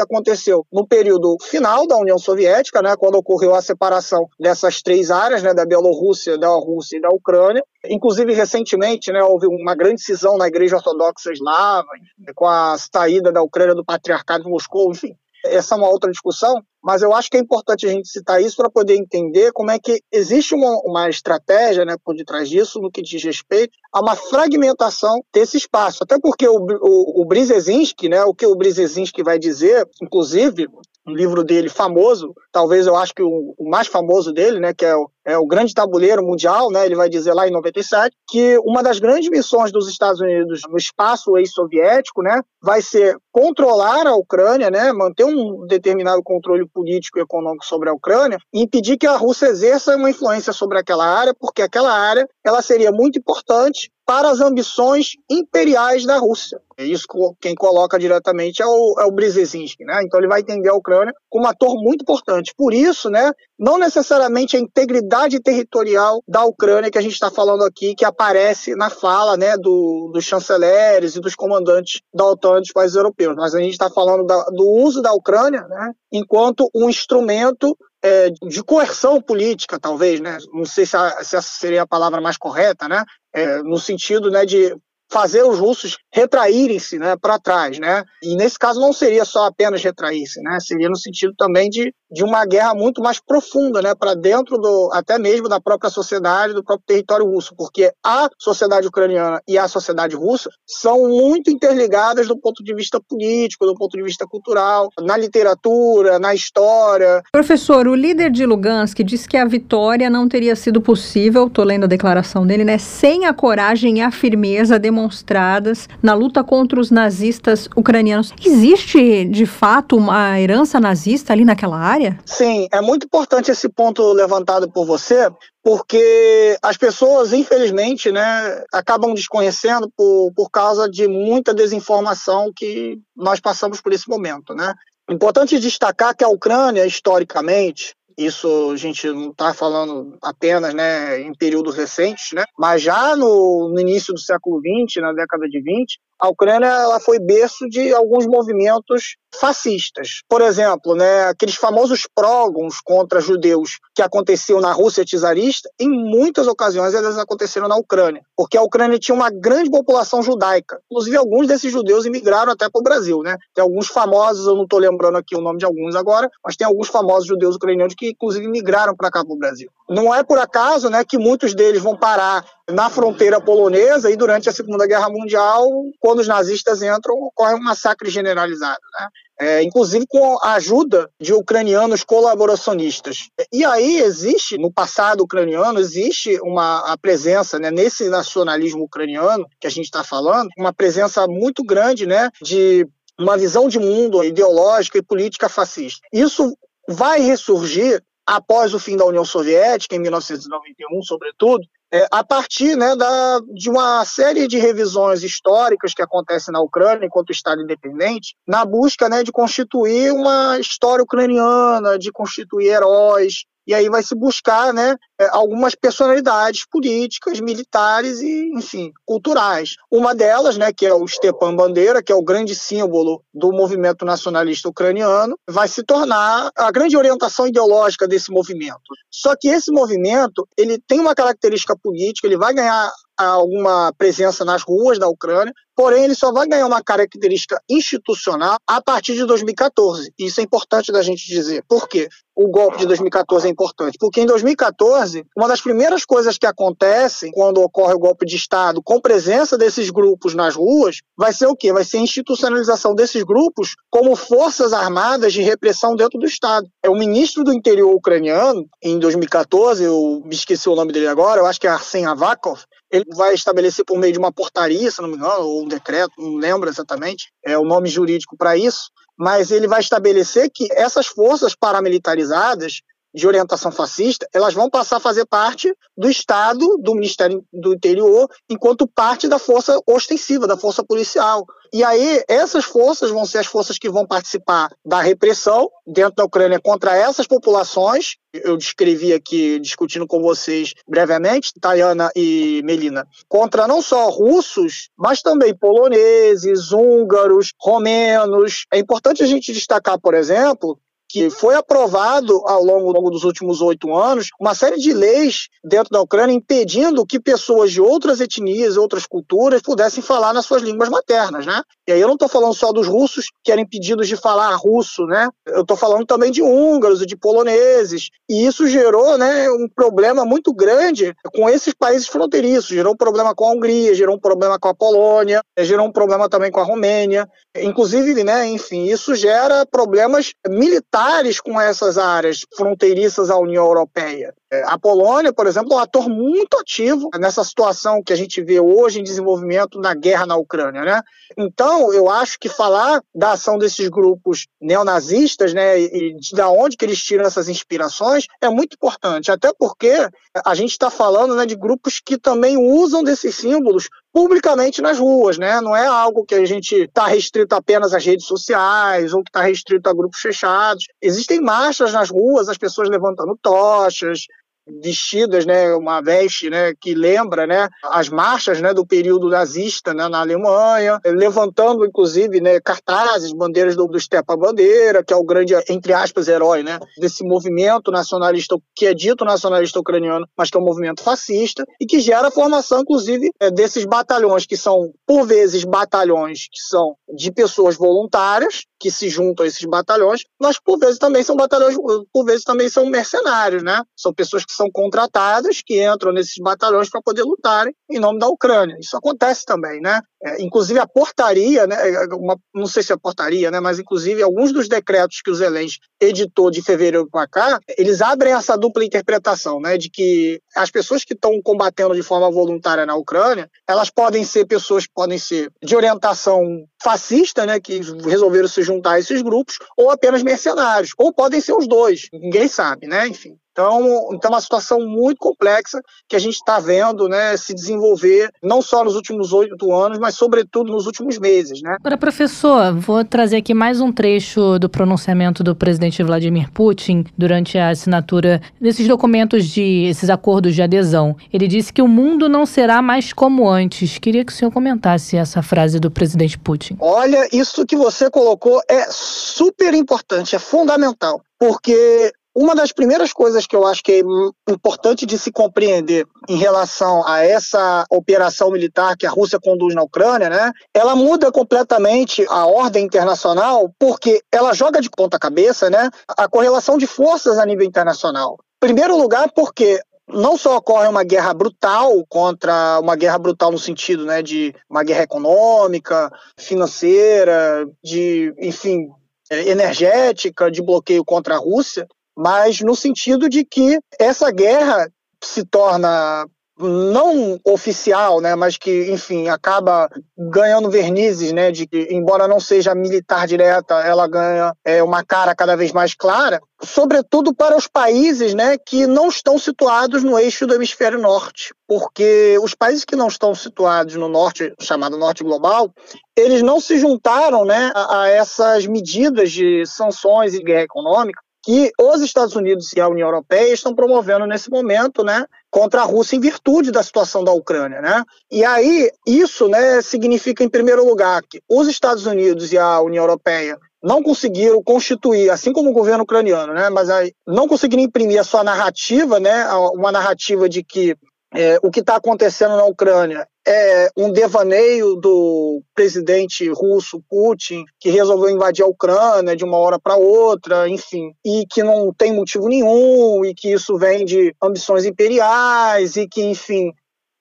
aconteceu 0.00 0.66
no 0.72 0.86
período 0.86 1.36
final 1.40 1.86
da 1.86 1.96
União 1.96 2.18
Soviética, 2.18 2.82
né, 2.82 2.94
quando 2.96 3.16
ocorreu 3.16 3.54
a 3.54 3.62
separação 3.62 4.28
dessas 4.38 4.82
três 4.82 5.10
áreas, 5.10 5.42
né, 5.42 5.54
da 5.54 5.64
Bielorrússia, 5.64 6.36
da 6.36 6.48
Rússia 6.48 6.98
e 6.98 7.00
da 7.00 7.08
Ucrânia. 7.08 7.64
Inclusive, 7.88 8.32
recentemente, 8.32 9.10
né, 9.10 9.22
houve 9.22 9.46
uma 9.46 9.74
grande 9.74 10.02
cisão 10.02 10.36
na 10.36 10.46
Igreja 10.46 10.76
Ortodoxa 10.76 11.32
Eslava, 11.32 11.88
com 12.34 12.46
a 12.46 12.76
saída 12.78 13.32
da 13.32 13.42
Ucrânia 13.42 13.74
do 13.74 13.84
Patriarcado 13.84 14.44
de 14.44 14.50
Moscou, 14.50 14.90
enfim. 14.90 15.16
Essa 15.44 15.74
é 15.74 15.78
uma 15.78 15.88
outra 15.88 16.08
discussão, 16.08 16.62
mas 16.80 17.02
eu 17.02 17.12
acho 17.12 17.28
que 17.28 17.36
é 17.36 17.40
importante 17.40 17.84
a 17.84 17.90
gente 17.90 18.08
citar 18.08 18.40
isso 18.40 18.56
para 18.56 18.70
poder 18.70 18.94
entender 18.94 19.52
como 19.52 19.72
é 19.72 19.78
que 19.78 20.00
existe 20.12 20.54
uma, 20.54 20.80
uma 20.84 21.10
estratégia 21.10 21.84
né, 21.84 21.96
por 22.04 22.14
detrás 22.14 22.48
disso, 22.48 22.80
no 22.80 22.90
que 22.90 23.02
diz 23.02 23.22
respeito 23.24 23.72
a 23.92 24.00
uma 24.00 24.14
fragmentação 24.14 25.20
desse 25.34 25.56
espaço. 25.56 26.04
Até 26.04 26.16
porque 26.20 26.46
o, 26.46 26.58
o, 26.58 27.22
o 27.22 27.24
Brzezinski, 27.24 28.08
né, 28.08 28.22
o 28.24 28.32
que 28.32 28.46
o 28.46 28.54
Brzezinski 28.54 29.22
vai 29.24 29.36
dizer, 29.36 29.88
inclusive, 30.00 30.68
um 31.06 31.12
livro 31.12 31.42
dele 31.42 31.68
famoso, 31.68 32.34
talvez 32.52 32.86
eu 32.86 32.96
acho 32.96 33.14
que 33.14 33.22
o, 33.22 33.54
o, 33.58 33.68
mais 33.68 33.88
famoso 33.88 34.32
dele, 34.32 34.60
né, 34.60 34.72
que 34.72 34.84
é 34.84 34.94
o, 34.94 35.10
é 35.24 35.36
o 35.38 35.46
Grande 35.46 35.74
Tabuleiro 35.74 36.22
Mundial, 36.24 36.70
né, 36.70 36.84
ele 36.84 36.96
vai 36.96 37.08
dizer 37.08 37.32
lá 37.32 37.46
em 37.46 37.50
97, 37.50 38.14
que 38.28 38.58
uma 38.58 38.82
das 38.82 38.98
grandes 38.98 39.30
missões 39.30 39.70
dos 39.70 39.88
Estados 39.88 40.20
Unidos 40.20 40.62
no 40.68 40.76
espaço 40.76 41.36
ex-soviético, 41.36 42.22
né, 42.22 42.40
vai 42.60 42.82
ser 42.82 43.16
controlar 43.30 44.06
a 44.06 44.14
Ucrânia, 44.14 44.70
né, 44.70 44.92
manter 44.92 45.24
um 45.24 45.66
determinado 45.66 46.22
controle 46.22 46.66
político 46.68 47.18
e 47.18 47.22
econômico 47.22 47.64
sobre 47.64 47.88
a 47.88 47.92
Ucrânia 47.92 48.38
e 48.52 48.62
impedir 48.62 48.96
que 48.96 49.06
a 49.06 49.16
Rússia 49.16 49.46
exerça 49.46 49.96
uma 49.96 50.10
influência 50.10 50.52
sobre 50.52 50.78
aquela 50.78 51.06
área, 51.06 51.34
porque 51.34 51.62
aquela 51.62 51.92
área 51.92 52.28
ela 52.44 52.62
seria 52.62 52.92
muito 52.92 53.18
importante 53.18 53.90
para 54.04 54.30
as 54.30 54.40
ambições 54.40 55.12
imperiais 55.30 56.04
da 56.04 56.18
Rússia. 56.18 56.60
É 56.76 56.84
isso 56.84 57.06
que 57.06 57.18
quem 57.40 57.54
coloca 57.54 57.98
diretamente 57.98 58.60
é 58.60 58.66
o, 58.66 58.96
é 58.98 59.04
o 59.04 59.12
Brzezinski, 59.12 59.84
né? 59.84 60.02
Então 60.02 60.18
ele 60.18 60.28
vai 60.28 60.40
entender 60.40 60.68
a 60.68 60.74
Ucrânia 60.74 61.14
como 61.30 61.44
um 61.44 61.48
ator 61.48 61.80
muito 61.80 62.02
importante. 62.02 62.52
Por 62.56 62.74
isso, 62.74 63.08
né, 63.08 63.32
não 63.58 63.78
necessariamente 63.78 64.56
a 64.56 64.60
integridade 64.60 65.11
territorial 65.40 66.22
da 66.26 66.44
Ucrânia 66.44 66.90
que 66.90 66.98
a 66.98 67.02
gente 67.02 67.12
está 67.12 67.30
falando 67.30 67.64
aqui, 67.64 67.94
que 67.94 68.04
aparece 68.04 68.74
na 68.74 68.90
fala 68.90 69.36
né, 69.36 69.56
do, 69.56 70.10
dos 70.12 70.24
chanceleres 70.24 71.16
e 71.16 71.20
dos 71.20 71.34
comandantes 71.34 72.00
da 72.12 72.24
OTAN 72.24 72.60
dos 72.60 72.72
países 72.72 72.96
europeus, 72.96 73.34
mas 73.36 73.54
a 73.54 73.60
gente 73.60 73.72
está 73.72 73.90
falando 73.90 74.24
da, 74.24 74.44
do 74.46 74.68
uso 74.68 75.02
da 75.02 75.12
Ucrânia 75.12 75.62
né, 75.68 75.92
enquanto 76.12 76.70
um 76.74 76.88
instrumento 76.88 77.76
é, 78.02 78.30
de 78.30 78.62
coerção 78.64 79.20
política, 79.20 79.78
talvez, 79.78 80.20
né? 80.20 80.38
Não 80.52 80.64
sei 80.64 80.84
se, 80.84 80.96
a, 80.96 81.22
se, 81.22 81.36
essa 81.36 81.42
seria 81.42 81.82
a 81.82 81.86
palavra 81.86 82.20
mais 82.20 82.36
correta, 82.36 82.88
né? 82.88 83.04
É, 83.32 83.62
no 83.62 83.78
sentido 83.78 84.28
né, 84.28 84.44
de 84.44 84.76
fazer 85.12 85.42
os 85.44 85.58
russos 85.58 85.98
retraírem-se 86.10 86.98
né, 86.98 87.16
para 87.20 87.38
trás. 87.38 87.78
Né? 87.78 88.02
E 88.22 88.34
nesse 88.34 88.58
caso 88.58 88.80
não 88.80 88.92
seria 88.92 89.26
só 89.26 89.44
apenas 89.44 89.82
retrair-se, 89.82 90.40
né? 90.40 90.58
seria 90.58 90.88
no 90.88 90.96
sentido 90.96 91.34
também 91.36 91.68
de, 91.68 91.94
de 92.12 92.22
uma 92.22 92.44
guerra 92.44 92.74
muito 92.74 93.00
mais 93.02 93.18
profunda 93.18 93.80
né, 93.80 93.94
para 93.94 94.14
dentro 94.14 94.58
do 94.58 94.90
até 94.92 95.18
mesmo 95.18 95.48
da 95.48 95.60
própria 95.60 95.90
sociedade, 95.90 96.52
do 96.52 96.62
próprio 96.62 96.86
território 96.86 97.26
russo, 97.26 97.54
porque 97.56 97.90
a 98.04 98.28
sociedade 98.38 98.86
ucraniana 98.86 99.40
e 99.48 99.56
a 99.56 99.66
sociedade 99.66 100.14
russa 100.14 100.50
são 100.66 101.08
muito 101.08 101.50
interligadas 101.50 102.28
do 102.28 102.38
ponto 102.38 102.62
de 102.62 102.74
vista 102.74 103.00
político, 103.00 103.64
do 103.64 103.74
ponto 103.74 103.96
de 103.96 104.02
vista 104.02 104.26
cultural, 104.26 104.90
na 105.00 105.16
literatura, 105.16 106.18
na 106.18 106.34
história. 106.34 107.22
Professor, 107.32 107.88
o 107.88 107.94
líder 107.94 108.30
de 108.30 108.44
Lugansk 108.44 109.02
disse 109.02 109.28
que 109.28 109.36
a 109.36 109.44
vitória 109.44 110.10
não 110.10 110.28
teria 110.28 110.54
sido 110.54 110.80
possível, 110.80 111.46
estou 111.46 111.64
lendo 111.64 111.84
a 111.84 111.88
declaração 111.88 112.46
dele, 112.46 112.64
né, 112.64 112.76
sem 112.78 113.26
a 113.26 113.32
coragem 113.32 113.98
e 113.98 114.00
a 114.02 114.10
firmeza 114.10 114.78
demonstradas 114.78 115.88
na 116.02 116.14
luta 116.14 116.44
contra 116.44 116.78
os 116.78 116.90
nazistas 116.90 117.68
ucranianos. 117.76 118.32
Existe, 118.44 119.24
de 119.24 119.46
fato, 119.46 119.96
uma 119.96 120.38
herança 120.38 120.78
nazista 120.78 121.32
ali 121.32 121.44
naquela 121.44 121.78
área? 121.78 122.01
Área? 122.02 122.18
Sim, 122.26 122.68
é 122.72 122.80
muito 122.80 123.06
importante 123.06 123.50
esse 123.50 123.68
ponto 123.68 124.12
levantado 124.12 124.70
por 124.70 124.84
você, 124.84 125.30
porque 125.62 126.56
as 126.62 126.76
pessoas, 126.76 127.32
infelizmente, 127.32 128.10
né, 128.10 128.64
acabam 128.72 129.14
desconhecendo 129.14 129.90
por, 129.96 130.32
por 130.34 130.50
causa 130.50 130.88
de 130.88 131.06
muita 131.06 131.54
desinformação 131.54 132.52
que 132.54 132.98
nós 133.16 133.40
passamos 133.40 133.80
por 133.80 133.92
esse 133.92 134.08
momento. 134.08 134.54
Né? 134.54 134.72
Importante 135.10 135.58
destacar 135.58 136.16
que 136.16 136.24
a 136.24 136.28
Ucrânia, 136.28 136.84
historicamente, 136.86 137.94
isso 138.16 138.70
a 138.72 138.76
gente 138.76 139.06
não 139.08 139.30
está 139.30 139.54
falando 139.54 140.18
apenas 140.22 140.74
né, 140.74 141.20
em 141.20 141.32
períodos 141.34 141.74
recentes, 141.74 142.32
né? 142.32 142.44
mas 142.58 142.82
já 142.82 143.16
no, 143.16 143.70
no, 143.72 143.80
início 143.80 144.12
do 144.12 144.20
século 144.20 144.60
XX, 144.60 145.00
na 145.02 145.12
década 145.12 145.48
de 145.48 145.60
20, 145.62 145.98
a 146.22 146.28
Ucrânia 146.28 146.68
ela 146.68 147.00
foi 147.00 147.18
berço 147.18 147.68
de 147.68 147.92
alguns 147.92 148.28
movimentos 148.28 149.16
fascistas. 149.34 150.20
Por 150.28 150.40
exemplo, 150.40 150.94
né, 150.94 151.24
aqueles 151.24 151.56
famosos 151.56 152.06
prógons 152.14 152.80
contra 152.80 153.20
judeus 153.20 153.80
que 153.92 154.02
aconteciam 154.02 154.60
na 154.60 154.72
Rússia 154.72 155.04
czarista, 155.04 155.68
em 155.80 155.88
muitas 155.88 156.46
ocasiões 156.46 156.94
eles 156.94 157.18
aconteceram 157.18 157.66
na 157.66 157.76
Ucrânia, 157.76 158.22
porque 158.36 158.56
a 158.56 158.62
Ucrânia 158.62 159.00
tinha 159.00 159.16
uma 159.16 159.30
grande 159.30 159.68
população 159.68 160.22
judaica. 160.22 160.80
Inclusive, 160.88 161.16
alguns 161.16 161.48
desses 161.48 161.72
judeus 161.72 162.06
imigraram 162.06 162.52
até 162.52 162.70
para 162.70 162.78
o 162.78 162.84
Brasil. 162.84 163.20
Né? 163.22 163.36
Tem 163.52 163.62
alguns 163.62 163.88
famosos, 163.88 164.46
eu 164.46 164.54
não 164.54 164.62
estou 164.62 164.78
lembrando 164.78 165.16
aqui 165.16 165.34
o 165.34 165.40
nome 165.40 165.58
de 165.58 165.64
alguns 165.64 165.96
agora, 165.96 166.30
mas 166.44 166.54
tem 166.54 166.66
alguns 166.66 166.86
famosos 166.86 167.26
judeus 167.26 167.56
ucranianos 167.56 167.94
que, 167.96 168.10
inclusive, 168.10 168.46
migraram 168.46 168.94
para 168.94 169.10
cá 169.10 169.24
para 169.24 169.34
o 169.34 169.38
Brasil. 169.38 169.68
Não 169.88 170.14
é 170.14 170.22
por 170.22 170.38
acaso 170.38 170.88
né, 170.88 171.04
que 171.04 171.18
muitos 171.18 171.54
deles 171.54 171.82
vão 171.82 171.96
parar 171.96 172.44
na 172.70 172.88
fronteira 172.88 173.40
polonesa 173.40 174.10
e 174.10 174.16
durante 174.16 174.48
a 174.48 174.52
Segunda 174.52 174.86
Guerra 174.86 175.08
Mundial, 175.08 175.66
quando 176.12 176.20
os 176.20 176.28
nazistas 176.28 176.82
entram, 176.82 177.14
ocorre 177.14 177.54
um 177.54 177.62
massacre 177.62 178.10
generalizado, 178.10 178.80
né? 179.00 179.08
É, 179.40 179.62
inclusive 179.62 180.04
com 180.06 180.38
a 180.42 180.52
ajuda 180.52 181.10
de 181.18 181.32
ucranianos 181.32 182.04
colaboracionistas. 182.04 183.28
E 183.50 183.64
aí 183.64 183.98
existe, 183.98 184.58
no 184.58 184.70
passado 184.70 185.22
ucraniano, 185.22 185.80
existe 185.80 186.38
uma 186.42 186.92
a 186.92 186.98
presença, 186.98 187.58
né, 187.58 187.70
nesse 187.70 188.10
nacionalismo 188.10 188.84
ucraniano 188.84 189.46
que 189.58 189.66
a 189.66 189.70
gente 189.70 189.86
está 189.86 190.04
falando, 190.04 190.50
uma 190.56 190.72
presença 190.72 191.26
muito 191.26 191.64
grande 191.64 192.06
né, 192.06 192.30
de 192.42 192.86
uma 193.18 193.36
visão 193.36 193.68
de 193.68 193.78
mundo 193.78 194.22
ideológica 194.22 194.98
e 194.98 195.02
política 195.02 195.48
fascista. 195.48 196.06
Isso 196.12 196.54
vai 196.86 197.20
ressurgir 197.20 198.02
após 198.26 198.74
o 198.74 198.78
fim 198.78 198.96
da 198.96 199.06
União 199.06 199.24
Soviética, 199.24 199.96
em 199.96 199.98
1991, 199.98 201.02
sobretudo, 201.02 201.66
é, 201.92 202.06
a 202.10 202.24
partir 202.24 202.74
né, 202.74 202.96
da, 202.96 203.40
de 203.52 203.68
uma 203.68 204.02
série 204.06 204.48
de 204.48 204.58
revisões 204.58 205.22
históricas 205.22 205.92
que 205.92 206.02
acontecem 206.02 206.50
na 206.50 206.60
Ucrânia 206.60 207.04
enquanto 207.04 207.30
Estado 207.30 207.62
independente, 207.62 208.34
na 208.48 208.64
busca 208.64 209.10
né, 209.10 209.22
de 209.22 209.30
constituir 209.30 210.10
uma 210.12 210.58
história 210.58 211.04
ucraniana, 211.04 211.98
de 211.98 212.10
constituir 212.10 212.68
heróis, 212.68 213.44
e 213.66 213.74
aí 213.74 213.88
vai 213.88 214.02
se 214.02 214.14
buscar 214.14 214.72
né, 214.72 214.96
é, 215.20 215.28
algumas 215.30 215.74
personalidades 215.74 216.66
políticas, 216.68 217.40
militares 217.40 218.20
e, 218.20 218.50
enfim, 218.54 218.92
culturais. 219.04 219.76
Uma 219.90 220.14
delas, 220.14 220.56
né, 220.56 220.72
que 220.72 220.86
é 220.86 220.94
o 220.94 221.06
Stepan 221.06 221.54
Bandeira, 221.54 222.02
que 222.02 222.12
é 222.12 222.14
o 222.14 222.24
grande 222.24 222.54
símbolo 222.54 223.22
do 223.32 223.52
movimento 223.52 224.04
nacionalista 224.04 224.68
ucraniano, 224.68 225.36
vai 225.48 225.68
se 225.68 225.82
tornar 225.82 226.50
a 226.56 226.70
grande 226.70 226.96
orientação 226.96 227.46
ideológica 227.46 228.08
desse 228.08 228.30
movimento. 228.30 228.80
Só 229.10 229.34
que 229.36 229.48
esse 229.48 229.70
movimento 229.70 230.46
ele 230.56 230.78
tem 230.86 231.00
uma 231.00 231.14
característica 231.14 231.76
política, 231.76 232.26
ele 232.26 232.36
vai 232.36 232.52
ganhar 232.54 232.90
alguma 233.18 233.92
presença 233.96 234.44
nas 234.44 234.62
ruas 234.62 234.98
da 234.98 235.08
Ucrânia, 235.08 235.52
porém 235.74 236.04
ele 236.04 236.14
só 236.14 236.32
vai 236.32 236.46
ganhar 236.46 236.66
uma 236.66 236.82
característica 236.82 237.60
institucional 237.68 238.56
a 238.66 238.80
partir 238.80 239.14
de 239.14 239.24
2014. 239.24 240.12
Isso 240.18 240.40
é 240.40 240.44
importante 240.44 240.92
da 240.92 241.02
gente 241.02 241.26
dizer. 241.26 241.64
Por 241.68 241.88
quê? 241.88 242.08
O 242.34 242.48
golpe 242.48 242.78
de 242.78 242.86
2014 242.86 243.46
é 243.46 243.50
importante. 243.50 243.96
Porque 243.98 244.20
em 244.20 244.26
2014, 244.26 245.24
uma 245.36 245.48
das 245.48 245.60
primeiras 245.60 246.04
coisas 246.04 246.38
que 246.38 246.46
acontecem 246.46 247.30
quando 247.32 247.60
ocorre 247.60 247.94
o 247.94 247.98
golpe 247.98 248.24
de 248.24 248.36
Estado 248.36 248.82
com 248.82 249.00
presença 249.00 249.58
desses 249.58 249.90
grupos 249.90 250.34
nas 250.34 250.54
ruas 250.54 251.00
vai 251.16 251.32
ser 251.32 251.46
o 251.46 251.56
quê? 251.56 251.72
Vai 251.72 251.84
ser 251.84 251.98
a 251.98 252.00
institucionalização 252.00 252.94
desses 252.94 253.22
grupos 253.22 253.74
como 253.90 254.16
forças 254.16 254.72
armadas 254.72 255.32
de 255.32 255.42
repressão 255.42 255.94
dentro 255.94 256.18
do 256.18 256.26
Estado. 256.26 256.66
É 256.82 256.88
o 256.88 256.96
ministro 256.96 257.44
do 257.44 257.52
interior 257.52 257.94
ucraniano, 257.94 258.66
em 258.82 258.98
2014, 258.98 259.84
eu 259.84 260.22
me 260.24 260.34
esqueci 260.34 260.68
o 260.68 260.74
nome 260.74 260.92
dele 260.92 261.08
agora, 261.08 261.40
eu 261.40 261.46
acho 261.46 261.60
que 261.60 261.66
é 261.66 261.70
Arsen 261.70 262.06
Avakov, 262.06 262.62
ele 262.92 263.06
vai 263.16 263.32
estabelecer 263.32 263.84
por 263.84 263.98
meio 263.98 264.12
de 264.12 264.18
uma 264.18 264.30
portaria, 264.30 264.90
se 264.90 265.00
não 265.00 265.08
me 265.08 265.16
engano, 265.16 265.46
ou 265.46 265.64
um 265.64 265.68
decreto, 265.68 266.12
não 266.18 266.36
lembro 266.36 266.68
exatamente, 266.68 267.32
é 267.42 267.58
o 267.58 267.64
nome 267.64 267.88
jurídico 267.88 268.36
para 268.36 268.54
isso, 268.56 268.90
mas 269.16 269.50
ele 269.50 269.66
vai 269.66 269.80
estabelecer 269.80 270.50
que 270.54 270.68
essas 270.72 271.06
forças 271.06 271.54
paramilitarizadas 271.54 272.82
de 273.14 273.26
orientação 273.26 273.70
fascista, 273.70 274.26
elas 274.32 274.54
vão 274.54 274.70
passar 274.70 274.96
a 274.96 275.00
fazer 275.00 275.26
parte 275.26 275.74
do 275.96 276.08
Estado, 276.08 276.78
do 276.78 276.94
Ministério 276.94 277.44
do 277.52 277.74
Interior, 277.74 278.28
enquanto 278.48 278.86
parte 278.86 279.28
da 279.28 279.38
força 279.38 279.78
ostensiva, 279.86 280.46
da 280.46 280.56
força 280.56 280.84
policial. 280.84 281.44
E 281.74 281.82
aí, 281.82 282.22
essas 282.28 282.66
forças 282.66 283.10
vão 283.10 283.24
ser 283.24 283.38
as 283.38 283.46
forças 283.46 283.78
que 283.78 283.88
vão 283.88 284.06
participar 284.06 284.70
da 284.84 285.00
repressão 285.00 285.70
dentro 285.86 286.16
da 286.16 286.24
Ucrânia 286.24 286.60
contra 286.60 286.94
essas 286.94 287.26
populações. 287.26 288.16
Eu 288.32 288.58
descrevi 288.58 289.14
aqui, 289.14 289.58
discutindo 289.58 290.06
com 290.06 290.20
vocês 290.20 290.74
brevemente, 290.86 291.52
Tayana 291.58 292.10
e 292.14 292.60
Melina, 292.62 293.06
contra 293.26 293.66
não 293.66 293.80
só 293.80 294.10
russos, 294.10 294.90
mas 294.98 295.22
também 295.22 295.54
poloneses, 295.54 296.72
húngaros, 296.72 297.52
romenos. 297.58 298.66
É 298.70 298.78
importante 298.78 299.22
a 299.22 299.26
gente 299.26 299.52
destacar, 299.52 299.98
por 299.98 300.12
exemplo, 300.14 300.78
que 301.12 301.28
foi 301.28 301.54
aprovado 301.54 302.40
ao 302.46 302.64
longo, 302.64 302.86
ao 302.86 302.94
longo 302.94 303.10
dos 303.10 303.22
últimos 303.22 303.60
oito 303.60 303.94
anos 303.94 304.30
uma 304.40 304.54
série 304.54 304.78
de 304.78 304.94
leis 304.94 305.48
dentro 305.62 305.90
da 305.90 306.00
Ucrânia 306.00 306.32
impedindo 306.32 307.04
que 307.04 307.20
pessoas 307.20 307.70
de 307.70 307.82
outras 307.82 308.18
etnias, 308.18 308.78
outras 308.78 309.04
culturas 309.04 309.60
pudessem 309.60 310.02
falar 310.02 310.32
nas 310.32 310.46
suas 310.46 310.62
línguas 310.62 310.88
maternas, 310.88 311.44
né? 311.44 311.60
E 311.86 311.92
aí 311.92 312.00
eu 312.00 312.06
não 312.06 312.14
estou 312.14 312.30
falando 312.30 312.54
só 312.54 312.72
dos 312.72 312.86
russos 312.86 313.26
que 313.44 313.52
eram 313.52 313.60
impedidos 313.60 314.08
de 314.08 314.16
falar 314.16 314.54
russo, 314.56 315.04
né? 315.04 315.28
Eu 315.46 315.60
estou 315.60 315.76
falando 315.76 316.06
também 316.06 316.30
de 316.30 316.40
húngaros 316.40 317.02
e 317.02 317.06
de 317.06 317.16
poloneses. 317.16 318.08
E 318.26 318.46
isso 318.46 318.66
gerou, 318.66 319.18
né, 319.18 319.50
um 319.50 319.68
problema 319.68 320.24
muito 320.24 320.54
grande 320.54 321.14
com 321.34 321.46
esses 321.46 321.74
países 321.74 322.08
fronteiriços. 322.08 322.70
Gerou 322.70 322.94
um 322.94 322.96
problema 322.96 323.34
com 323.34 323.44
a 323.44 323.52
Hungria, 323.52 323.94
gerou 323.94 324.16
um 324.16 324.20
problema 324.20 324.58
com 324.58 324.68
a 324.68 324.74
Polônia, 324.74 325.42
gerou 325.58 325.86
um 325.86 325.92
problema 325.92 326.26
também 326.26 326.50
com 326.50 326.60
a 326.60 326.64
Romênia. 326.64 327.28
Inclusive, 327.54 328.24
né, 328.24 328.46
enfim, 328.46 328.84
isso 328.84 329.14
gera 329.14 329.66
problemas 329.66 330.32
militares 330.48 331.01
com 331.40 331.60
essas 331.60 331.98
áreas 331.98 332.44
fronteiriças 332.56 333.30
à 333.30 333.36
União 333.36 333.64
Europeia. 333.64 334.34
É, 334.52 334.62
a 334.64 334.78
Polônia, 334.78 335.32
por 335.32 335.46
exemplo, 335.46 335.72
é 335.72 335.76
um 335.76 335.78
ator 335.78 336.10
muito 336.10 336.58
ativo 336.58 337.08
nessa 337.18 337.42
situação 337.42 338.02
que 338.02 338.12
a 338.12 338.16
gente 338.16 338.42
vê 338.42 338.60
hoje 338.60 339.00
em 339.00 339.02
desenvolvimento 339.02 339.80
na 339.80 339.94
guerra 339.94 340.26
na 340.26 340.36
Ucrânia, 340.36 340.82
né? 340.82 341.00
Então, 341.38 341.90
eu 341.90 342.10
acho 342.10 342.38
que 342.38 342.50
falar 342.50 343.00
da 343.14 343.32
ação 343.32 343.56
desses 343.56 343.88
grupos 343.88 344.46
neonazistas, 344.60 345.54
né, 345.54 345.80
e 345.80 346.14
de 346.14 346.42
onde 346.42 346.76
que 346.76 346.84
eles 346.84 347.02
tiram 347.02 347.24
essas 347.24 347.48
inspirações, 347.48 348.26
é 348.42 348.50
muito 348.50 348.74
importante, 348.74 349.30
até 349.30 349.50
porque 349.58 350.06
a 350.44 350.54
gente 350.54 350.72
está 350.72 350.90
falando 350.90 351.34
né, 351.34 351.46
de 351.46 351.56
grupos 351.56 351.98
que 352.04 352.18
também 352.18 352.58
usam 352.58 353.02
desses 353.02 353.34
símbolos 353.34 353.88
publicamente 354.12 354.82
nas 354.82 354.98
ruas, 354.98 355.38
né? 355.38 355.60
Não 355.62 355.74
é 355.74 355.86
algo 355.86 356.26
que 356.26 356.34
a 356.34 356.44
gente 356.44 356.74
está 356.74 357.06
restrito 357.06 357.54
apenas 357.54 357.94
às 357.94 358.04
redes 358.04 358.26
sociais 358.26 359.14
ou 359.14 359.22
que 359.22 359.30
está 359.30 359.40
restrito 359.40 359.88
a 359.88 359.94
grupos 359.94 360.20
fechados. 360.20 360.84
Existem 361.00 361.40
marchas 361.40 361.94
nas 361.94 362.10
ruas, 362.10 362.50
as 362.50 362.58
pessoas 362.58 362.90
levantando 362.90 363.38
tochas, 363.40 364.26
vestidas, 364.66 365.44
né, 365.44 365.74
uma 365.74 366.00
veste, 366.00 366.48
né, 366.48 366.72
que 366.80 366.94
lembra, 366.94 367.46
né, 367.46 367.68
as 367.84 368.08
marchas, 368.08 368.60
né, 368.60 368.72
do 368.72 368.86
período 368.86 369.28
nazista, 369.28 369.92
né, 369.92 370.08
na 370.08 370.20
Alemanha, 370.20 371.00
levantando 371.04 371.84
inclusive, 371.84 372.40
né, 372.40 372.60
cartazes, 372.60 373.32
bandeiras 373.32 373.76
do, 373.76 373.86
do 373.86 373.98
Stepa 373.98 374.36
Bandeira, 374.36 375.02
que 375.04 375.12
é 375.12 375.16
o 375.16 375.24
grande 375.24 375.54
entre 375.68 375.92
aspas 375.92 376.28
herói, 376.28 376.62
né, 376.62 376.78
desse 376.98 377.24
movimento 377.24 377.90
nacionalista 377.90 378.56
que 378.74 378.86
é 378.86 378.94
dito 378.94 379.24
nacionalista 379.24 379.80
ucraniano, 379.80 380.26
mas 380.36 380.50
que 380.50 380.56
é 380.56 380.60
um 380.60 380.64
movimento 380.64 381.02
fascista 381.02 381.64
e 381.80 381.86
que 381.86 382.00
gera 382.00 382.28
a 382.28 382.30
formação 382.30 382.80
inclusive 382.80 383.30
é, 383.40 383.50
desses 383.50 383.84
batalhões 383.84 384.46
que 384.46 384.56
são 384.56 384.92
por 385.06 385.26
vezes 385.26 385.64
batalhões 385.64 386.48
que 386.50 386.60
são 386.60 386.94
de 387.14 387.30
pessoas 387.32 387.76
voluntárias 387.76 388.64
que 388.82 388.90
se 388.90 389.08
juntam 389.08 389.44
a 389.44 389.46
esses 389.46 389.64
batalhões, 389.64 390.24
mas 390.40 390.58
por 390.58 390.76
vezes 390.76 390.98
também 390.98 391.22
são 391.22 391.36
batalhões, 391.36 391.76
por 392.12 392.24
vezes 392.24 392.42
também 392.42 392.68
são 392.68 392.84
mercenários, 392.84 393.62
né? 393.62 393.80
São 393.96 394.12
pessoas 394.12 394.44
que 394.44 394.52
são 394.52 394.68
contratadas, 394.72 395.62
que 395.64 395.86
entram 395.86 396.10
nesses 396.10 396.34
batalhões 396.42 396.90
para 396.90 397.00
poder 397.00 397.22
lutarem 397.22 397.72
em 397.88 398.00
nome 398.00 398.18
da 398.18 398.26
Ucrânia. 398.26 398.76
Isso 398.80 398.96
acontece 398.96 399.44
também, 399.44 399.80
né? 399.80 400.00
É, 400.24 400.42
inclusive 400.42 400.80
a 400.80 400.86
portaria, 400.86 401.64
né? 401.64 401.76
É, 401.76 402.06
uma, 402.12 402.36
não 402.52 402.66
sei 402.66 402.82
se 402.82 402.92
é 402.92 402.96
portaria, 402.96 403.52
né? 403.52 403.60
Mas 403.60 403.78
inclusive 403.78 404.20
alguns 404.20 404.52
dos 404.52 404.68
decretos 404.68 405.20
que 405.22 405.30
o 405.30 405.34
Zelensky 405.34 405.86
editou 406.00 406.50
de 406.50 406.60
fevereiro 406.60 407.08
para 407.08 407.28
cá, 407.28 407.60
eles 407.78 408.02
abrem 408.02 408.32
essa 408.32 408.56
dupla 408.58 408.84
interpretação, 408.84 409.60
né? 409.60 409.78
De 409.78 409.88
que 409.88 410.40
as 410.56 410.72
pessoas 410.72 411.04
que 411.04 411.14
estão 411.14 411.40
combatendo 411.40 411.94
de 411.94 412.02
forma 412.02 412.28
voluntária 412.32 412.84
na 412.84 412.96
Ucrânia, 412.96 413.48
elas 413.68 413.90
podem 413.90 414.24
ser 414.24 414.44
pessoas 414.44 414.86
que 414.86 414.92
podem 414.92 415.18
ser 415.18 415.52
de 415.62 415.76
orientação 415.76 416.64
fascista, 416.82 417.46
né, 417.46 417.60
que 417.60 417.80
resolveram 418.04 418.48
se 418.48 418.62
juntar 418.62 418.92
a 418.92 418.98
esses 418.98 419.22
grupos, 419.22 419.58
ou 419.76 419.90
apenas 419.90 420.22
mercenários, 420.22 420.92
ou 420.98 421.12
podem 421.12 421.40
ser 421.40 421.52
os 421.52 421.66
dois, 421.66 422.08
ninguém 422.12 422.48
sabe, 422.48 422.86
né, 422.86 423.06
enfim. 423.06 423.36
Então, 423.52 424.08
então 424.12 424.30
é 424.30 424.34
uma 424.34 424.40
situação 424.40 424.80
muito 424.80 425.18
complexa 425.18 425.80
que 426.08 426.16
a 426.16 426.18
gente 426.18 426.34
está 426.34 426.58
vendo 426.58 427.06
né, 427.06 427.36
se 427.36 427.52
desenvolver, 427.52 428.30
não 428.42 428.62
só 428.62 428.82
nos 428.82 428.96
últimos 428.96 429.32
oito 429.32 429.72
anos, 429.72 429.98
mas 429.98 430.14
sobretudo 430.14 430.72
nos 430.72 430.86
últimos 430.86 431.18
meses. 431.18 431.60
Né? 431.62 431.76
Agora, 431.78 431.98
professor, 431.98 432.74
vou 432.74 433.04
trazer 433.04 433.36
aqui 433.36 433.52
mais 433.52 433.80
um 433.80 433.92
trecho 433.92 434.58
do 434.58 434.70
pronunciamento 434.70 435.44
do 435.44 435.54
presidente 435.54 436.02
Vladimir 436.02 436.50
Putin 436.50 437.04
durante 437.16 437.58
a 437.58 437.68
assinatura 437.68 438.40
desses 438.58 438.88
documentos 438.88 439.44
de 439.44 439.84
esses 439.84 440.08
acordos 440.08 440.54
de 440.54 440.62
adesão. 440.62 441.14
Ele 441.30 441.46
disse 441.46 441.72
que 441.72 441.82
o 441.82 441.88
mundo 441.88 442.30
não 442.30 442.46
será 442.46 442.80
mais 442.80 443.12
como 443.12 443.48
antes. 443.48 443.98
Queria 443.98 444.24
que 444.24 444.32
o 444.32 444.34
senhor 444.34 444.50
comentasse 444.50 445.16
essa 445.16 445.42
frase 445.42 445.78
do 445.78 445.90
presidente 445.90 446.38
Putin. 446.38 446.78
Olha, 446.80 447.28
isso 447.30 447.66
que 447.66 447.76
você 447.76 448.10
colocou 448.10 448.62
é 448.68 448.86
super 448.90 449.74
importante, 449.74 450.34
é 450.34 450.38
fundamental, 450.38 451.20
porque 451.38 452.12
uma 452.34 452.54
das 452.54 452.72
primeiras 452.72 453.12
coisas 453.12 453.46
que 453.46 453.54
eu 453.54 453.66
acho 453.66 453.82
que 453.82 453.92
é 453.92 454.52
importante 454.52 455.04
de 455.04 455.18
se 455.18 455.30
compreender 455.30 456.06
em 456.28 456.36
relação 456.36 457.06
a 457.06 457.24
essa 457.24 457.84
operação 457.90 458.50
militar 458.50 458.96
que 458.96 459.06
a 459.06 459.10
Rússia 459.10 459.38
conduz 459.38 459.74
na 459.74 459.82
Ucrânia, 459.82 460.30
né? 460.30 460.52
Ela 460.74 460.96
muda 460.96 461.30
completamente 461.30 462.24
a 462.28 462.46
ordem 462.46 462.84
internacional 462.84 463.70
porque 463.78 464.22
ela 464.32 464.54
joga 464.54 464.80
de 464.80 464.88
ponta 464.90 465.18
cabeça, 465.18 465.68
né? 465.68 465.90
A 466.08 466.28
correlação 466.28 466.78
de 466.78 466.86
forças 466.86 467.38
a 467.38 467.44
nível 467.44 467.66
internacional. 467.66 468.38
Em 468.56 468.66
primeiro 468.66 468.96
lugar, 468.96 469.30
porque 469.34 469.80
não 470.08 470.36
só 470.36 470.56
ocorre 470.56 470.88
uma 470.88 471.04
guerra 471.04 471.32
brutal 471.34 472.04
contra 472.08 472.78
uma 472.80 472.96
guerra 472.96 473.18
brutal 473.18 473.50
no 473.50 473.58
sentido, 473.58 474.04
né, 474.04 474.22
de 474.22 474.54
uma 474.68 474.82
guerra 474.82 475.04
econômica, 475.04 476.10
financeira, 476.36 477.66
de, 477.82 478.34
enfim, 478.38 478.88
energética, 479.30 480.50
de 480.50 480.62
bloqueio 480.62 481.04
contra 481.04 481.36
a 481.36 481.38
Rússia, 481.38 481.86
mas 482.16 482.60
no 482.60 482.74
sentido 482.74 483.28
de 483.28 483.44
que 483.44 483.78
essa 483.98 484.30
guerra 484.30 484.88
se 485.22 485.44
torna 485.44 486.26
não 486.58 487.38
oficial, 487.44 488.20
né, 488.20 488.34
mas 488.34 488.56
que, 488.56 488.90
enfim, 488.90 489.28
acaba 489.28 489.88
ganhando 490.16 490.70
vernizes, 490.70 491.32
né, 491.32 491.50
de 491.50 491.66
que, 491.66 491.88
embora 491.90 492.28
não 492.28 492.38
seja 492.38 492.74
militar 492.74 493.26
direta, 493.26 493.74
ela 493.80 494.06
ganha 494.06 494.52
é, 494.64 494.82
uma 494.82 495.02
cara 495.04 495.34
cada 495.34 495.56
vez 495.56 495.72
mais 495.72 495.94
clara, 495.94 496.40
sobretudo 496.62 497.34
para 497.34 497.56
os 497.56 497.66
países, 497.66 498.34
né, 498.34 498.56
que 498.58 498.86
não 498.86 499.08
estão 499.08 499.38
situados 499.38 500.02
no 500.02 500.18
eixo 500.18 500.46
do 500.46 500.54
hemisfério 500.54 501.00
norte, 501.00 501.54
porque 501.66 502.38
os 502.42 502.54
países 502.54 502.84
que 502.84 502.96
não 502.96 503.08
estão 503.08 503.34
situados 503.34 503.94
no 503.96 504.08
norte, 504.08 504.52
chamado 504.60 504.98
norte 504.98 505.24
global, 505.24 505.72
eles 506.16 506.42
não 506.42 506.60
se 506.60 506.78
juntaram, 506.78 507.44
né, 507.44 507.72
a, 507.74 508.02
a 508.02 508.08
essas 508.08 508.66
medidas 508.66 509.32
de 509.32 509.64
sanções 509.66 510.34
e 510.34 510.42
guerra 510.42 510.62
econômica 510.62 511.21
que 511.42 511.72
os 511.78 512.00
Estados 512.00 512.36
Unidos 512.36 512.72
e 512.72 512.80
a 512.80 512.88
União 512.88 513.08
Europeia 513.08 513.52
estão 513.52 513.74
promovendo 513.74 514.26
nesse 514.26 514.48
momento, 514.48 515.02
né, 515.02 515.26
contra 515.50 515.82
a 515.82 515.84
Rússia 515.84 516.16
em 516.16 516.20
virtude 516.20 516.70
da 516.70 516.82
situação 516.82 517.24
da 517.24 517.32
Ucrânia, 517.32 517.80
né? 517.80 518.04
E 518.30 518.44
aí 518.44 518.90
isso, 519.06 519.48
né, 519.48 519.82
significa 519.82 520.44
em 520.44 520.48
primeiro 520.48 520.86
lugar 520.86 521.20
que 521.22 521.40
os 521.48 521.66
Estados 521.68 522.06
Unidos 522.06 522.52
e 522.52 522.58
a 522.58 522.80
União 522.80 523.02
Europeia 523.02 523.58
não 523.82 524.02
conseguiram 524.02 524.62
constituir, 524.62 525.28
assim 525.30 525.52
como 525.52 525.70
o 525.70 525.74
governo 525.74 526.04
ucraniano, 526.04 526.54
né, 526.54 526.70
mas 526.70 526.88
aí 526.88 527.12
não 527.26 527.48
conseguiram 527.48 527.82
imprimir 527.82 528.20
a 528.20 528.24
sua 528.24 528.44
narrativa, 528.44 529.18
né, 529.18 529.44
uma 529.74 529.90
narrativa 529.90 530.48
de 530.48 530.62
que 530.62 530.96
é, 531.34 531.58
o 531.62 531.70
que 531.70 531.80
está 531.80 531.96
acontecendo 531.96 532.56
na 532.56 532.64
Ucrânia 532.64 533.26
é 533.46 533.88
um 533.96 534.12
devaneio 534.12 534.96
do 534.96 535.62
presidente 535.74 536.48
russo 536.50 537.02
Putin, 537.08 537.64
que 537.80 537.90
resolveu 537.90 538.30
invadir 538.30 538.64
a 538.64 538.68
Ucrânia 538.68 539.36
de 539.36 539.44
uma 539.44 539.56
hora 539.56 539.78
para 539.78 539.96
outra, 539.96 540.68
enfim, 540.68 541.12
e 541.24 541.44
que 541.50 541.62
não 541.62 541.92
tem 541.92 542.12
motivo 542.12 542.48
nenhum, 542.48 543.24
e 543.24 543.34
que 543.34 543.52
isso 543.52 543.76
vem 543.76 544.04
de 544.04 544.34
ambições 544.42 544.84
imperiais, 544.84 545.96
e 545.96 546.06
que, 546.08 546.22
enfim. 546.22 546.72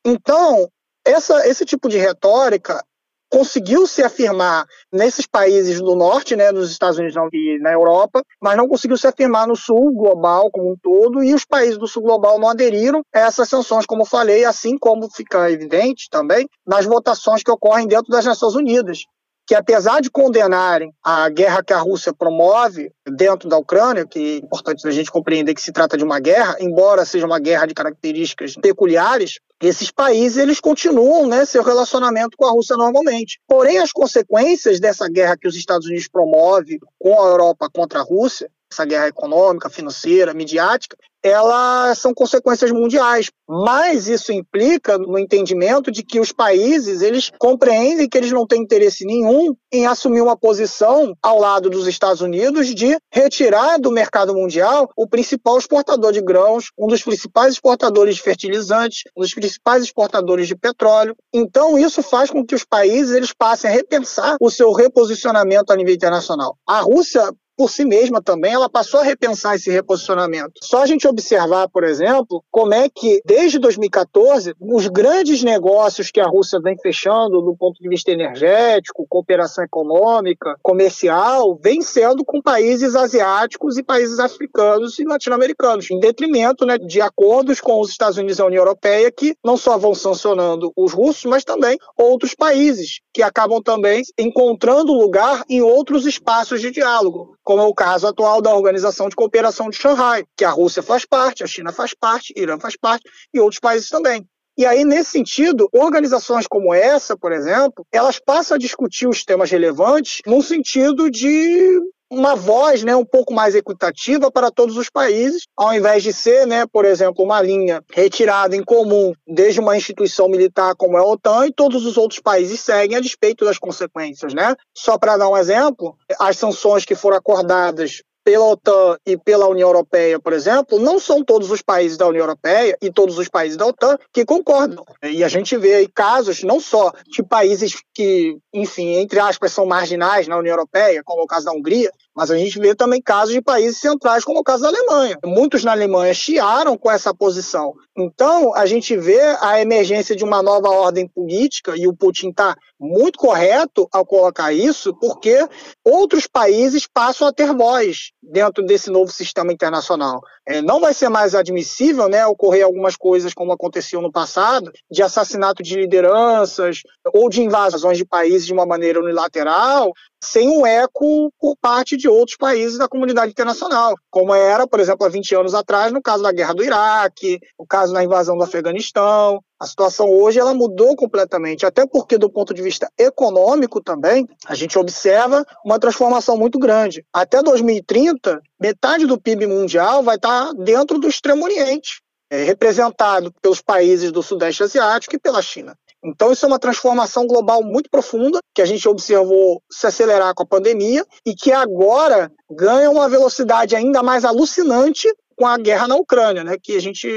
Então, 0.05 0.69
essa, 1.05 1.47
esse 1.47 1.65
tipo 1.65 1.89
de 1.89 1.97
retórica 1.97 2.84
conseguiu 3.32 3.88
se 3.88 4.03
afirmar 4.03 4.67
nesses 4.91 5.25
países 5.25 5.79
do 5.79 5.95
norte, 5.95 6.36
né, 6.36 6.51
nos 6.51 6.69
Estados 6.69 6.99
Unidos 6.99 7.15
e 7.32 7.57
na 7.59 7.71
Europa, 7.71 8.21
mas 8.41 8.57
não 8.57 8.67
conseguiu 8.67 8.97
se 8.97 9.07
afirmar 9.07 9.47
no 9.47 9.55
sul 9.55 9.93
global 9.93 10.51
como 10.51 10.73
um 10.73 10.75
todo, 10.75 11.23
e 11.23 11.34
os 11.34 11.45
países 11.45 11.77
do 11.77 11.88
sul 11.88 12.03
global 12.03 12.38
não 12.38 12.49
aderiram 12.49 13.01
a 13.15 13.19
essas 13.19 13.47
sanções, 13.47 13.86
como 13.86 14.03
falei, 14.05 14.43
assim 14.43 14.77
como 14.77 15.09
fica 15.09 15.49
evidente 15.49 16.09
também 16.11 16.47
nas 16.67 16.86
votações 16.86 17.41
que 17.41 17.51
ocorrem 17.51 17.88
dentro 17.88 18.11
das 18.11 18.25
Nações 18.25 18.53
Unidas 18.53 19.05
que 19.47 19.55
apesar 19.55 20.01
de 20.01 20.09
condenarem 20.09 20.93
a 21.03 21.27
guerra 21.27 21.61
que 21.61 21.73
a 21.73 21.79
Rússia 21.79 22.13
promove 22.13 22.89
dentro 23.05 23.49
da 23.49 23.57
Ucrânia, 23.57 24.07
que 24.07 24.36
é 24.36 24.38
importante 24.38 24.88
a 24.88 24.91
gente 24.91 25.11
compreender 25.11 25.53
que 25.53 25.61
se 25.61 25.73
trata 25.73 25.97
de 25.97 26.05
uma 26.05 26.21
guerra, 26.21 26.55
embora 26.61 27.03
seja 27.03 27.25
uma 27.25 27.38
guerra 27.38 27.65
de 27.65 27.73
características 27.73 28.55
peculiares, 28.55 29.39
esses 29.62 29.91
países 29.91 30.38
eles 30.38 30.59
continuam 30.59 31.28
né, 31.28 31.45
seu 31.45 31.64
relacionamento 31.64 32.36
com 32.36 32.45
a 32.45 32.51
Rússia 32.51 32.76
normalmente. 32.76 33.39
Porém, 33.47 33.78
as 33.78 33.91
consequências 33.91 34.80
dessa 34.80 35.07
guerra 35.07 35.38
que 35.38 35.47
os 35.47 35.55
Estados 35.55 35.88
Unidos 35.88 36.07
promove 36.07 36.80
com 36.99 37.22
a 37.22 37.28
Europa 37.28 37.70
contra 37.72 37.99
a 37.99 38.03
Rússia, 38.03 38.49
essa 38.72 38.86
guerra 38.86 39.07
econômica, 39.07 39.69
financeira, 39.69 40.34
midiática, 40.34 40.95
elas 41.24 41.99
são 41.99 42.13
consequências 42.13 42.72
mundiais. 42.72 43.30
Mas 43.47 44.07
isso 44.07 44.32
implica 44.32 44.97
no 44.97 45.19
entendimento 45.19 45.91
de 45.91 46.03
que 46.03 46.19
os 46.19 46.32
países 46.32 47.01
eles 47.01 47.32
compreendem 47.38 48.07
que 48.07 48.17
eles 48.17 48.32
não 48.32 48.47
têm 48.47 48.61
interesse 48.61 49.05
nenhum 49.05 49.53
em 49.72 49.86
assumir 49.86 50.22
uma 50.22 50.38
posição 50.38 51.13
ao 51.22 51.39
lado 51.39 51.69
dos 51.69 51.88
Estados 51.88 52.22
Unidos 52.22 52.74
de 52.74 52.97
retirar 53.13 53.78
do 53.78 53.91
mercado 53.91 54.34
mundial 54.34 54.89
o 54.95 55.07
principal 55.07 55.57
exportador 55.57 56.11
de 56.11 56.22
grãos, 56.22 56.72
um 56.78 56.88
dos 56.88 57.03
principais 57.03 57.53
exportadores 57.53 58.15
de 58.15 58.22
fertilizantes, 58.22 59.03
um 59.15 59.22
dos 59.22 59.34
principais 59.34 59.84
exportadores 59.84 60.47
de 60.47 60.55
petróleo. 60.55 61.15
Então 61.34 61.78
isso 61.78 62.01
faz 62.01 62.32
com 62.32 62.45
que 62.45 62.55
os 62.55 62.63
países 62.63 63.13
eles 63.13 63.34
passem 63.34 63.69
a 63.69 63.74
repensar 63.74 64.38
o 64.39 64.49
seu 64.49 64.72
reposicionamento 64.72 65.72
a 65.72 65.76
nível 65.76 65.93
internacional. 65.93 66.57
A 66.65 66.80
Rússia 66.80 67.32
por 67.58 67.70
si 67.70 67.86
mesma 67.86 68.22
também, 68.22 68.54
ela 68.54 68.70
passou 68.70 68.99
a 68.99 69.04
repensar 69.04 69.56
esse 69.56 69.70
reposicionamento. 69.70 70.54
Só 70.62 70.82
a 70.82 70.86
gente 70.86 71.08
observar, 71.08 71.68
por 71.70 71.84
exemplo, 71.84 72.43
como 72.49 72.74
é 72.74 72.89
que, 72.89 73.22
desde 73.26 73.60
2014, 73.60 74.56
os 74.60 74.88
grandes 74.88 75.43
negócios 75.43 76.12
que 76.12 76.20
a 76.20 76.26
Rússia 76.26 76.60
vem 76.60 76.78
fechando 76.78 77.41
do 77.41 77.56
ponto 77.56 77.82
de 77.82 77.89
vista 77.89 78.12
energético, 78.12 79.06
cooperação 79.08 79.64
econômica, 79.64 80.56
comercial, 80.62 81.58
vem 81.62 81.82
sendo 81.82 82.24
com 82.26 82.41
países 82.41 82.95
asiáticos 82.95 83.78
e 83.78 83.84
países 83.84 84.20
africanos 84.20 84.97
e 84.99 85.04
latino-americanos, 85.04 85.89
em 85.91 85.99
detrimento 85.99 86.66
né, 86.66 86.78
de 86.78 87.02
acordos 87.02 87.60
com 87.60 87.80
os 87.80 87.89
Estados 87.89 88.18
Unidos 88.18 88.39
e 88.39 88.41
a 88.41 88.45
União 88.45 88.62
Europeia, 88.62 89.12
que 89.12 89.36
não 89.43 89.58
só 89.58 89.78
vão 89.78 89.93
sancionando 89.93 90.72
os 90.76 90.93
russos, 90.93 91.26
mas 91.26 91.43
também 91.43 91.78
outros 91.97 92.34
países, 92.34 93.02
que 93.14 93.22
acabam 93.22 93.62
também 93.62 94.02
encontrando 94.18 94.93
lugar 94.93 95.43
em 95.49 95.62
outros 95.62 96.06
espaços 96.06 96.62
de 96.62 96.72
diálogo, 96.72 97.38
como 97.43 97.61
é 97.61 97.65
o 97.65 97.73
caso 97.73 98.07
atual 98.07 98.41
da 98.41 98.53
Organização 98.53 99.09
de 99.09 99.15
Cooperação 99.15 99.69
de 99.69 99.77
Xangai, 99.77 100.23
que 100.37 100.45
a 100.45 100.49
Rússia 100.49 100.83
faz 100.83 101.05
parte, 101.05 101.43
a 101.43 101.47
China 101.47 101.71
faz 101.71 101.93
parte, 101.93 102.33
Irã 102.35 102.59
faz 102.59 102.77
parte 102.77 103.03
e 103.33 103.39
outros 103.39 103.59
países 103.59 103.89
também. 103.89 104.25
E 104.57 104.65
aí, 104.65 104.83
nesse 104.83 105.11
sentido, 105.11 105.69
organizações 105.73 106.45
como 106.45 106.73
essa, 106.73 107.17
por 107.17 107.31
exemplo, 107.31 107.85
elas 107.91 108.19
passam 108.19 108.55
a 108.55 108.59
discutir 108.59 109.07
os 109.07 109.23
temas 109.23 109.49
relevantes 109.49 110.21
no 110.25 110.41
sentido 110.41 111.09
de 111.09 111.79
uma 112.12 112.36
voz 112.36 112.84
né, 112.84 112.93
um 112.93 113.05
pouco 113.05 113.34
mais 113.34 113.55
equitativa 113.55 114.30
para 114.30 114.51
todos 114.51 114.76
os 114.76 114.89
países, 114.89 115.43
ao 115.55 115.74
invés 115.74 116.03
de 116.03 116.12
ser, 116.12 116.45
né, 116.45 116.66
por 116.66 116.84
exemplo, 116.84 117.24
uma 117.24 117.41
linha 117.41 117.82
retirada 117.89 118.53
em 118.53 118.64
comum 118.64 119.14
desde 119.26 119.62
uma 119.62 119.78
instituição 119.78 120.28
militar 120.28 120.76
como 120.76 120.97
a 120.97 121.05
OTAN 121.05 121.47
e 121.47 121.53
todos 121.53 121.86
os 121.86 121.95
outros 121.97 122.20
países 122.20 122.59
seguem 122.59 122.97
a 122.97 123.01
despeito 123.01 123.45
das 123.45 123.57
consequências. 123.57 124.34
Né? 124.34 124.53
Só 124.78 124.97
para 124.97 125.16
dar 125.16 125.30
um 125.30 125.38
exemplo, 125.38 125.95
as 126.20 126.38
sanções 126.38 126.84
que 126.84 126.95
foram 126.95 127.16
acordadas 127.16 128.01
pela 128.24 128.45
OTAN 128.45 128.97
e 129.05 129.18
pela 129.18 129.47
União 129.47 129.70
Europeia, 129.70 130.20
por 130.20 130.34
exemplo, 130.34 130.80
não 130.80 130.99
são 130.99 131.24
todos 131.24 131.49
os 131.49 131.62
países 131.62 131.97
da 131.97 132.07
União 132.07 132.24
Europeia 132.24 132.78
e 132.82 132.91
todos 132.91 133.18
os 133.18 133.28
países 133.28 133.57
da 133.57 133.66
OTAN 133.66 133.97
que 134.14 134.26
concordam. 134.26 134.86
E 135.03 135.24
a 135.24 135.28
gente 135.28 135.57
vê 135.57 135.76
aí 135.76 135.88
casos 135.88 136.43
não 136.43 136.59
só 136.59 136.91
de 137.07 137.24
países 137.24 137.82
que, 137.93 138.38
enfim, 138.53 138.95
entre 138.95 139.20
aspas, 139.20 139.51
são 139.51 139.66
marginais 139.66 140.28
na 140.28 140.38
União 140.38 140.53
Europeia, 140.53 141.01
como 141.03 141.22
é 141.22 141.24
o 141.24 141.28
caso 141.28 141.45
da 141.45 141.51
Hungria, 141.51 141.91
mas 142.16 142.30
a 142.30 142.38
gente 142.38 142.59
vê 142.59 142.76
também 142.76 143.01
casos 143.01 143.34
de 143.34 143.41
países 143.41 143.80
centrais, 143.80 144.24
como 144.24 144.39
o 144.39 144.43
caso 144.43 144.64
da 144.64 144.70
Alemanha. 144.70 145.18
Muitos 145.26 145.64
na 145.64 145.72
Alemanha 145.72 146.14
chiaram 146.14 146.78
com 146.78 146.91
essa 146.91 147.14
posição. 147.14 147.74
Então, 147.97 148.53
a 148.55 148.66
gente 148.66 148.95
vê 148.97 149.20
a 149.39 149.62
emergência 149.62 150.16
de 150.16 150.24
uma 150.24 150.41
nova 150.41 150.70
ordem 150.70 151.07
política, 151.07 151.74
e 151.76 151.88
o 151.88 151.95
Putin 151.95 152.30
está 152.30 152.55
muito 152.82 153.19
correto 153.19 153.88
ao 153.91 154.03
colocar 154.03 154.51
isso, 154.51 154.91
porque 154.99 155.47
outros 155.86 156.25
países 156.25 156.88
passam 156.91 157.27
a 157.27 157.32
ter 157.32 157.53
voz 157.53 158.11
dentro 158.21 158.65
desse 158.65 158.89
novo 158.89 159.11
sistema 159.11 159.53
internacional. 159.53 160.19
É, 160.47 160.63
não 160.63 160.79
vai 160.79 160.91
ser 160.91 161.07
mais 161.07 161.36
admissível 161.36 162.09
né, 162.09 162.25
ocorrer 162.25 162.65
algumas 162.65 162.95
coisas 162.95 163.36
como 163.36 163.51
aconteceu 163.51 164.01
no 164.01 164.11
passado, 164.11 164.71
de 164.89 165.03
assassinato 165.03 165.61
de 165.61 165.75
lideranças 165.75 166.82
ou 167.13 167.29
de 167.29 167.43
invasões 167.43 167.99
de 167.99 168.05
países 168.05 168.47
de 168.47 168.53
uma 168.53 168.65
maneira 168.65 168.99
unilateral, 168.99 169.93
sem 170.23 170.49
um 170.49 170.65
eco 170.65 171.32
por 171.39 171.55
parte 171.61 171.95
de 171.95 172.07
outros 172.07 172.38
países 172.38 172.79
da 172.79 172.88
comunidade 172.88 173.32
internacional, 173.32 173.95
como 174.09 174.34
era, 174.34 174.67
por 174.67 174.79
exemplo, 174.79 175.05
há 175.05 175.09
20 175.09 175.36
anos 175.36 175.53
atrás, 175.53 175.91
no 175.91 176.01
caso 176.01 176.23
da 176.23 176.32
guerra 176.32 176.53
do 176.53 176.63
Iraque, 176.63 177.39
no 177.59 177.65
caso 177.67 177.93
da 177.93 178.03
invasão 178.03 178.38
do 178.38 178.43
Afeganistão. 178.43 179.39
A 179.62 179.68
situação 179.68 180.09
hoje 180.09 180.39
ela 180.39 180.55
mudou 180.55 180.95
completamente, 180.95 181.68
até 181.68 181.86
porque 181.86 182.18
do 182.18 182.32
ponto 182.32 182.51
de 182.51 182.64
vista 182.64 182.91
econômico 182.97 183.80
também, 183.80 184.28
a 184.47 184.55
gente 184.55 184.76
observa 184.80 185.45
uma 185.64 185.78
transformação 185.78 186.36
muito 186.36 186.57
grande. 186.57 187.05
Até 187.14 187.43
2030, 187.43 188.41
metade 188.59 189.05
do 189.05 189.22
PIB 189.22 189.45
mundial 189.45 190.01
vai 190.01 190.16
estar 190.16 190.51
dentro 190.53 190.97
do 190.97 191.07
Extremo 191.07 191.45
Oriente, 191.45 192.01
é, 192.32 192.43
representado 192.43 193.32
pelos 193.39 193.62
países 193.62 194.12
do 194.12 194.24
Sudeste 194.24 194.64
Asiático 194.64 195.16
e 195.16 195.20
pela 195.20 195.43
China. 195.43 195.76
Então, 196.03 196.32
isso 196.32 196.43
é 196.43 196.47
uma 196.47 196.57
transformação 196.57 197.28
global 197.28 197.62
muito 197.62 197.88
profunda 197.88 198.39
que 198.55 198.64
a 198.64 198.66
gente 198.66 198.89
observou 198.89 199.62
se 199.72 199.86
acelerar 199.86 200.34
com 200.34 200.41
a 200.41 200.47
pandemia 200.47 201.05
e 201.24 201.36
que 201.36 201.51
agora 201.51 202.32
ganha 202.49 202.89
uma 202.89 203.07
velocidade 203.07 203.76
ainda 203.76 204.01
mais 204.01 204.26
alucinante 204.26 205.07
com 205.41 205.47
a 205.47 205.57
guerra 205.57 205.87
na 205.87 205.95
Ucrânia, 205.95 206.43
né, 206.43 206.55
que 206.61 206.75
a 206.75 206.79
gente 206.79 207.09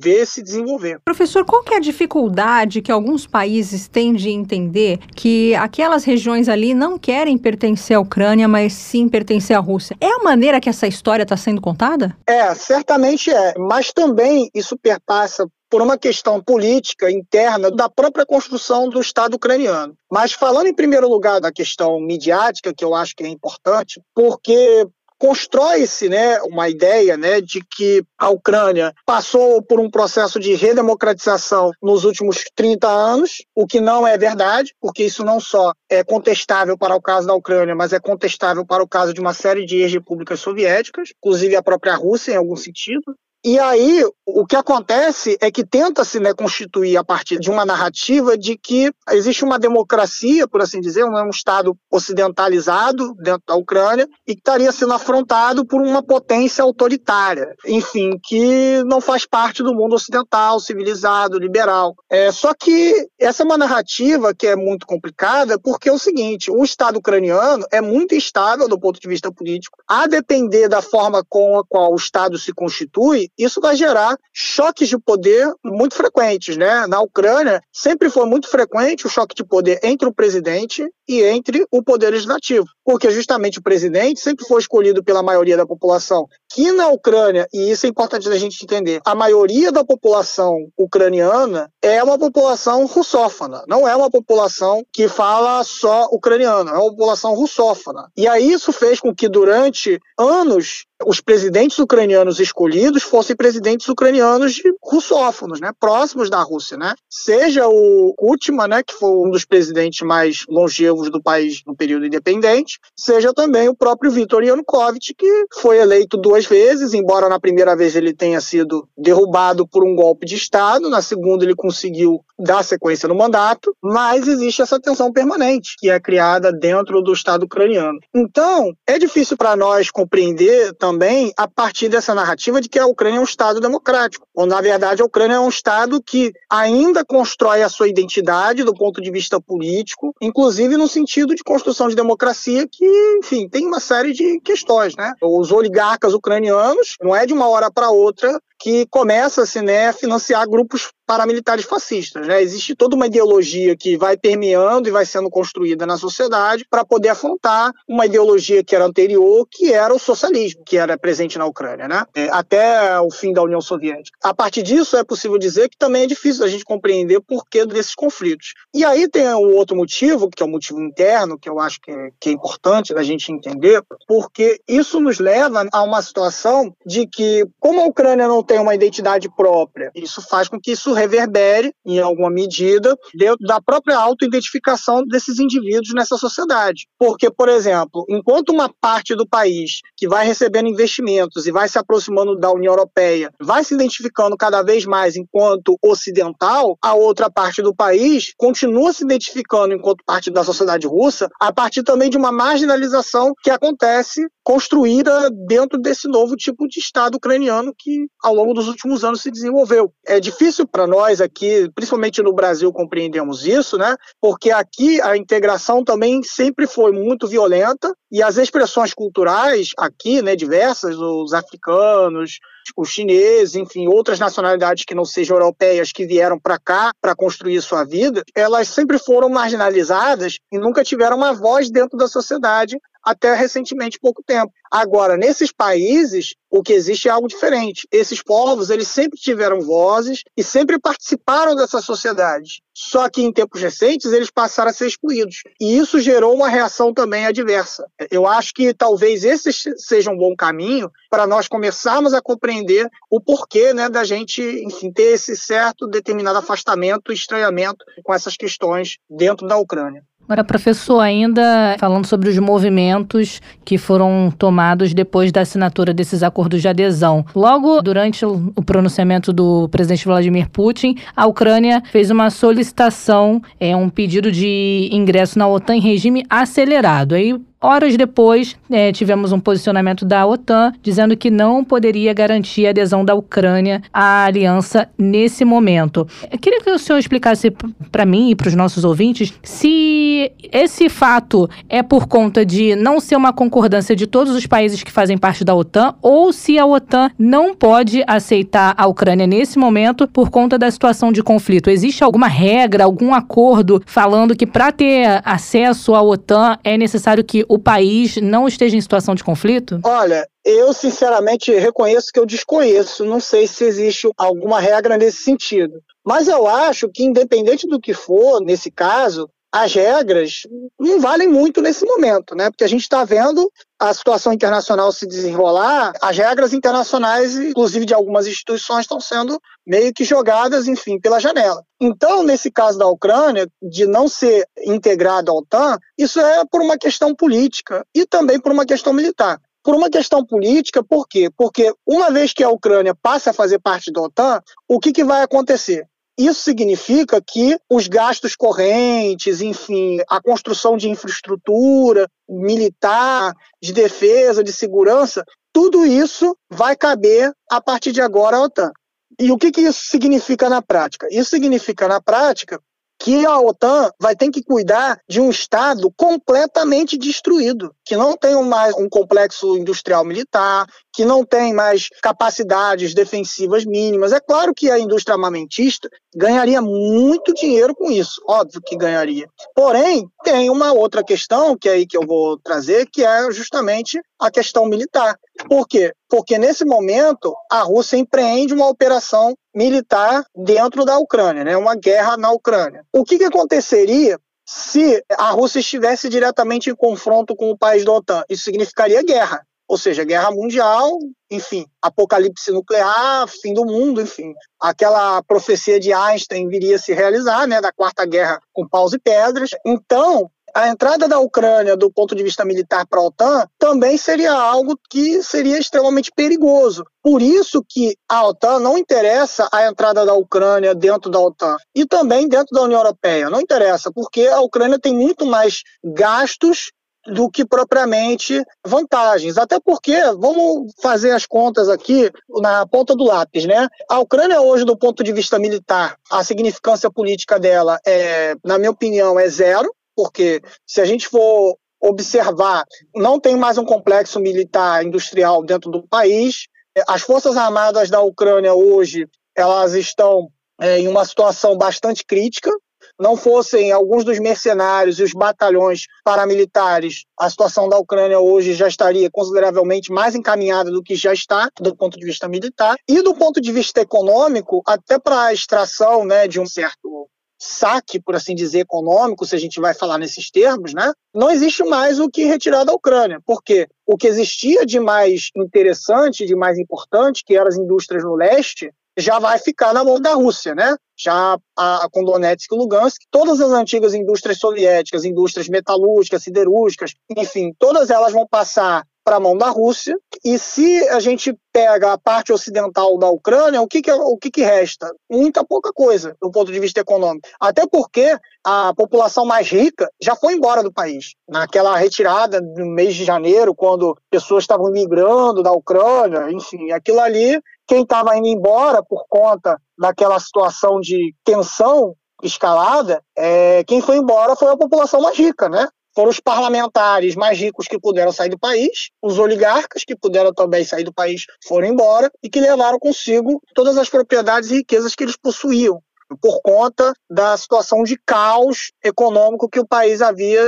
vê 0.00 0.24
se 0.24 0.40
desenvolver. 0.40 1.00
Professor, 1.04 1.44
qual 1.44 1.64
que 1.64 1.74
é 1.74 1.78
a 1.78 1.80
dificuldade 1.80 2.80
que 2.80 2.92
alguns 2.92 3.26
países 3.26 3.88
têm 3.88 4.14
de 4.14 4.30
entender 4.30 5.00
que 5.16 5.56
aquelas 5.56 6.04
regiões 6.04 6.48
ali 6.48 6.72
não 6.72 6.96
querem 6.96 7.36
pertencer 7.36 7.96
à 7.96 8.00
Ucrânia, 8.00 8.46
mas 8.46 8.74
sim 8.74 9.08
pertencer 9.08 9.56
à 9.56 9.58
Rússia? 9.58 9.96
É 10.00 10.06
a 10.06 10.22
maneira 10.22 10.60
que 10.60 10.68
essa 10.68 10.86
história 10.86 11.24
está 11.24 11.36
sendo 11.36 11.60
contada? 11.60 12.16
É, 12.28 12.54
certamente 12.54 13.32
é, 13.32 13.54
mas 13.58 13.92
também 13.92 14.48
isso 14.54 14.78
perpassa 14.80 15.44
por 15.68 15.82
uma 15.82 15.98
questão 15.98 16.40
política 16.40 17.10
interna 17.10 17.72
da 17.72 17.88
própria 17.88 18.24
construção 18.24 18.88
do 18.88 19.00
Estado 19.00 19.34
ucraniano. 19.34 19.96
Mas 20.08 20.32
falando 20.32 20.68
em 20.68 20.74
primeiro 20.74 21.08
lugar 21.08 21.40
da 21.40 21.50
questão 21.50 21.98
midiática, 21.98 22.72
que 22.72 22.84
eu 22.84 22.94
acho 22.94 23.16
que 23.16 23.24
é 23.24 23.28
importante, 23.28 24.00
porque 24.14 24.86
constrói-se 25.24 26.06
né, 26.06 26.38
uma 26.42 26.68
ideia 26.68 27.16
né, 27.16 27.40
de 27.40 27.64
que 27.64 28.04
a 28.18 28.28
Ucrânia 28.28 28.92
passou 29.06 29.62
por 29.62 29.80
um 29.80 29.90
processo 29.90 30.38
de 30.38 30.54
redemocratização 30.54 31.70
nos 31.82 32.04
últimos 32.04 32.44
30 32.54 32.86
anos, 32.86 33.42
o 33.54 33.66
que 33.66 33.80
não 33.80 34.06
é 34.06 34.18
verdade, 34.18 34.74
porque 34.78 35.02
isso 35.02 35.24
não 35.24 35.40
só 35.40 35.72
é 35.88 36.04
contestável 36.04 36.76
para 36.76 36.94
o 36.94 37.00
caso 37.00 37.26
da 37.26 37.32
Ucrânia, 37.32 37.74
mas 37.74 37.94
é 37.94 37.98
contestável 37.98 38.66
para 38.66 38.82
o 38.82 38.88
caso 38.88 39.14
de 39.14 39.20
uma 39.20 39.32
série 39.32 39.64
de 39.64 39.78
ex-repúblicas 39.78 40.40
soviéticas, 40.40 41.08
inclusive 41.16 41.56
a 41.56 41.62
própria 41.62 41.94
Rússia 41.94 42.32
em 42.32 42.36
algum 42.36 42.56
sentido. 42.56 43.16
E 43.44 43.58
aí, 43.58 44.02
o 44.24 44.46
que 44.46 44.56
acontece 44.56 45.36
é 45.38 45.50
que 45.50 45.66
tenta-se 45.66 46.18
né, 46.18 46.32
constituir 46.32 46.96
a 46.96 47.04
partir 47.04 47.38
de 47.38 47.50
uma 47.50 47.66
narrativa 47.66 48.38
de 48.38 48.56
que 48.56 48.90
existe 49.10 49.44
uma 49.44 49.58
democracia, 49.58 50.48
por 50.48 50.62
assim 50.62 50.80
dizer, 50.80 51.04
um 51.04 51.28
Estado 51.28 51.76
ocidentalizado 51.90 53.14
dentro 53.16 53.42
da 53.46 53.54
Ucrânia 53.54 54.08
e 54.26 54.34
que 54.34 54.40
estaria 54.40 54.72
sendo 54.72 54.94
afrontado 54.94 55.66
por 55.66 55.82
uma 55.82 56.02
potência 56.02 56.64
autoritária, 56.64 57.54
enfim, 57.66 58.18
que 58.22 58.82
não 58.84 58.98
faz 58.98 59.26
parte 59.26 59.62
do 59.62 59.74
mundo 59.74 59.94
ocidental, 59.94 60.58
civilizado, 60.58 61.38
liberal. 61.38 61.94
É, 62.08 62.32
só 62.32 62.54
que 62.54 63.06
essa 63.20 63.42
é 63.42 63.44
uma 63.44 63.58
narrativa 63.58 64.34
que 64.34 64.46
é 64.46 64.56
muito 64.56 64.86
complicada 64.86 65.58
porque 65.58 65.90
é 65.90 65.92
o 65.92 65.98
seguinte, 65.98 66.50
o 66.50 66.64
Estado 66.64 66.98
ucraniano 66.98 67.66
é 67.70 67.82
muito 67.82 68.14
instável 68.14 68.66
do 68.68 68.80
ponto 68.80 68.98
de 68.98 69.08
vista 69.08 69.30
político, 69.30 69.76
a 69.86 70.06
depender 70.06 70.66
da 70.66 70.80
forma 70.80 71.22
com 71.28 71.58
a 71.58 71.64
qual 71.68 71.92
o 71.92 71.96
Estado 71.96 72.38
se 72.38 72.50
constitui, 72.54 73.28
isso 73.38 73.60
vai 73.60 73.76
gerar 73.76 74.16
choques 74.32 74.88
de 74.88 74.98
poder 74.98 75.52
muito 75.64 75.94
frequentes, 75.94 76.56
né? 76.56 76.86
Na 76.86 77.00
Ucrânia 77.00 77.60
sempre 77.72 78.10
foi 78.10 78.26
muito 78.26 78.48
frequente 78.48 79.06
o 79.06 79.10
choque 79.10 79.34
de 79.34 79.44
poder 79.44 79.80
entre 79.82 80.08
o 80.08 80.14
presidente 80.14 80.88
e 81.08 81.22
entre 81.22 81.66
o 81.70 81.82
poder 81.82 82.10
legislativo, 82.10 82.66
porque 82.84 83.10
justamente 83.10 83.58
o 83.58 83.62
presidente 83.62 84.20
sempre 84.20 84.46
foi 84.46 84.60
escolhido 84.60 85.02
pela 85.02 85.22
maioria 85.22 85.56
da 85.56 85.66
população. 85.66 86.28
Que 86.52 86.70
na 86.70 86.88
Ucrânia, 86.88 87.48
e 87.52 87.70
isso 87.70 87.86
é 87.86 87.88
importante 87.88 88.28
da 88.28 88.38
gente 88.38 88.62
entender, 88.62 89.00
a 89.04 89.14
maioria 89.14 89.72
da 89.72 89.84
população 89.84 90.68
ucraniana 90.78 91.70
é 91.82 92.02
uma 92.02 92.18
população 92.18 92.86
russófona, 92.86 93.64
não 93.66 93.88
é 93.88 93.96
uma 93.96 94.10
população 94.10 94.84
que 94.92 95.08
fala 95.08 95.62
só 95.64 96.08
ucraniano, 96.12 96.70
é 96.70 96.74
uma 96.74 96.90
população 96.90 97.34
russófona. 97.34 98.08
E 98.16 98.28
aí 98.28 98.52
isso 98.52 98.72
fez 98.72 99.00
com 99.00 99.14
que 99.14 99.28
durante 99.28 99.98
anos 100.18 100.84
os 101.06 101.20
presidentes 101.20 101.78
ucranianos 101.78 102.40
escolhidos 102.40 103.02
fossem 103.02 103.36
presidentes 103.36 103.88
ucranianos 103.88 104.60
russófonos, 104.82 105.60
né, 105.60 105.70
próximos 105.78 106.30
da 106.30 106.40
Rússia, 106.42 106.76
né? 106.76 106.94
Seja 107.10 107.68
o 107.68 108.14
Kutman, 108.16 108.68
né, 108.68 108.82
que 108.82 108.94
foi 108.94 109.10
um 109.10 109.30
dos 109.30 109.44
presidentes 109.44 110.00
mais 110.06 110.44
longevos 110.48 111.10
do 111.10 111.22
país 111.22 111.62
no 111.66 111.76
período 111.76 112.06
independente, 112.06 112.73
seja 112.96 113.32
também 113.32 113.68
o 113.68 113.76
próprio 113.76 114.10
Viktor 114.10 114.42
Yanukovych, 114.42 115.14
que 115.14 115.46
foi 115.54 115.78
eleito 115.78 116.16
duas 116.16 116.46
vezes, 116.46 116.94
embora 116.94 117.28
na 117.28 117.40
primeira 117.40 117.76
vez 117.76 117.96
ele 117.96 118.14
tenha 118.14 118.40
sido 118.40 118.88
derrubado 118.96 119.66
por 119.66 119.84
um 119.84 119.94
golpe 119.94 120.26
de 120.26 120.36
Estado, 120.36 120.88
na 120.90 121.02
segunda 121.02 121.44
ele 121.44 121.54
conseguiu 121.54 122.24
dar 122.38 122.64
sequência 122.64 123.08
no 123.08 123.14
mandato, 123.14 123.74
mas 123.82 124.26
existe 124.26 124.62
essa 124.62 124.80
tensão 124.80 125.12
permanente 125.12 125.76
que 125.78 125.88
é 125.88 126.00
criada 126.00 126.52
dentro 126.52 127.00
do 127.00 127.12
Estado 127.12 127.44
ucraniano. 127.44 127.98
Então, 128.14 128.74
é 128.86 128.98
difícil 128.98 129.36
para 129.36 129.56
nós 129.56 129.90
compreender 129.90 130.74
também 130.74 131.32
a 131.36 131.46
partir 131.46 131.88
dessa 131.88 132.14
narrativa 132.14 132.60
de 132.60 132.68
que 132.68 132.78
a 132.78 132.86
Ucrânia 132.86 133.18
é 133.18 133.20
um 133.20 133.24
Estado 133.24 133.60
democrático, 133.60 134.26
quando 134.32 134.50
na 134.50 134.60
verdade 134.60 135.02
a 135.02 135.04
Ucrânia 135.04 135.36
é 135.36 135.40
um 135.40 135.48
Estado 135.48 136.02
que 136.02 136.32
ainda 136.50 137.04
constrói 137.04 137.62
a 137.62 137.68
sua 137.68 137.88
identidade 137.88 138.64
do 138.64 138.74
ponto 138.74 139.00
de 139.00 139.10
vista 139.10 139.40
político, 139.40 140.14
inclusive 140.20 140.76
no 140.76 140.88
sentido 140.88 141.34
de 141.34 141.44
construção 141.44 141.88
de 141.88 141.94
democracia 141.94 142.63
que, 142.66 142.84
enfim, 143.18 143.48
tem 143.48 143.66
uma 143.66 143.80
série 143.80 144.12
de 144.12 144.40
questões, 144.40 144.96
né? 144.96 145.14
Os 145.22 145.52
oligarcas 145.52 146.14
ucranianos, 146.14 146.96
não 147.00 147.14
é 147.14 147.26
de 147.26 147.32
uma 147.32 147.48
hora 147.48 147.70
para 147.70 147.90
outra 147.90 148.40
que 148.64 148.86
começa-se 148.86 149.60
né, 149.60 149.88
a 149.88 149.92
financiar 149.92 150.48
grupos 150.48 150.90
paramilitares 151.06 151.66
fascistas. 151.66 152.26
Né? 152.26 152.40
Existe 152.40 152.74
toda 152.74 152.96
uma 152.96 153.06
ideologia 153.06 153.76
que 153.76 153.94
vai 153.94 154.16
permeando 154.16 154.88
e 154.88 154.90
vai 154.90 155.04
sendo 155.04 155.28
construída 155.28 155.84
na 155.84 155.98
sociedade 155.98 156.64
para 156.70 156.82
poder 156.82 157.10
afrontar 157.10 157.70
uma 157.86 158.06
ideologia 158.06 158.64
que 158.64 158.74
era 158.74 158.86
anterior, 158.86 159.46
que 159.50 159.70
era 159.70 159.94
o 159.94 159.98
socialismo, 159.98 160.62
que 160.64 160.78
era 160.78 160.96
presente 160.96 161.36
na 161.36 161.44
Ucrânia, 161.44 161.86
né? 161.86 162.04
É, 162.14 162.30
até 162.30 162.98
o 163.00 163.10
fim 163.10 163.34
da 163.34 163.42
União 163.42 163.60
Soviética. 163.60 164.16
A 164.22 164.32
partir 164.32 164.62
disso, 164.62 164.96
é 164.96 165.04
possível 165.04 165.36
dizer 165.36 165.68
que 165.68 165.76
também 165.76 166.04
é 166.04 166.06
difícil 166.06 166.42
a 166.42 166.48
gente 166.48 166.64
compreender 166.64 167.18
o 167.18 167.22
porquê 167.22 167.66
desses 167.66 167.94
conflitos. 167.94 168.54
E 168.74 168.82
aí 168.82 169.06
tem 169.08 169.28
um 169.28 169.54
outro 169.54 169.76
motivo, 169.76 170.30
que 170.30 170.42
é 170.42 170.46
o 170.46 170.48
um 170.48 170.52
motivo 170.52 170.80
interno, 170.80 171.38
que 171.38 171.50
eu 171.50 171.60
acho 171.60 171.78
que 171.82 171.90
é, 171.90 172.08
que 172.18 172.30
é 172.30 172.32
importante 172.32 172.94
da 172.94 173.02
gente 173.02 173.30
entender, 173.30 173.82
porque 174.08 174.58
isso 174.66 174.98
nos 175.00 175.18
leva 175.18 175.68
a 175.70 175.82
uma 175.82 176.00
situação 176.00 176.74
de 176.86 177.06
que, 177.06 177.46
como 177.60 177.82
a 177.82 177.86
Ucrânia 177.86 178.26
não 178.26 178.42
tem 178.42 178.53
tem 178.54 178.60
uma 178.60 178.74
identidade 178.74 179.28
própria. 179.28 179.90
Isso 179.96 180.22
faz 180.22 180.48
com 180.48 180.60
que 180.60 180.70
isso 180.70 180.92
reverbere, 180.92 181.72
em 181.84 181.98
alguma 181.98 182.30
medida, 182.30 182.96
dentro 183.12 183.44
da 183.44 183.60
própria 183.60 183.98
autoidentificação 183.98 185.04
desses 185.04 185.40
indivíduos 185.40 185.92
nessa 185.92 186.16
sociedade. 186.16 186.86
Porque, 186.96 187.28
por 187.30 187.48
exemplo, 187.48 188.04
enquanto 188.08 188.50
uma 188.50 188.72
parte 188.80 189.16
do 189.16 189.26
país 189.26 189.80
que 189.96 190.06
vai 190.06 190.24
recebendo 190.24 190.68
investimentos 190.68 191.46
e 191.46 191.50
vai 191.50 191.68
se 191.68 191.78
aproximando 191.78 192.38
da 192.38 192.52
União 192.52 192.72
Europeia 192.72 193.30
vai 193.40 193.64
se 193.64 193.74
identificando 193.74 194.36
cada 194.36 194.62
vez 194.62 194.86
mais 194.86 195.16
enquanto 195.16 195.76
ocidental, 195.82 196.78
a 196.80 196.94
outra 196.94 197.28
parte 197.28 197.60
do 197.60 197.74
país 197.74 198.32
continua 198.36 198.92
se 198.92 199.02
identificando 199.02 199.74
enquanto 199.74 200.04
parte 200.06 200.30
da 200.30 200.44
sociedade 200.44 200.86
russa 200.86 201.28
a 201.40 201.52
partir 201.52 201.82
também 201.82 202.08
de 202.08 202.16
uma 202.16 202.30
marginalização 202.30 203.32
que 203.42 203.50
acontece 203.50 204.24
construída 204.44 205.30
dentro 205.30 205.78
desse 205.78 206.06
novo 206.06 206.36
tipo 206.36 206.68
de 206.68 206.78
Estado 206.78 207.16
ucraniano 207.16 207.74
que, 207.76 208.06
ao 208.22 208.34
longo 208.34 208.52
dos 208.52 208.68
últimos 208.68 209.02
anos, 209.02 209.22
se 209.22 209.30
desenvolveu. 209.30 209.90
É 210.06 210.20
difícil 210.20 210.68
para 210.68 210.86
nós 210.86 211.20
aqui, 211.20 211.70
principalmente 211.74 212.22
no 212.22 212.34
Brasil, 212.34 212.70
compreendermos 212.70 213.46
isso, 213.46 213.78
né? 213.78 213.96
Porque 214.20 214.50
aqui 214.50 215.00
a 215.00 215.16
integração 215.16 215.82
também 215.82 216.22
sempre 216.22 216.66
foi 216.66 216.92
muito 216.92 217.26
violenta 217.26 217.92
e 218.12 218.22
as 218.22 218.36
expressões 218.36 218.92
culturais 218.92 219.70
aqui, 219.78 220.20
né, 220.20 220.36
diversas, 220.36 220.96
os 220.96 221.32
africanos, 221.32 222.38
os 222.76 222.88
chineses, 222.88 223.54
enfim, 223.54 223.86
outras 223.86 224.18
nacionalidades 224.18 224.84
que 224.84 224.94
não 224.94 225.04
sejam 225.04 225.36
europeias 225.36 225.92
que 225.92 226.06
vieram 226.06 226.38
para 226.38 226.58
cá 226.58 226.92
para 227.00 227.14
construir 227.14 227.60
sua 227.60 227.84
vida, 227.84 228.22
elas 228.34 228.68
sempre 228.68 228.98
foram 228.98 229.28
marginalizadas 229.28 230.38
e 230.52 230.58
nunca 230.58 230.84
tiveram 230.84 231.16
uma 231.16 231.32
voz 231.32 231.70
dentro 231.70 231.96
da 231.96 232.08
sociedade 232.08 232.78
até 233.04 233.34
recentemente 233.34 233.98
pouco 234.00 234.22
tempo. 234.22 234.52
Agora, 234.76 235.16
nesses 235.16 235.52
países, 235.52 236.34
o 236.50 236.60
que 236.60 236.72
existe 236.72 237.06
é 237.06 237.10
algo 237.12 237.28
diferente. 237.28 237.86
Esses 237.92 238.20
povos, 238.20 238.70
eles 238.70 238.88
sempre 238.88 239.16
tiveram 239.16 239.60
vozes 239.60 240.24
e 240.36 240.42
sempre 240.42 240.80
participaram 240.80 241.54
dessa 241.54 241.80
sociedade. 241.80 242.60
Só 242.74 243.08
que 243.08 243.22
em 243.22 243.32
tempos 243.32 243.60
recentes, 243.60 244.12
eles 244.12 244.32
passaram 244.32 244.70
a 244.70 244.72
ser 244.72 244.88
excluídos. 244.88 245.44
E 245.60 245.78
isso 245.78 246.00
gerou 246.00 246.34
uma 246.34 246.48
reação 246.48 246.92
também 246.92 247.24
adversa. 247.24 247.86
Eu 248.10 248.26
acho 248.26 248.52
que 248.52 248.74
talvez 248.74 249.22
esse 249.22 249.52
seja 249.76 250.10
um 250.10 250.18
bom 250.18 250.34
caminho 250.34 250.90
para 251.08 251.24
nós 251.24 251.46
começarmos 251.46 252.12
a 252.12 252.20
compreender 252.20 252.90
o 253.08 253.20
porquê 253.20 253.72
né, 253.72 253.88
da 253.88 254.02
gente, 254.02 254.42
enfim, 254.42 254.90
ter 254.90 255.12
esse 255.12 255.36
certo 255.36 255.86
determinado 255.86 256.40
afastamento 256.40 257.12
e 257.12 257.14
estranhamento 257.14 257.84
com 258.02 258.12
essas 258.12 258.36
questões 258.36 258.98
dentro 259.08 259.46
da 259.46 259.56
Ucrânia. 259.56 260.02
Agora, 260.26 260.42
professor, 260.42 261.00
ainda 261.00 261.76
falando 261.78 262.06
sobre 262.06 262.30
os 262.30 262.38
movimentos 262.38 263.42
que 263.62 263.76
foram 263.76 264.32
tomados 264.38 264.94
depois 264.94 265.30
da 265.30 265.42
assinatura 265.42 265.92
desses 265.92 266.22
acordos 266.22 266.62
de 266.62 266.68
adesão. 266.68 267.26
Logo 267.34 267.82
durante 267.82 268.24
o 268.24 268.62
pronunciamento 268.64 269.34
do 269.34 269.68
presidente 269.68 270.06
Vladimir 270.06 270.48
Putin, 270.48 270.96
a 271.14 271.26
Ucrânia 271.26 271.82
fez 271.92 272.10
uma 272.10 272.30
solicitação, 272.30 273.42
é 273.60 273.76
um 273.76 273.90
pedido 273.90 274.32
de 274.32 274.88
ingresso 274.90 275.38
na 275.38 275.46
OTAN 275.46 275.76
em 275.76 275.80
regime 275.80 276.24
acelerado. 276.30 277.14
Aí 277.14 277.38
Horas 277.64 277.96
depois, 277.96 278.54
é, 278.70 278.92
tivemos 278.92 279.32
um 279.32 279.40
posicionamento 279.40 280.04
da 280.04 280.26
OTAN 280.26 280.74
dizendo 280.82 281.16
que 281.16 281.30
não 281.30 281.64
poderia 281.64 282.12
garantir 282.12 282.66
a 282.66 282.70
adesão 282.70 283.02
da 283.02 283.14
Ucrânia 283.14 283.80
à 283.90 284.26
aliança 284.26 284.86
nesse 284.98 285.46
momento. 285.46 286.06
Eu 286.30 286.38
queria 286.38 286.60
que 286.60 286.70
o 286.70 286.78
senhor 286.78 286.98
explicasse 286.98 287.50
para 287.90 288.04
mim 288.04 288.28
e 288.28 288.34
para 288.34 288.48
os 288.48 288.54
nossos 288.54 288.84
ouvintes 288.84 289.32
se 289.42 290.30
esse 290.52 290.90
fato 290.90 291.48
é 291.66 291.82
por 291.82 292.06
conta 292.06 292.44
de 292.44 292.76
não 292.76 293.00
ser 293.00 293.16
uma 293.16 293.32
concordância 293.32 293.96
de 293.96 294.06
todos 294.06 294.34
os 294.34 294.46
países 294.46 294.82
que 294.82 294.92
fazem 294.92 295.16
parte 295.16 295.42
da 295.42 295.54
OTAN 295.54 295.94
ou 296.02 296.34
se 296.34 296.58
a 296.58 296.66
OTAN 296.66 297.10
não 297.18 297.54
pode 297.54 298.04
aceitar 298.06 298.74
a 298.76 298.86
Ucrânia 298.86 299.26
nesse 299.26 299.58
momento 299.58 300.06
por 300.06 300.28
conta 300.28 300.58
da 300.58 300.70
situação 300.70 301.10
de 301.10 301.22
conflito. 301.22 301.70
Existe 301.70 302.04
alguma 302.04 302.28
regra, 302.28 302.84
algum 302.84 303.14
acordo 303.14 303.82
falando 303.86 304.36
que 304.36 304.46
para 304.46 304.70
ter 304.70 305.22
acesso 305.24 305.94
à 305.94 306.02
OTAN 306.02 306.58
é 306.62 306.76
necessário 306.76 307.24
que 307.24 307.42
o 307.54 307.58
país 307.58 308.16
não 308.16 308.48
esteja 308.48 308.76
em 308.76 308.80
situação 308.80 309.14
de 309.14 309.22
conflito? 309.22 309.78
Olha, 309.84 310.26
eu 310.44 310.72
sinceramente 310.72 311.52
reconheço 311.54 312.10
que 312.12 312.18
eu 312.18 312.26
desconheço, 312.26 313.04
não 313.04 313.20
sei 313.20 313.46
se 313.46 313.64
existe 313.64 314.10
alguma 314.16 314.58
regra 314.58 314.98
nesse 314.98 315.18
sentido. 315.18 315.80
Mas 316.04 316.26
eu 316.26 316.48
acho 316.48 316.88
que, 316.88 317.04
independente 317.04 317.68
do 317.68 317.80
que 317.80 317.94
for, 317.94 318.40
nesse 318.40 318.72
caso, 318.72 319.30
as 319.54 319.72
regras 319.72 320.48
não 320.80 321.00
valem 321.00 321.28
muito 321.28 321.62
nesse 321.62 321.86
momento, 321.86 322.34
né? 322.34 322.50
Porque 322.50 322.64
a 322.64 322.68
gente 322.68 322.80
está 322.80 323.04
vendo 323.04 323.48
a 323.78 323.94
situação 323.94 324.32
internacional 324.32 324.90
se 324.90 325.06
desenrolar, 325.06 325.92
as 326.02 326.18
regras 326.18 326.52
internacionais, 326.52 327.36
inclusive 327.36 327.86
de 327.86 327.94
algumas 327.94 328.26
instituições, 328.26 328.80
estão 328.80 328.98
sendo 328.98 329.40
meio 329.64 329.94
que 329.94 330.02
jogadas, 330.02 330.66
enfim, 330.66 330.98
pela 330.98 331.20
janela. 331.20 331.62
Então, 331.80 332.24
nesse 332.24 332.50
caso 332.50 332.80
da 332.80 332.88
Ucrânia, 332.88 333.46
de 333.62 333.86
não 333.86 334.08
ser 334.08 334.44
integrado 334.66 335.30
à 335.30 335.34
OTAN, 335.34 335.78
isso 335.96 336.18
é 336.18 336.44
por 336.50 336.60
uma 336.60 336.76
questão 336.76 337.14
política 337.14 337.86
e 337.94 338.04
também 338.04 338.40
por 338.40 338.50
uma 338.50 338.66
questão 338.66 338.92
militar. 338.92 339.40
Por 339.62 339.76
uma 339.76 339.88
questão 339.88 340.26
política, 340.26 340.82
por 340.82 341.06
quê? 341.06 341.30
Porque 341.36 341.72
uma 341.86 342.10
vez 342.10 342.32
que 342.32 342.42
a 342.42 342.50
Ucrânia 342.50 342.92
passa 342.92 343.30
a 343.30 343.32
fazer 343.32 343.60
parte 343.60 343.92
da 343.92 344.02
OTAN, 344.02 344.42
o 344.68 344.80
que, 344.80 344.90
que 344.90 345.04
vai 345.04 345.22
acontecer? 345.22 345.86
Isso 346.16 346.42
significa 346.42 347.20
que 347.20 347.58
os 347.68 347.88
gastos 347.88 348.36
correntes, 348.36 349.40
enfim, 349.40 349.98
a 350.08 350.22
construção 350.22 350.76
de 350.76 350.88
infraestrutura 350.88 352.08
militar, 352.28 353.34
de 353.60 353.72
defesa, 353.72 354.44
de 354.44 354.52
segurança, 354.52 355.24
tudo 355.52 355.84
isso 355.84 356.36
vai 356.48 356.76
caber 356.76 357.32
a 357.50 357.60
partir 357.60 357.90
de 357.92 358.00
agora 358.00 358.36
à 358.36 358.42
OTAN. 358.42 358.72
E 359.18 359.30
o 359.30 359.38
que, 359.38 359.50
que 359.50 359.62
isso 359.62 359.86
significa 359.86 360.48
na 360.48 360.62
prática? 360.62 361.08
Isso 361.10 361.30
significa 361.30 361.88
na 361.88 362.00
prática 362.00 362.60
que 362.98 363.26
a 363.26 363.38
OTAN 363.38 363.90
vai 364.00 364.16
ter 364.16 364.30
que 364.30 364.42
cuidar 364.42 364.98
de 365.08 365.20
um 365.20 365.30
Estado 365.30 365.92
completamente 365.96 366.96
destruído, 366.96 367.74
que 367.84 367.96
não 367.96 368.16
tem 368.16 368.34
mais 368.44 368.74
um 368.76 368.88
complexo 368.88 369.56
industrial 369.56 370.04
militar, 370.04 370.66
que 370.92 371.04
não 371.04 371.24
tem 371.24 371.52
mais 371.52 371.88
capacidades 372.02 372.94
defensivas 372.94 373.64
mínimas. 373.64 374.12
É 374.12 374.20
claro 374.20 374.54
que 374.54 374.70
a 374.70 374.78
indústria 374.78 375.14
armamentista 375.14 375.88
ganharia 376.14 376.62
muito 376.62 377.34
dinheiro 377.34 377.74
com 377.74 377.90
isso, 377.90 378.22
óbvio 378.26 378.62
que 378.64 378.76
ganharia. 378.76 379.28
Porém, 379.54 380.08
tem 380.22 380.48
uma 380.48 380.72
outra 380.72 381.02
questão, 381.02 381.56
que 381.58 381.68
é 381.68 381.72
aí 381.72 381.86
que 381.86 381.96
eu 381.96 382.06
vou 382.06 382.38
trazer, 382.38 382.88
que 382.90 383.04
é 383.04 383.30
justamente 383.32 384.00
a 384.18 384.30
questão 384.30 384.66
militar. 384.66 385.18
Por 385.48 385.66
quê? 385.66 385.92
Porque 386.08 386.38
nesse 386.38 386.64
momento 386.64 387.34
a 387.50 387.62
Rússia 387.62 387.96
empreende 387.96 388.54
uma 388.54 388.68
operação 388.68 389.34
militar 389.54 390.24
dentro 390.34 390.84
da 390.84 390.98
Ucrânia, 390.98 391.44
né? 391.44 391.56
uma 391.56 391.74
guerra 391.74 392.16
na 392.16 392.30
Ucrânia. 392.30 392.84
O 392.92 393.04
que, 393.04 393.18
que 393.18 393.24
aconteceria 393.24 394.18
se 394.46 395.02
a 395.16 395.30
Rússia 395.30 395.60
estivesse 395.60 396.08
diretamente 396.08 396.70
em 396.70 396.74
confronto 396.74 397.34
com 397.36 397.50
o 397.50 397.58
país 397.58 397.84
da 397.84 397.92
OTAN? 397.92 398.24
Isso 398.28 398.44
significaria 398.44 399.02
guerra 399.02 399.46
ou 399.66 399.78
seja, 399.78 400.04
guerra 400.04 400.30
mundial, 400.30 400.98
enfim, 401.30 401.66
apocalipse 401.80 402.50
nuclear, 402.52 403.26
fim 403.26 403.54
do 403.54 403.64
mundo, 403.64 404.00
enfim. 404.00 404.34
Aquela 404.60 405.22
profecia 405.22 405.80
de 405.80 405.92
Einstein 405.92 406.48
viria 406.48 406.76
a 406.76 406.78
se 406.78 406.92
realizar, 406.92 407.46
né, 407.46 407.60
da 407.60 407.72
quarta 407.72 408.04
guerra 408.04 408.38
com 408.52 408.68
paus 408.68 408.92
e 408.92 408.98
pedras. 408.98 409.50
Então, 409.64 410.30
a 410.54 410.68
entrada 410.68 411.08
da 411.08 411.18
Ucrânia 411.18 411.76
do 411.76 411.90
ponto 411.90 412.14
de 412.14 412.22
vista 412.22 412.44
militar 412.44 412.86
para 412.86 413.00
a 413.00 413.04
OTAN 413.04 413.48
também 413.58 413.98
seria 413.98 414.32
algo 414.32 414.78
que 414.88 415.22
seria 415.22 415.58
extremamente 415.58 416.12
perigoso. 416.14 416.84
Por 417.02 417.20
isso 417.20 417.64
que 417.68 417.96
a 418.08 418.26
OTAN 418.26 418.60
não 418.60 418.78
interessa 418.78 419.48
a 419.52 419.66
entrada 419.66 420.06
da 420.06 420.14
Ucrânia 420.14 420.74
dentro 420.74 421.10
da 421.10 421.18
OTAN 421.18 421.56
e 421.74 421.84
também 421.84 422.28
dentro 422.28 422.54
da 422.54 422.62
União 422.62 422.78
Europeia. 422.78 423.28
Não 423.28 423.40
interessa, 423.40 423.90
porque 423.92 424.28
a 424.28 424.40
Ucrânia 424.40 424.78
tem 424.78 424.94
muito 424.94 425.26
mais 425.26 425.62
gastos 425.84 426.70
do 427.06 427.30
que 427.30 427.44
propriamente 427.44 428.42
vantagens. 428.64 429.36
Até 429.36 429.58
porque, 429.60 429.96
vamos 430.18 430.72
fazer 430.80 431.10
as 431.10 431.26
contas 431.26 431.68
aqui 431.68 432.10
na 432.40 432.66
ponta 432.66 432.94
do 432.94 433.04
lápis, 433.04 433.44
né? 433.44 433.68
A 433.90 433.98
Ucrânia 433.98 434.40
hoje, 434.40 434.64
do 434.64 434.76
ponto 434.76 435.02
de 435.02 435.12
vista 435.12 435.38
militar, 435.38 435.96
a 436.10 436.24
significância 436.24 436.90
política 436.90 437.38
dela 437.38 437.78
é, 437.86 438.34
na 438.44 438.58
minha 438.58 438.70
opinião, 438.70 439.18
é 439.18 439.28
zero, 439.28 439.70
porque 439.96 440.40
se 440.66 440.80
a 440.80 440.84
gente 440.84 441.08
for 441.08 441.56
observar, 441.80 442.64
não 442.94 443.20
tem 443.20 443.36
mais 443.36 443.58
um 443.58 443.64
complexo 443.64 444.18
militar 444.18 444.84
industrial 444.84 445.44
dentro 445.44 445.70
do 445.70 445.86
país. 445.86 446.46
As 446.88 447.02
forças 447.02 447.36
armadas 447.36 447.90
da 447.90 448.00
Ucrânia 448.00 448.54
hoje, 448.54 449.06
elas 449.36 449.74
estão 449.74 450.28
é, 450.60 450.78
em 450.78 450.88
uma 450.88 451.04
situação 451.04 451.58
bastante 451.58 452.04
crítica, 452.04 452.50
não 452.98 453.16
fossem 453.16 453.72
alguns 453.72 454.04
dos 454.04 454.18
mercenários 454.18 454.98
e 454.98 455.02
os 455.02 455.12
batalhões 455.12 455.86
paramilitares, 456.04 457.04
a 457.18 457.28
situação 457.28 457.68
da 457.68 457.78
Ucrânia 457.78 458.20
hoje 458.20 458.54
já 458.54 458.68
estaria 458.68 459.10
consideravelmente 459.10 459.92
mais 459.92 460.14
encaminhada 460.14 460.70
do 460.70 460.82
que 460.82 460.94
já 460.94 461.12
está, 461.12 461.48
do 461.60 461.74
ponto 461.76 461.98
de 461.98 462.04
vista 462.04 462.28
militar. 462.28 462.76
E 462.88 463.02
do 463.02 463.14
ponto 463.14 463.40
de 463.40 463.52
vista 463.52 463.80
econômico, 463.80 464.62
até 464.66 464.98
para 464.98 465.24
a 465.24 465.32
extração 465.32 466.04
né, 466.04 466.28
de 466.28 466.40
um 466.40 466.46
certo 466.46 467.08
saque, 467.44 468.00
por 468.00 468.14
assim 468.14 468.34
dizer, 468.34 468.60
econômico, 468.60 469.26
se 469.26 469.34
a 469.34 469.38
gente 469.38 469.60
vai 469.60 469.74
falar 469.74 469.98
nesses 469.98 470.30
termos, 470.30 470.72
né? 470.72 470.92
Não 471.14 471.30
existe 471.30 471.62
mais 471.64 472.00
o 472.00 472.08
que 472.08 472.24
retirar 472.24 472.64
da 472.64 472.72
Ucrânia, 472.72 473.20
porque 473.24 473.68
o 473.86 473.96
que 473.96 474.06
existia 474.06 474.64
de 474.64 474.80
mais 474.80 475.30
interessante, 475.36 476.26
de 476.26 476.34
mais 476.34 476.58
importante, 476.58 477.22
que 477.24 477.36
eram 477.36 477.48
as 477.48 477.56
indústrias 477.56 478.02
no 478.02 478.14
leste, 478.14 478.72
já 478.96 479.18
vai 479.18 479.38
ficar 479.38 479.72
na 479.72 479.84
mão 479.84 480.00
da 480.00 480.14
Rússia, 480.14 480.54
né? 480.54 480.76
Já 480.96 481.36
a, 481.56 481.88
com 481.90 482.04
Donetsk 482.04 482.52
e 482.52 482.56
Lugansk, 482.56 483.02
todas 483.10 483.40
as 483.40 483.50
antigas 483.50 483.92
indústrias 483.92 484.38
soviéticas, 484.38 485.04
indústrias 485.04 485.48
metalúrgicas, 485.48 486.22
siderúrgicas, 486.22 486.94
enfim, 487.16 487.52
todas 487.58 487.90
elas 487.90 488.12
vão 488.12 488.26
passar 488.26 488.84
para 489.04 489.16
a 489.16 489.20
mão 489.20 489.36
da 489.36 489.50
Rússia. 489.50 489.96
E 490.24 490.38
se 490.38 490.88
a 490.88 490.98
gente 490.98 491.36
pega 491.52 491.92
a 491.92 491.98
parte 491.98 492.32
ocidental 492.32 492.98
da 492.98 493.08
Ucrânia, 493.08 493.60
o 493.60 493.68
que, 493.68 493.82
que, 493.82 493.92
o 493.92 494.16
que, 494.16 494.30
que 494.30 494.42
resta? 494.42 494.90
Muita 495.10 495.44
pouca 495.44 495.72
coisa 495.72 496.16
do 496.20 496.30
ponto 496.30 496.50
de 496.50 496.58
vista 496.58 496.80
econômico. 496.80 497.28
Até 497.38 497.66
porque 497.66 498.16
a 498.44 498.72
população 498.74 499.24
mais 499.24 499.48
rica 499.48 499.88
já 500.02 500.16
foi 500.16 500.34
embora 500.34 500.62
do 500.62 500.72
país. 500.72 501.14
Naquela 501.28 501.76
retirada 501.76 502.40
no 502.40 502.66
mês 502.66 502.94
de 502.94 503.04
janeiro, 503.04 503.54
quando 503.54 503.96
pessoas 504.10 504.44
estavam 504.44 504.70
migrando 504.70 505.42
da 505.42 505.52
Ucrânia, 505.52 506.32
enfim, 506.32 506.70
aquilo 506.72 507.00
ali 507.00 507.40
quem 507.66 507.82
estava 507.82 508.16
indo 508.16 508.26
embora 508.26 508.82
por 508.82 509.04
conta 509.08 509.58
daquela 509.78 510.18
situação 510.20 510.80
de 510.80 511.14
tensão 511.24 511.94
escalada, 512.22 513.02
é, 513.16 513.64
quem 513.64 513.80
foi 513.80 513.96
embora 513.96 514.36
foi 514.36 514.52
a 514.52 514.56
população 514.56 515.00
mais 515.00 515.16
rica, 515.16 515.48
né? 515.48 515.68
Foram 515.94 516.10
os 516.10 516.20
parlamentares 516.20 517.14
mais 517.14 517.38
ricos 517.38 517.66
que 517.66 517.78
puderam 517.78 518.12
sair 518.12 518.28
do 518.28 518.38
país, 518.38 518.90
os 519.00 519.18
oligarcas 519.18 519.84
que 519.84 519.96
puderam 519.96 520.32
também 520.32 520.64
sair 520.64 520.84
do 520.84 520.92
país 520.92 521.24
foram 521.46 521.68
embora 521.68 522.10
e 522.22 522.28
que 522.28 522.40
levaram 522.40 522.78
consigo 522.78 523.40
todas 523.54 523.78
as 523.78 523.88
propriedades 523.88 524.50
e 524.50 524.56
riquezas 524.56 524.94
que 524.94 525.04
eles 525.04 525.16
possuíam 525.16 525.80
por 526.20 526.40
conta 526.42 526.92
da 527.08 527.36
situação 527.36 527.82
de 527.82 527.96
caos 528.04 528.72
econômico 528.84 529.48
que 529.48 529.60
o 529.60 529.66
país 529.66 530.02
havia, 530.02 530.42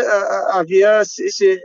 havia 0.50 1.04
se, 1.04 1.30
se, 1.30 1.60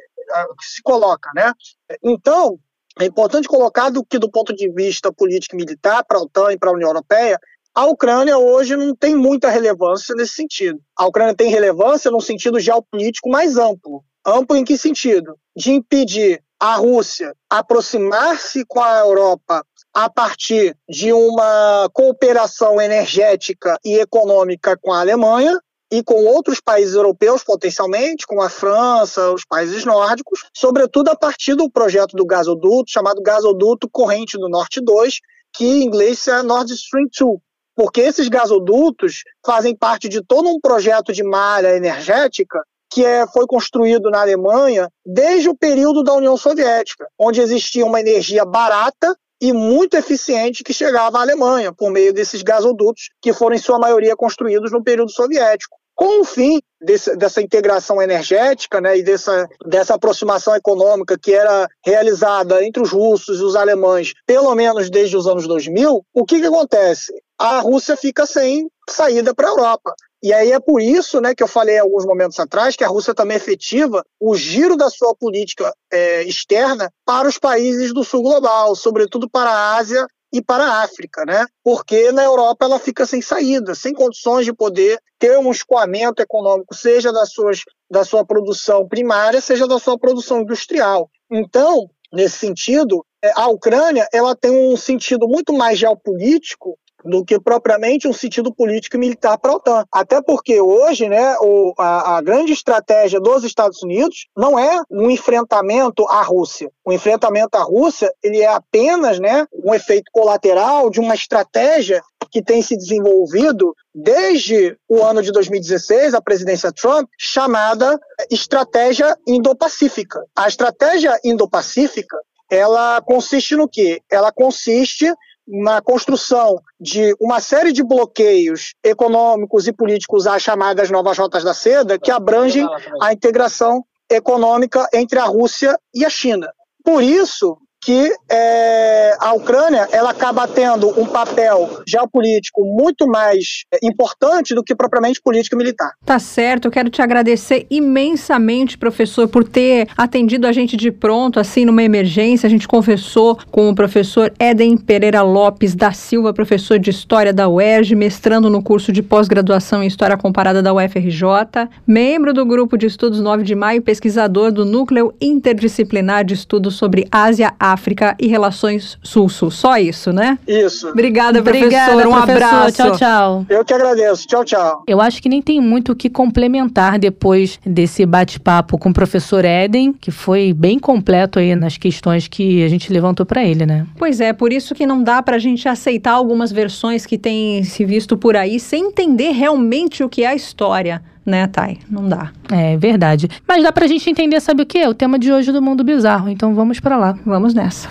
se 0.62 0.82
coloca, 0.82 1.30
né? 1.36 1.54
Então, 2.02 2.58
é 3.00 3.06
importante 3.06 3.48
colocar 3.48 3.90
do 3.90 4.04
que 4.04 4.20
do 4.20 4.30
ponto 4.30 4.56
de 4.56 4.70
vista 4.72 5.12
político 5.12 5.56
e 5.56 5.58
militar 5.58 6.04
para 6.06 6.18
a 6.18 6.22
OTAN 6.22 6.54
e 6.54 6.58
para 6.58 6.70
a 6.70 6.74
União 6.74 6.90
Europeia, 6.90 7.40
a 7.74 7.86
Ucrânia 7.86 8.38
hoje 8.38 8.76
não 8.76 8.96
tem 8.96 9.16
muita 9.16 9.50
relevância 9.50 10.14
nesse 10.16 10.34
sentido. 10.34 10.80
A 10.96 11.06
Ucrânia 11.06 11.34
tem 11.34 11.50
relevância 11.50 12.12
num 12.12 12.20
sentido 12.20 12.60
geopolítico 12.60 13.30
mais 13.30 13.58
amplo. 13.58 14.04
Amplo 14.26 14.58
em 14.58 14.64
que 14.64 14.78
sentido? 14.78 15.36
De 15.56 15.72
impedir 15.72 16.44
a 16.60 16.76
Rússia 16.76 17.34
aproximar-se 17.50 18.66
com 18.66 18.82
a 18.82 19.00
Europa 19.00 19.66
a 19.94 20.10
partir 20.10 20.78
de 20.88 21.12
uma 21.12 21.90
cooperação 21.94 22.80
energética 22.80 23.78
e 23.84 24.00
econômica 24.00 24.78
com 24.80 24.94
a 24.94 25.00
Alemanha 25.00 25.60
e 25.92 26.02
com 26.02 26.24
outros 26.26 26.62
países 26.62 26.96
europeus, 26.96 27.44
potencialmente, 27.44 28.26
como 28.26 28.42
a 28.42 28.50
França, 28.50 29.32
os 29.32 29.44
países 29.44 29.84
nórdicos, 29.84 30.42
sobretudo 30.54 31.10
a 31.10 31.16
partir 31.16 31.56
do 31.56 31.70
projeto 31.70 32.16
do 32.16 32.26
gasoduto, 32.26 32.90
chamado 32.90 33.22
Gasoduto 33.22 33.90
Corrente 33.90 34.38
do 34.38 34.48
Norte 34.48 34.80
2, 34.80 35.20
que 35.54 35.66
em 35.66 35.84
inglês 35.84 36.26
é 36.28 36.42
Nord 36.42 36.72
Stream 36.74 37.08
2, 37.20 37.40
porque 37.82 38.02
esses 38.02 38.30
gasodutos 38.30 39.24
fazem 39.44 39.76
parte 39.76 40.08
de 40.08 40.24
todo 40.24 40.48
um 40.48 40.60
projeto 40.62 41.12
de 41.12 41.24
malha 41.24 41.76
energética 41.76 42.62
que 42.94 43.04
é, 43.04 43.26
foi 43.26 43.48
construído 43.48 44.12
na 44.12 44.22
Alemanha 44.22 44.88
desde 45.04 45.50
o 45.50 45.58
período 45.58 46.04
da 46.04 46.14
União 46.14 46.38
Soviética, 46.38 47.08
onde 47.18 47.42
existia 47.42 47.84
uma 47.84 48.00
energia 48.00 48.46
barata 48.46 49.18
e 49.42 49.52
muito 49.52 49.98
eficiente 49.98 50.64
que 50.64 50.76
chegava 50.76 51.18
à 51.18 51.22
Alemanha 51.22 51.74
por 51.74 51.90
meio 51.90 52.14
desses 52.14 52.44
gasodutos 52.44 53.10
que 53.20 53.34
foram 53.34 53.56
em 53.56 53.60
sua 53.60 53.80
maioria 53.80 54.16
construídos 54.16 54.72
no 54.72 54.84
período 54.84 55.10
soviético. 55.10 55.76
Com 55.96 56.22
o 56.22 56.24
fim 56.24 56.62
desse, 56.80 57.16
dessa 57.16 57.42
integração 57.42 58.00
energética 58.00 58.80
né, 58.80 59.00
e 59.00 59.04
dessa, 59.04 59.48
dessa 59.66 59.96
aproximação 59.96 60.56
econômica 60.56 61.18
que 61.18 61.34
era 61.34 61.68
realizada 61.84 62.64
entre 62.64 62.82
os 62.84 62.92
russos 62.92 63.40
e 63.40 63.44
os 63.44 63.56
alemães, 63.56 64.14
pelo 64.28 64.54
menos 64.54 64.88
desde 64.88 65.18
os 65.18 65.26
anos 65.26 65.48
2000, 65.48 66.06
o 66.14 66.26
que, 66.26 66.40
que 66.40 66.46
acontece? 66.46 67.12
A 67.42 67.60
Rússia 67.60 67.98
fica 67.98 68.28
sem 68.28 68.70
saída 68.88 69.34
para 69.34 69.48
a 69.48 69.50
Europa. 69.50 69.96
E 70.22 70.32
aí 70.32 70.52
é 70.52 70.60
por 70.60 70.80
isso 70.80 71.20
né, 71.20 71.34
que 71.34 71.42
eu 71.42 71.48
falei 71.48 71.80
alguns 71.80 72.06
momentos 72.06 72.40
atrás 72.40 72.76
que 72.76 72.84
a 72.84 72.88
Rússia 72.88 73.16
também 73.16 73.36
efetiva 73.36 74.06
o 74.20 74.36
giro 74.36 74.78
da 74.78 74.92
sua 74.92 75.16
política 75.16 75.74
é, 75.92 76.22
externa 76.22 76.94
para 77.04 77.28
os 77.28 77.40
países 77.40 77.92
do 77.96 78.04
sul 78.04 78.22
global, 78.22 78.76
sobretudo 78.76 79.28
para 79.28 79.50
a 79.50 79.76
Ásia 79.78 80.06
e 80.32 80.40
para 80.40 80.64
a 80.64 80.84
África, 80.84 81.26
né? 81.26 81.48
Porque 81.64 82.12
na 82.12 82.24
Europa 82.24 82.66
ela 82.66 82.78
fica 82.78 83.08
sem 83.08 83.24
saída, 83.24 83.74
sem 83.74 83.92
condições 83.92 84.46
de 84.46 84.54
poder 84.54 85.00
ter 85.18 85.36
um 85.40 85.50
escoamento 85.50 86.22
econômico, 86.22 86.76
seja 86.76 87.12
das 87.12 87.34
suas, 87.34 87.64
da 87.90 88.06
sua 88.06 88.24
produção 88.24 88.88
primária, 88.88 89.42
seja 89.42 89.68
da 89.68 89.80
sua 89.80 89.98
produção 89.98 90.42
industrial. 90.42 91.10
Então, 91.32 91.90
nesse 92.14 92.38
sentido, 92.38 93.04
é, 93.24 93.32
a 93.36 93.48
Ucrânia 93.48 94.08
ela 94.14 94.36
tem 94.36 94.52
um 94.52 94.78
sentido 94.78 95.28
muito 95.28 95.52
mais 95.54 95.80
geopolítico 95.80 96.78
do 97.04 97.24
que 97.24 97.40
propriamente 97.40 98.08
um 98.08 98.14
sentido 98.14 98.54
político 98.54 98.96
e 98.96 99.00
militar 99.00 99.38
para 99.38 99.52
a 99.52 99.56
OTAN. 99.56 99.86
Até 99.92 100.22
porque 100.22 100.60
hoje, 100.60 101.08
né, 101.10 101.36
o, 101.40 101.74
a, 101.78 102.18
a, 102.18 102.22
grande 102.22 102.54
estratégia 102.54 103.20
dos 103.20 103.44
Estados 103.44 103.82
Unidos 103.84 104.28
não 104.36 104.58
é 104.58 104.82
um 104.90 105.10
enfrentamento 105.10 106.06
à 106.08 106.22
Rússia. 106.22 106.72
O 106.86 106.92
enfrentamento 106.92 107.58
à 107.58 107.64
Rússia 107.64 108.12
ele 108.24 108.42
é 108.42 108.48
apenas 108.48 109.20
né, 109.20 109.46
um 109.64 109.74
efeito 109.74 110.10
colateral 110.12 110.90
de 110.90 111.00
uma 111.00 111.16
estratégia 111.16 112.02
que 112.32 112.42
tem 112.42 112.62
se 112.62 112.78
desenvolvido 112.78 113.76
desde 113.94 114.78
o 114.88 115.04
ano 115.04 115.22
de 115.22 115.32
2016, 115.34 116.14
a 116.14 116.22
presidência 116.22 116.72
Trump, 116.72 117.10
chamada 117.20 118.00
estratégia 118.30 119.18
indo-pacífica. 119.28 120.24
A 120.34 120.48
estratégia 120.48 121.20
indo-pacífica 121.26 122.18
ela 122.52 123.02
consiste 123.02 123.56
no 123.56 123.68
quê? 123.68 124.02
Ela 124.12 124.30
consiste 124.30 125.06
na 125.48 125.82
construção 125.82 126.62
de 126.80 127.16
uma 127.20 127.40
série 127.40 127.72
de 127.72 127.84
bloqueios 127.84 128.74
econômicos 128.84 129.68
e 129.68 129.74
políticos 129.74 130.28
às 130.28 130.42
chamadas 130.42 130.90
novas 130.90 131.18
rotas 131.18 131.44
da 131.44 131.54
seda, 131.54 132.00
que 132.00 132.12
abrangem 132.12 132.66
a 133.02 133.12
integração 133.12 133.84
econômica 134.10 134.88
entre 134.94 135.20
a 135.20 135.26
Rússia 135.26 135.78
e 135.94 136.06
a 136.06 136.10
China. 136.10 136.52
Por 136.84 137.02
isso, 137.02 137.58
que 137.84 138.14
é, 138.30 139.16
a 139.20 139.34
Ucrânia 139.34 139.88
ela 139.92 140.12
acaba 140.12 140.48
tendo 140.48 140.88
um 141.00 141.06
papel 141.06 141.82
geopolítico 141.88 142.64
muito 142.64 143.08
mais 143.08 143.64
é, 143.74 143.80
importante 143.82 144.54
do 144.54 144.64
que 144.64 144.76
propriamente 144.76 145.20
político 145.20 145.58
militar. 145.58 145.94
Tá 146.06 146.20
certo, 146.20 146.68
eu 146.68 146.72
quero 146.72 146.92
te 146.92 147.02
agradecer 147.02 147.66
imensamente, 147.72 148.78
professor, 148.78 149.28
por 149.28 149.44
ter 149.44 149.88
atendido 149.98 150.46
a 150.46 150.52
gente 150.52 150.78
de 150.78 150.92
pronto, 150.92 151.40
assim, 151.40 151.66
numa 151.66 151.82
emergência. 151.82 152.46
A 152.46 152.50
gente 152.50 152.68
conversou 152.68 153.40
com 153.50 153.70
o 153.70 153.76
professor 153.76 154.32
Eden 154.40 154.78
Pereira 154.78 155.24
Lopes 155.24 155.74
da 155.74 155.92
Silva, 155.92 156.34
professor 156.34 156.78
de 156.78 156.92
História 156.92 157.34
da 157.34 157.50
UERJ, 157.50 157.96
mestrando 157.96 158.50
no 158.50 158.62
curso 158.62 158.92
de 158.92 159.02
pós-graduação 159.02 159.82
em 159.82 159.88
História 159.88 160.16
Comparada 160.16 160.62
da 160.62 160.72
UFRJ, 160.72 161.68
membro 161.88 162.32
do 162.32 162.46
Grupo 162.46 162.78
de 162.78 162.86
Estudos 162.86 163.20
9 163.20 163.44
de 163.44 163.56
Maio, 163.56 163.82
pesquisador 163.82 164.52
do 164.52 164.66
Núcleo 164.66 165.16
Interdisciplinar 165.20 166.24
de 166.24 166.36
Estudos 166.36 166.76
sobre 166.76 167.08
Ásia, 167.12 167.54
África 167.60 167.71
África 167.72 168.16
e 168.20 168.28
Relações 168.28 168.98
Sul-Sul. 169.04 169.52
Só 169.52 169.78
isso, 169.78 170.12
né? 170.12 170.38
Isso. 170.48 170.90
Obrigada, 170.90 171.42
professor. 171.42 171.66
Obrigada, 171.66 172.10
um 172.10 172.12
professor. 172.12 172.32
abraço. 172.32 172.76
Tchau, 172.76 172.92
tchau. 172.98 173.46
Eu 173.50 173.66
que 173.66 173.74
agradeço. 173.74 174.28
Tchau, 174.28 174.44
tchau. 174.44 174.84
Eu 174.88 175.02
acho 175.02 175.22
que 175.22 175.30
nem 175.30 175.42
tem 175.42 175.60
muito 175.60 175.92
o 175.92 175.96
que 175.96 176.10
complementar 176.10 177.00
depois 177.00 177.60
desse 177.66 178.06
bate-papo 178.06 178.78
com 178.78 178.90
o 178.90 178.94
professor 178.94 179.46
Eden, 179.46 179.94
que 179.94 180.12
foi 180.12 180.54
bem 180.54 180.80
completo 180.80 181.40
aí 181.40 181.56
nas 181.56 181.78
questões 181.78 182.28
que 182.28 182.64
a 182.64 182.68
gente 182.68 182.92
levantou 182.92 183.26
para 183.26 183.44
ele, 183.44 183.66
né? 183.66 183.86
Pois 183.98 184.20
é, 184.20 184.34
por 184.34 184.52
isso 184.52 184.76
que 184.76 184.86
não 184.86 185.04
dá 185.04 185.22
para 185.22 185.36
a 185.36 185.40
gente 185.40 185.68
aceitar 185.68 186.12
algumas 186.12 186.52
versões 186.52 187.06
que 187.06 187.18
têm 187.18 187.64
se 187.64 187.86
visto 187.86 188.18
por 188.18 188.36
aí 188.36 188.60
sem 188.60 188.88
entender 188.88 189.32
realmente 189.32 190.04
o 190.04 190.10
que 190.10 190.24
é 190.24 190.28
a 190.28 190.36
história 190.36 191.02
né, 191.26 191.48
Thay? 191.48 191.80
Não 191.90 192.08
dá. 192.08 192.32
É 192.52 192.78
verdade. 192.78 193.30
Mas 193.48 193.64
dá 193.64 193.72
pra 193.72 193.88
gente 193.88 194.10
entender, 194.10 194.40
sabe 194.40 194.64
o 194.64 194.66
que? 194.66 194.86
O 194.88 194.94
tema 194.94 195.20
de 195.20 195.32
hoje 195.32 195.52
do 195.52 195.62
Mundo 195.62 195.84
Bizarro. 195.84 196.30
Então 196.30 196.54
vamos 196.56 196.80
para 196.80 196.98
lá. 196.98 197.16
Vamos 197.26 197.54
nessa. 197.54 197.88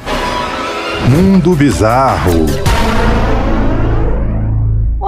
Mundo 1.08 1.54
Bizarro. 1.54 2.46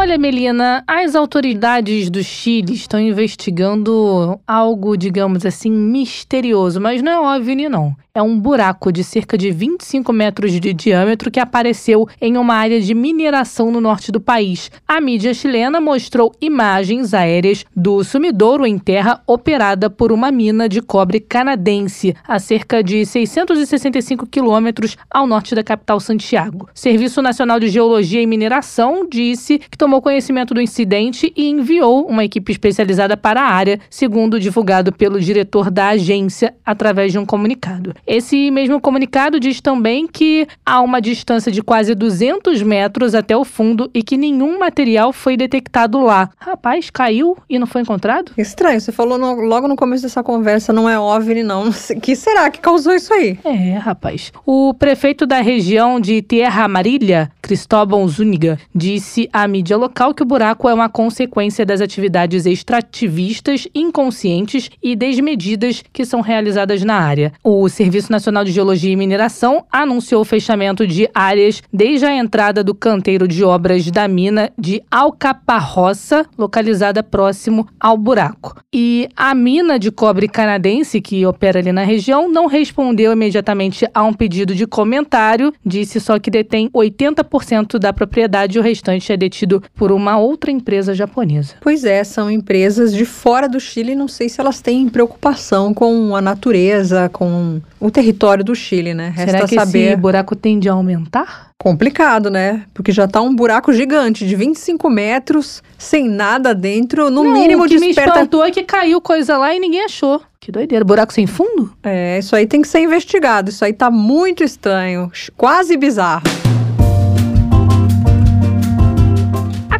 Olha, 0.02 0.18
Melina, 0.18 0.82
as 0.84 1.14
autoridades 1.14 2.10
do 2.10 2.24
Chile 2.24 2.74
estão 2.74 2.98
investigando 2.98 4.36
algo, 4.44 4.96
digamos 4.96 5.46
assim, 5.46 5.70
misterioso, 5.70 6.80
mas 6.80 7.00
não 7.00 7.12
é 7.12 7.36
OVNI, 7.36 7.68
não 7.68 7.96
é 8.14 8.20
um 8.20 8.38
buraco 8.38 8.92
de 8.92 9.02
cerca 9.02 9.38
de 9.38 9.50
25 9.50 10.12
metros 10.12 10.52
de 10.52 10.74
diâmetro 10.74 11.30
que 11.30 11.40
apareceu 11.40 12.06
em 12.20 12.36
uma 12.36 12.54
área 12.54 12.80
de 12.80 12.94
mineração 12.94 13.70
no 13.70 13.80
norte 13.80 14.12
do 14.12 14.20
país. 14.20 14.70
A 14.86 15.00
mídia 15.00 15.32
chilena 15.32 15.80
mostrou 15.80 16.30
imagens 16.38 17.14
aéreas 17.14 17.64
do 17.74 18.04
sumidouro 18.04 18.66
em 18.66 18.78
terra 18.78 19.22
operada 19.26 19.88
por 19.88 20.12
uma 20.12 20.30
mina 20.30 20.68
de 20.68 20.82
cobre 20.82 21.20
canadense, 21.20 22.14
a 22.28 22.38
cerca 22.38 22.82
de 22.82 23.06
665 23.06 24.26
quilômetros 24.26 24.96
ao 25.10 25.26
norte 25.26 25.54
da 25.54 25.64
capital 25.64 25.98
Santiago. 25.98 26.68
O 26.74 26.78
Serviço 26.78 27.22
Nacional 27.22 27.58
de 27.58 27.68
Geologia 27.68 28.20
e 28.20 28.26
Mineração 28.26 29.06
disse 29.10 29.58
que 29.58 29.78
tomou 29.78 29.91
conhecimento 30.00 30.54
do 30.54 30.60
incidente 30.60 31.32
e 31.36 31.50
enviou 31.50 32.06
uma 32.06 32.24
equipe 32.24 32.52
especializada 32.52 33.16
para 33.16 33.42
a 33.42 33.52
área, 33.52 33.80
segundo 33.90 34.40
divulgado 34.40 34.92
pelo 34.92 35.20
diretor 35.20 35.70
da 35.70 35.88
agência 35.88 36.54
através 36.64 37.12
de 37.12 37.18
um 37.18 37.26
comunicado. 37.26 37.94
Esse 38.06 38.50
mesmo 38.50 38.80
comunicado 38.80 39.40
diz 39.40 39.60
também 39.60 40.06
que 40.06 40.46
há 40.64 40.80
uma 40.80 41.00
distância 41.00 41.50
de 41.50 41.62
quase 41.62 41.94
200 41.94 42.62
metros 42.62 43.14
até 43.14 43.36
o 43.36 43.44
fundo 43.44 43.90
e 43.92 44.02
que 44.02 44.16
nenhum 44.16 44.58
material 44.58 45.12
foi 45.12 45.36
detectado 45.36 46.00
lá. 46.00 46.30
Rapaz, 46.38 46.88
caiu 46.90 47.36
e 47.48 47.58
não 47.58 47.66
foi 47.66 47.82
encontrado? 47.82 48.32
Estranho, 48.38 48.80
você 48.80 48.92
falou 48.92 49.18
no, 49.18 49.34
logo 49.34 49.68
no 49.68 49.76
começo 49.76 50.04
dessa 50.04 50.22
conversa, 50.22 50.72
não 50.72 50.88
é 50.88 50.98
OVNI 50.98 51.42
não. 51.42 51.70
O 51.92 52.00
que 52.00 52.16
será 52.16 52.50
que 52.50 52.60
causou 52.60 52.94
isso 52.94 53.12
aí? 53.12 53.38
É, 53.44 53.76
rapaz. 53.76 54.32
O 54.46 54.72
prefeito 54.74 55.26
da 55.26 55.40
região 55.40 56.00
de 56.00 56.22
Tierra 56.22 56.64
Amarilha, 56.64 57.30
Cristóbal 57.42 58.06
Zúñiga, 58.06 58.56
disse 58.72 59.28
à 59.32 59.48
mídia 59.48 59.76
local 59.76 60.14
que 60.14 60.22
o 60.22 60.26
buraco 60.26 60.68
é 60.68 60.72
uma 60.72 60.88
consequência 60.88 61.66
das 61.66 61.80
atividades 61.80 62.46
extrativistas 62.46 63.66
inconscientes 63.74 64.70
e 64.80 64.94
desmedidas 64.94 65.82
que 65.92 66.04
são 66.04 66.20
realizadas 66.20 66.84
na 66.84 66.94
área. 66.94 67.32
O 67.42 67.68
Serviço 67.68 68.12
Nacional 68.12 68.44
de 68.44 68.52
Geologia 68.52 68.92
e 68.92 68.96
Mineração 68.96 69.64
anunciou 69.72 70.22
o 70.22 70.24
fechamento 70.24 70.86
de 70.86 71.08
áreas 71.12 71.60
desde 71.72 72.06
a 72.06 72.16
entrada 72.16 72.62
do 72.62 72.76
canteiro 72.76 73.26
de 73.26 73.42
obras 73.42 73.90
da 73.90 74.06
mina 74.06 74.52
de 74.56 74.80
Alcaparroça, 74.88 76.24
localizada 76.38 77.02
próximo 77.02 77.66
ao 77.80 77.98
buraco. 77.98 78.54
E 78.72 79.08
a 79.16 79.34
mina 79.34 79.80
de 79.80 79.90
cobre 79.90 80.28
canadense, 80.28 81.00
que 81.00 81.26
opera 81.26 81.58
ali 81.58 81.72
na 81.72 81.82
região, 81.82 82.30
não 82.30 82.46
respondeu 82.46 83.12
imediatamente 83.12 83.84
a 83.92 84.04
um 84.04 84.12
pedido 84.12 84.54
de 84.54 84.64
comentário, 84.64 85.52
disse 85.66 85.98
só 85.98 86.20
que 86.20 86.30
detém 86.30 86.70
80% 86.70 87.31
da 87.78 87.92
propriedade 87.92 88.56
e 88.56 88.60
o 88.60 88.62
restante 88.62 89.12
é 89.12 89.16
detido 89.16 89.62
por 89.74 89.90
uma 89.90 90.18
outra 90.18 90.50
empresa 90.50 90.94
japonesa. 90.94 91.54
Pois 91.60 91.84
é, 91.84 92.04
são 92.04 92.30
empresas 92.30 92.92
de 92.92 93.04
fora 93.04 93.48
do 93.48 93.58
Chile, 93.58 93.94
não 93.94 94.08
sei 94.08 94.28
se 94.28 94.40
elas 94.40 94.60
têm 94.60 94.88
preocupação 94.88 95.72
com 95.72 96.14
a 96.14 96.20
natureza, 96.20 97.08
com 97.12 97.60
o 97.80 97.90
território 97.90 98.44
do 98.44 98.54
Chile, 98.54 98.94
né? 98.94 99.12
Resta 99.14 99.32
Será 99.32 99.48
que 99.48 99.54
saber... 99.54 99.92
esse 99.92 99.96
buraco 99.96 100.36
tende 100.36 100.68
a 100.68 100.72
aumentar? 100.72 101.50
Complicado, 101.58 102.28
né? 102.28 102.64
Porque 102.74 102.90
já 102.90 103.06
tá 103.06 103.20
um 103.20 103.34
buraco 103.34 103.72
gigante 103.72 104.26
de 104.26 104.34
25 104.34 104.90
metros, 104.90 105.62
sem 105.78 106.08
nada 106.08 106.54
dentro, 106.54 107.08
no 107.08 107.22
Não, 107.22 107.32
mínimo 107.32 107.64
que 107.64 107.78
desperta... 107.78 108.00
me 108.00 108.08
espantou 108.16 108.44
é 108.44 108.50
que 108.50 108.64
caiu 108.64 109.00
coisa 109.00 109.38
lá 109.38 109.54
e 109.54 109.60
ninguém 109.60 109.84
achou. 109.84 110.20
Que 110.40 110.50
doideira, 110.50 110.84
buraco 110.84 111.12
sem 111.12 111.24
fundo? 111.24 111.72
É, 111.84 112.18
isso 112.18 112.34
aí 112.34 112.46
tem 112.46 112.62
que 112.62 112.68
ser 112.68 112.80
investigado, 112.80 113.48
isso 113.48 113.64
aí 113.64 113.72
tá 113.72 113.92
muito 113.92 114.42
estranho, 114.42 115.10
quase 115.36 115.76
bizarro. 115.76 116.24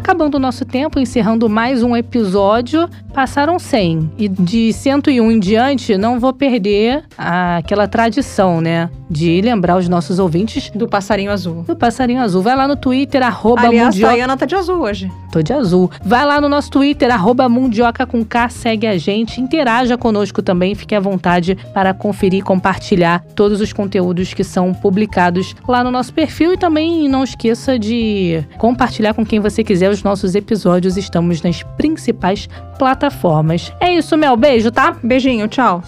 Acabando 0.03 0.35
o 0.35 0.39
nosso 0.39 0.65
tempo, 0.65 0.99
encerrando 0.99 1.47
mais 1.47 1.81
um 1.81 1.95
episódio, 1.95 2.89
passaram 3.13 3.57
100. 3.57 4.11
E 4.17 4.27
de 4.27 4.73
101 4.73 5.31
em 5.31 5.39
diante, 5.39 5.97
não 5.97 6.19
vou 6.19 6.33
perder 6.33 7.05
aquela 7.17 7.87
tradição, 7.87 8.59
né? 8.59 8.89
De 9.09 9.39
lembrar 9.39 9.77
os 9.77 9.87
nossos 9.87 10.19
ouvintes 10.19 10.69
do 10.71 10.89
passarinho 10.89 11.31
azul. 11.31 11.63
Do 11.63 11.73
passarinho 11.73 12.21
azul. 12.21 12.41
Vai 12.41 12.53
lá 12.53 12.67
no 12.67 12.75
Twitter, 12.75 13.23
arroba 13.23 13.61
Aliás, 13.61 13.95
Mundioca. 13.95 14.07
a 14.07 14.15
Tayana 14.15 14.35
tá 14.35 14.45
de 14.45 14.55
azul 14.55 14.81
hoje. 14.81 15.09
Tô 15.31 15.41
de 15.41 15.53
azul. 15.53 15.89
Vai 16.03 16.25
lá 16.25 16.41
no 16.41 16.49
nosso 16.49 16.69
Twitter, 16.69 17.09
arroba 17.09 17.47
Mundioca 17.47 18.05
com 18.05 18.25
K, 18.25 18.49
segue 18.49 18.85
a 18.85 18.97
gente, 18.97 19.39
interaja 19.39 19.97
conosco 19.97 20.41
também, 20.41 20.75
fique 20.75 20.93
à 20.93 20.99
vontade 20.99 21.57
para 21.73 21.93
conferir 21.93 22.39
e 22.39 22.43
compartilhar 22.43 23.23
todos 23.35 23.61
os 23.61 23.71
conteúdos 23.71 24.33
que 24.33 24.43
são 24.43 24.73
publicados 24.73 25.55
lá 25.65 25.81
no 25.81 25.91
nosso 25.91 26.13
perfil 26.13 26.53
e 26.53 26.57
também 26.57 27.07
não 27.07 27.23
esqueça 27.23 27.79
de 27.79 28.43
compartilhar 28.57 29.13
com 29.13 29.25
quem 29.25 29.39
você 29.39 29.63
quiser 29.63 29.92
os 29.93 30.03
nossos 30.03 30.35
episódios. 30.35 30.97
Estamos 30.97 31.41
nas 31.41 31.63
principais 31.77 32.49
plataformas. 32.77 33.71
É 33.79 33.93
isso, 33.93 34.17
Mel. 34.17 34.35
Beijo, 34.35 34.71
tá? 34.71 34.97
Beijinho, 35.01 35.47
tchau. 35.47 35.83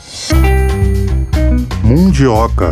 Mundioca, 1.84 2.72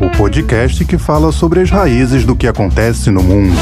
o 0.00 0.16
podcast 0.16 0.84
que 0.84 0.98
fala 0.98 1.32
sobre 1.32 1.60
as 1.60 1.70
raízes 1.70 2.24
do 2.24 2.36
que 2.36 2.46
acontece 2.46 3.10
no 3.10 3.22
mundo. 3.22 3.56